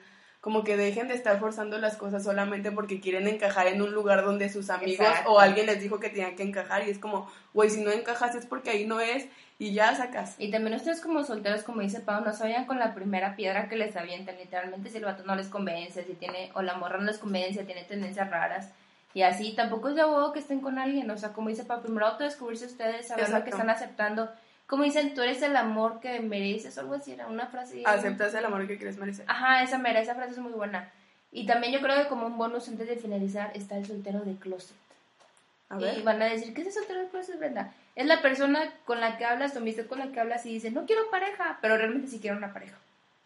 como 0.46 0.64
que 0.64 0.78
dejen 0.78 1.08
de 1.08 1.16
estar 1.16 1.40
forzando 1.40 1.80
las 1.80 1.98
cosas 1.98 2.24
solamente 2.24 2.72
porque 2.72 3.00
quieren 3.00 3.28
encajar 3.28 3.66
en 3.66 3.82
un 3.82 3.96
lugar 3.96 4.24
donde 4.24 4.48
sus 4.48 4.70
amigos 4.70 5.08
Exacto. 5.08 5.32
o 5.32 5.40
alguien 5.40 5.66
les 5.66 5.82
dijo 5.82 6.00
que 6.00 6.10
tenían 6.10 6.36
que 6.36 6.44
encajar 6.44 6.88
y 6.88 6.92
es 6.92 7.00
como, 7.00 7.28
güey, 7.56 7.72
si 7.72 7.82
no 7.82 7.90
encajas 7.90 8.36
es 8.36 8.46
porque 8.46 8.70
ahí 8.70 8.86
no 8.86 9.00
es 9.00 9.28
y 9.58 9.74
ya 9.74 9.96
sacas. 9.96 10.36
Y 10.38 10.52
también 10.52 10.76
ustedes 10.76 11.02
como 11.02 11.24
solteros, 11.24 11.64
como 11.64 11.82
dice 11.82 12.00
Pau, 12.00 12.24
no 12.24 12.32
se 12.32 12.44
vayan 12.44 12.66
con 12.66 12.78
la 12.78 12.94
primera 12.94 13.36
piedra 13.36 13.68
que 13.70 13.76
les 13.76 13.96
avientan. 13.96 14.38
Literalmente 14.38 14.92
si 14.92 14.98
el 14.98 15.06
vato 15.06 15.24
no 15.24 15.36
les 15.36 15.48
convence, 15.48 16.04
si 16.04 16.14
tiene, 16.14 16.52
o 16.54 16.62
la 16.62 16.76
morra 16.76 17.00
no 17.00 17.06
les 17.06 17.18
convence, 17.18 17.64
tiene 17.64 17.84
tendencias 17.84 18.30
raras. 18.30 18.70
Y 19.16 19.22
así, 19.22 19.54
tampoco 19.54 19.88
es 19.88 19.96
de 19.96 20.04
huevo 20.04 20.34
que 20.34 20.40
estén 20.40 20.60
con 20.60 20.78
alguien. 20.78 21.10
O 21.10 21.18
sea, 21.18 21.32
como 21.32 21.48
dice 21.48 21.64
Pau, 21.64 21.82
primero 21.82 22.06
autodescubrirse 22.06 22.66
ustedes, 22.66 23.08
saber 23.08 23.30
lo 23.30 23.36
que 23.36 23.50
Exacto. 23.50 23.50
están 23.52 23.70
aceptando. 23.70 24.30
Como 24.68 24.84
dicen, 24.84 25.14
tú 25.14 25.22
eres 25.22 25.42
el 25.42 25.56
amor 25.56 26.02
que 26.02 26.20
mereces, 26.20 26.78
o 26.78 26.82
algo 26.82 26.96
así, 26.96 27.14
era 27.14 27.28
una 27.28 27.48
frase. 27.48 27.82
Aceptas 27.86 28.34
el 28.34 28.44
amor 28.44 28.68
que 28.68 28.76
quieres 28.76 28.98
merecer. 28.98 29.24
Ajá, 29.30 29.64
esa 29.64 29.78
mera, 29.78 30.02
esa 30.02 30.16
frase 30.16 30.34
es 30.34 30.40
muy 30.40 30.52
buena. 30.52 30.92
Y 31.32 31.46
también 31.46 31.72
yo 31.72 31.80
creo 31.80 32.04
que 32.04 32.10
como 32.10 32.28
un 32.28 32.38
bonus 32.38 32.68
antes 32.68 32.90
de 32.90 32.98
finalizar 32.98 33.52
está 33.56 33.78
el 33.78 33.86
soltero 33.86 34.20
de 34.20 34.36
closet. 34.36 34.76
A 35.70 35.80
Y 35.80 36.02
van 36.02 36.22
a 36.22 36.26
decir, 36.26 36.54
¿qué 36.54 36.62
es 36.62 36.68
el 36.68 36.74
soltero 36.74 37.00
de 37.00 37.08
closet, 37.08 37.40
Brenda? 37.40 37.72
Es 37.96 38.06
la 38.08 38.22
persona 38.22 38.70
con 38.84 39.00
la 39.00 39.18
que 39.18 39.24
hablas, 39.24 39.54
tu 39.54 39.60
amistad 39.60 39.86
con 39.86 40.00
la 40.00 40.12
que 40.12 40.20
hablas 40.20 40.46
y 40.46 40.50
dice, 40.50 40.72
no 40.72 40.86
quiero 40.86 41.10
pareja, 41.10 41.58
pero 41.62 41.78
realmente 41.78 42.10
sí 42.10 42.20
quiero 42.20 42.36
una 42.36 42.52
pareja. 42.52 42.76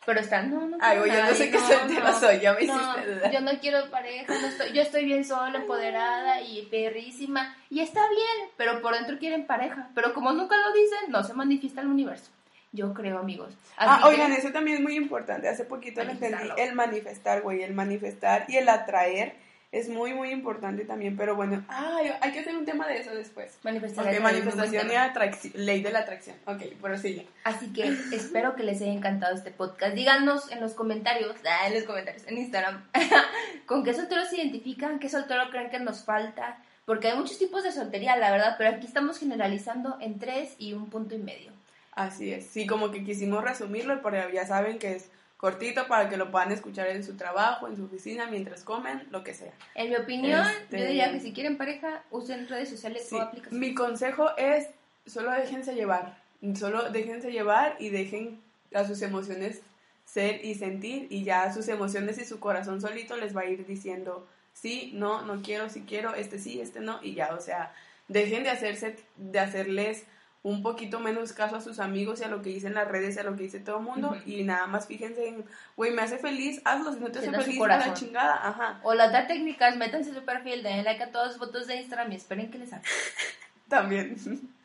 Pero 0.06 0.22
están, 0.22 0.50
no, 0.50 0.66
no 0.66 0.78
Ay, 0.80 0.98
yo 0.98 1.24
no 1.26 1.34
sé 1.34 1.52
qué 1.52 1.60
soltero 1.60 2.14
soy, 2.14 2.40
ya 2.40 2.54
me 2.54 2.66
no, 2.66 2.74
hiciste 2.74 3.14
dudar. 3.16 3.32
yo 3.32 3.42
no 3.42 3.52
quiero 3.60 3.90
pareja, 3.92 4.34
no 4.34 4.48
estoy, 4.48 4.72
yo 4.74 4.82
estoy 4.82 5.06
bien 5.06 5.26
sola, 5.26 5.60
empoderada 5.60 6.42
y 6.42 6.64
perrísima. 6.72 7.56
Y 7.70 7.82
está 7.82 8.00
bien, 8.10 8.50
pero 8.58 8.82
por 8.82 8.96
dentro 8.96 9.20
quieren 9.20 9.46
pareja. 9.46 9.90
Pero 9.94 10.14
como 10.14 10.32
nunca 10.32 10.56
lo 10.58 10.72
dicen, 10.74 11.12
no 11.12 11.24
se 11.24 11.34
manifiesta 11.34 11.82
el 11.82 11.88
universo. 11.88 12.32
Yo 12.72 12.94
creo, 12.94 13.20
amigos. 13.20 13.54
Ah, 13.78 13.96
Así 13.96 14.04
que- 14.04 14.10
oigan, 14.10 14.32
eso 14.32 14.52
también 14.52 14.78
es 14.78 14.84
muy 14.84 14.96
importante. 14.96 15.50
Hace 15.50 15.66
poquito 15.66 16.04
lo 16.04 16.12
entendí. 16.12 16.50
El 16.58 16.76
manifestar, 16.76 17.42
güey. 17.42 17.64
El 17.64 17.74
manifestar 17.74 18.46
y 18.48 18.58
el 18.58 18.70
atraer 18.70 19.36
es 19.72 19.88
muy, 19.88 20.14
muy 20.14 20.32
importante 20.32 20.86
también. 20.86 21.16
Pero 21.16 21.36
bueno, 21.36 21.64
ay, 21.68 22.12
hay 22.22 22.32
que 22.32 22.40
hacer 22.40 22.56
un 22.56 22.66
tema 22.66 22.88
de 22.88 23.00
eso 23.00 23.14
después. 23.14 23.58
Manifestar 23.64 24.06
Ok, 24.06 24.12
es 24.12 24.18
un 24.18 24.24
buen 24.24 24.34
manifestación 24.36 24.92
y 24.92 24.96
atracción. 24.96 25.54
Ley 25.56 25.82
de 25.82 25.92
la 25.92 26.00
atracción. 26.00 26.36
Ok, 26.46 26.64
prosigue. 26.82 27.28
Así 27.44 27.72
que 27.72 27.88
espero 28.12 28.56
que 28.56 28.64
les 28.64 28.82
haya 28.82 28.94
encantado 28.94 29.36
este 29.36 29.52
podcast. 29.52 29.94
Díganos 29.94 30.52
en 30.52 30.62
los 30.62 30.74
comentarios, 30.74 31.36
ah, 31.46 31.68
en 31.68 31.76
los 31.76 31.84
comentarios, 31.84 32.26
en 32.28 32.38
Instagram, 32.38 32.84
con 33.66 33.84
qué 33.84 33.94
soltero 33.94 34.26
se 34.26 34.38
identifican, 34.38 35.00
qué 35.00 35.10
soltero 35.10 35.50
creen 35.52 35.70
que 35.70 35.80
nos 35.80 36.04
falta. 36.04 36.58
Porque 36.86 37.10
hay 37.10 37.18
muchos 37.18 37.38
tipos 37.38 37.64
de 37.64 37.72
soltería, 37.72 38.16
la 38.16 38.32
verdad, 38.32 38.56
pero 38.58 38.72
aquí 38.72 38.88
estamos 38.88 39.20
generalizando 39.20 39.98
en 40.02 40.18
tres 40.18 40.56
y 40.58 40.74
un 40.74 40.90
punto 40.90 41.14
y 41.14 41.20
medio. 41.20 41.52
Así 41.92 42.34
es. 42.34 42.48
Sí, 42.48 42.66
como 42.66 42.90
que 42.90 43.04
quisimos 43.04 43.44
resumirlo, 43.44 44.02
pero 44.02 44.30
ya 44.32 44.48
saben 44.48 44.80
que 44.80 44.96
es 44.96 45.12
cortito 45.40 45.88
para 45.88 46.10
que 46.10 46.18
lo 46.18 46.32
puedan 46.32 46.52
escuchar 46.52 46.88
en 46.90 47.02
su 47.02 47.16
trabajo, 47.16 47.70
en 47.70 47.78
su 47.78 47.86
oficina, 47.86 48.28
mientras 48.28 48.64
comen, 48.66 49.08
lo 49.10 49.24
que 49.24 49.34
sea. 49.34 49.54
En 49.74 49.90
mi 49.90 49.96
opinión, 49.96 50.46
Este- 50.46 50.80
yo 50.80 50.86
diría 50.86 51.12
que 51.14 51.22
si 51.22 51.32
quieren 51.32 51.58
pareja, 51.58 52.04
usen 52.12 52.50
redes 52.50 52.70
sociales 52.70 53.08
Sí, 53.08 53.16
o 53.16 53.22
aplicaciones. 53.22 53.58
Mi 53.68 53.74
consejo 53.74 54.32
es 54.38 54.68
solo 55.06 55.32
déjense 55.32 55.74
llevar, 55.76 56.18
solo 56.56 56.92
déjense 56.92 57.32
llevar 57.32 57.78
y 57.80 57.88
dejen 57.90 58.42
a 58.76 58.84
sus 58.84 59.02
emociones 59.02 59.62
ser 60.04 60.44
y 60.44 60.56
sentir 60.56 61.08
y 61.10 61.24
ya 61.24 61.54
sus 61.54 61.70
emociones 61.70 62.18
y 62.18 62.26
su 62.26 62.42
corazón 62.42 62.82
solito 62.82 63.16
les 63.16 63.36
va 63.36 63.42
a 63.42 63.46
ir 63.46 63.66
diciendo 63.66 64.28
sí, 64.54 64.92
no, 64.94 65.22
no 65.22 65.42
quiero, 65.42 65.70
sí 65.70 65.86
quiero, 65.88 66.16
este 66.16 66.38
sí, 66.38 66.60
este 66.60 66.82
no 66.82 67.00
y 67.02 67.14
ya, 67.14 67.34
o 67.34 67.40
sea, 67.40 67.74
dejen 68.10 68.44
de 68.44 68.50
hacerse 68.50 68.98
de 69.16 69.40
hacerles 69.40 70.04
un 70.42 70.64
poquito 70.64 71.00
menos 71.00 71.34
caso 71.34 71.58
a 71.58 71.62
sus 71.62 71.80
amigos 71.80 72.22
y 72.22 72.24
a 72.24 72.30
lo 72.30 72.42
que 72.42 72.50
dicen 72.50 72.74
las 72.74 72.88
redes 72.88 73.16
y 73.16 73.20
a 73.20 73.24
lo 73.24 73.36
que 73.36 73.44
dice 73.44 73.60
todo 73.60 73.80
el 73.80 73.84
mundo 73.84 74.16
y 74.26 74.44
nada 74.44 74.68
más 74.68 74.88
fíjense 74.88 75.28
en, 75.28 75.46
güey, 75.76 75.92
me 75.92 76.02
hace 76.02 76.18
feliz, 76.18 76.62
hazlo, 76.64 76.94
si 76.94 77.00
no 77.00 77.12
te 77.12 77.20
hace 77.20 77.32
feliz, 77.32 77.62
a 77.62 77.68
la 77.68 77.94
chingada, 77.94 78.48
ajá, 78.48 78.80
O 78.84 78.94
la 78.94 79.08
otra 79.08 79.28
técnica 79.28 79.68
es 79.68 79.76
métanse 79.76 80.12
a 80.12 80.14
su 80.14 80.24
perfil, 80.24 80.64
denle 80.64 80.84
like 80.84 81.04
a 81.04 81.12
todas 81.12 81.30
las 81.30 81.38
fotos 81.38 81.68
de 81.68 81.76
Instagram 81.76 82.12
y 82.12 82.16
esperen 82.16 82.50
que 82.50 82.58
les 82.58 82.72
haga. 82.72 82.84
también. 83.68 84.16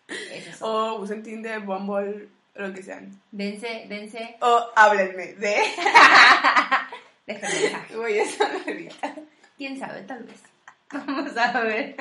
Es 0.09 0.61
o 0.61 0.97
usen 1.01 1.23
Tinder, 1.23 1.61
Bumble, 1.61 2.29
lo 2.55 2.73
que 2.73 2.83
sean. 2.83 3.21
Dense, 3.33 3.87
dense, 3.89 4.37
O 4.41 4.71
háblenme 4.77 5.35
de. 5.35 5.57
déjenme 7.27 7.61
mensaje. 7.61 7.97
Güey, 7.97 8.19
esa. 8.19 8.49
Quién 9.57 9.79
sabe, 9.79 10.03
tal 10.03 10.25
vez. 10.25 10.41
Vamos 10.93 11.37
a 11.37 11.61
ver. 11.61 11.97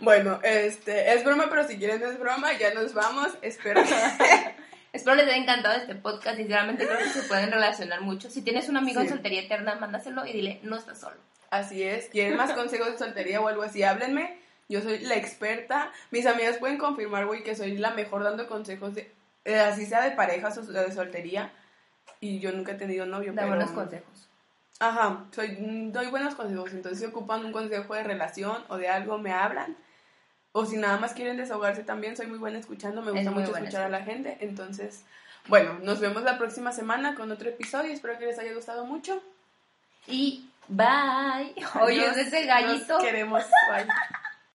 Bueno, 0.00 0.38
este, 0.42 1.12
es 1.12 1.24
broma, 1.24 1.46
pero 1.50 1.66
si 1.66 1.76
quieren 1.76 2.00
no 2.00 2.08
es 2.08 2.18
broma, 2.18 2.52
ya 2.56 2.72
nos 2.72 2.94
vamos. 2.94 3.28
Espero 3.42 3.82
que. 3.82 3.88
Espero 4.92 5.16
les 5.16 5.26
haya 5.26 5.36
encantado 5.36 5.76
este 5.76 5.94
podcast. 5.94 6.36
Sinceramente 6.36 6.86
creo 6.86 6.98
que 6.98 7.10
se 7.10 7.22
pueden 7.22 7.50
relacionar 7.50 8.00
mucho. 8.00 8.30
Si 8.30 8.42
tienes 8.42 8.68
un 8.68 8.76
amigo 8.76 9.00
en 9.00 9.08
soltería 9.08 9.42
eterna, 9.42 9.74
mándaselo 9.74 10.24
y 10.24 10.32
dile, 10.32 10.60
no 10.62 10.76
estás 10.76 11.00
solo. 11.00 11.16
Así 11.50 11.82
es. 11.82 12.06
¿Quieren 12.06 12.36
más 12.36 12.52
consejos 12.52 12.92
de 12.92 12.98
soltería 12.98 13.40
o 13.40 13.48
algo 13.48 13.62
así? 13.62 13.82
Háblenme. 13.82 14.38
Yo 14.68 14.80
soy 14.80 14.98
la 15.00 15.16
experta. 15.16 15.92
Mis 16.10 16.26
amigas 16.26 16.58
pueden 16.58 16.78
confirmar, 16.78 17.26
güey, 17.26 17.42
que 17.42 17.54
soy 17.56 17.76
la 17.76 17.90
mejor 17.90 18.22
dando 18.22 18.46
consejos 18.48 18.94
de. 18.94 19.12
eh, 19.44 19.58
así 19.58 19.84
sea 19.86 20.02
de 20.02 20.12
parejas 20.12 20.56
o 20.58 20.62
de 20.62 20.92
soltería. 20.92 21.52
Y 22.20 22.40
yo 22.40 22.52
nunca 22.52 22.72
he 22.72 22.76
tenido 22.76 23.04
novio. 23.04 23.32
Da 23.32 23.42
pero... 23.42 23.56
buenos 23.56 23.70
consejos. 23.72 24.28
Ajá, 24.80 25.24
soy, 25.32 25.56
doy 25.90 26.06
buenos 26.06 26.34
consejos. 26.34 26.72
Entonces, 26.72 27.00
si 27.00 27.06
ocupan 27.06 27.44
un 27.44 27.52
consejo 27.52 27.94
de 27.94 28.04
relación 28.04 28.64
o 28.68 28.76
de 28.76 28.88
algo, 28.88 29.18
me 29.18 29.32
hablan. 29.32 29.76
O 30.52 30.64
si 30.64 30.76
nada 30.76 30.98
más 30.98 31.12
quieren 31.12 31.36
desahogarse 31.36 31.84
también, 31.84 32.16
soy 32.16 32.26
muy 32.26 32.38
buena 32.38 32.58
escuchando. 32.58 33.02
Me 33.02 33.12
gusta 33.12 33.30
mucho 33.30 33.56
escuchar 33.56 33.82
a 33.82 33.88
la 33.88 34.02
gente. 34.02 34.38
Entonces, 34.40 35.04
bueno, 35.46 35.78
nos 35.82 36.00
vemos 36.00 36.22
la 36.22 36.38
próxima 36.38 36.72
semana 36.72 37.14
con 37.14 37.30
otro 37.30 37.48
episodio. 37.48 37.92
Espero 37.92 38.18
que 38.18 38.26
les 38.26 38.38
haya 38.38 38.54
gustado 38.54 38.84
mucho. 38.84 39.22
Y 40.06 40.48
bye. 40.68 41.54
Oye, 41.80 42.06
ese 42.06 42.44
gallito. 42.46 42.94
Nos 42.94 43.04
queremos. 43.04 43.44
Bye. 43.70 43.86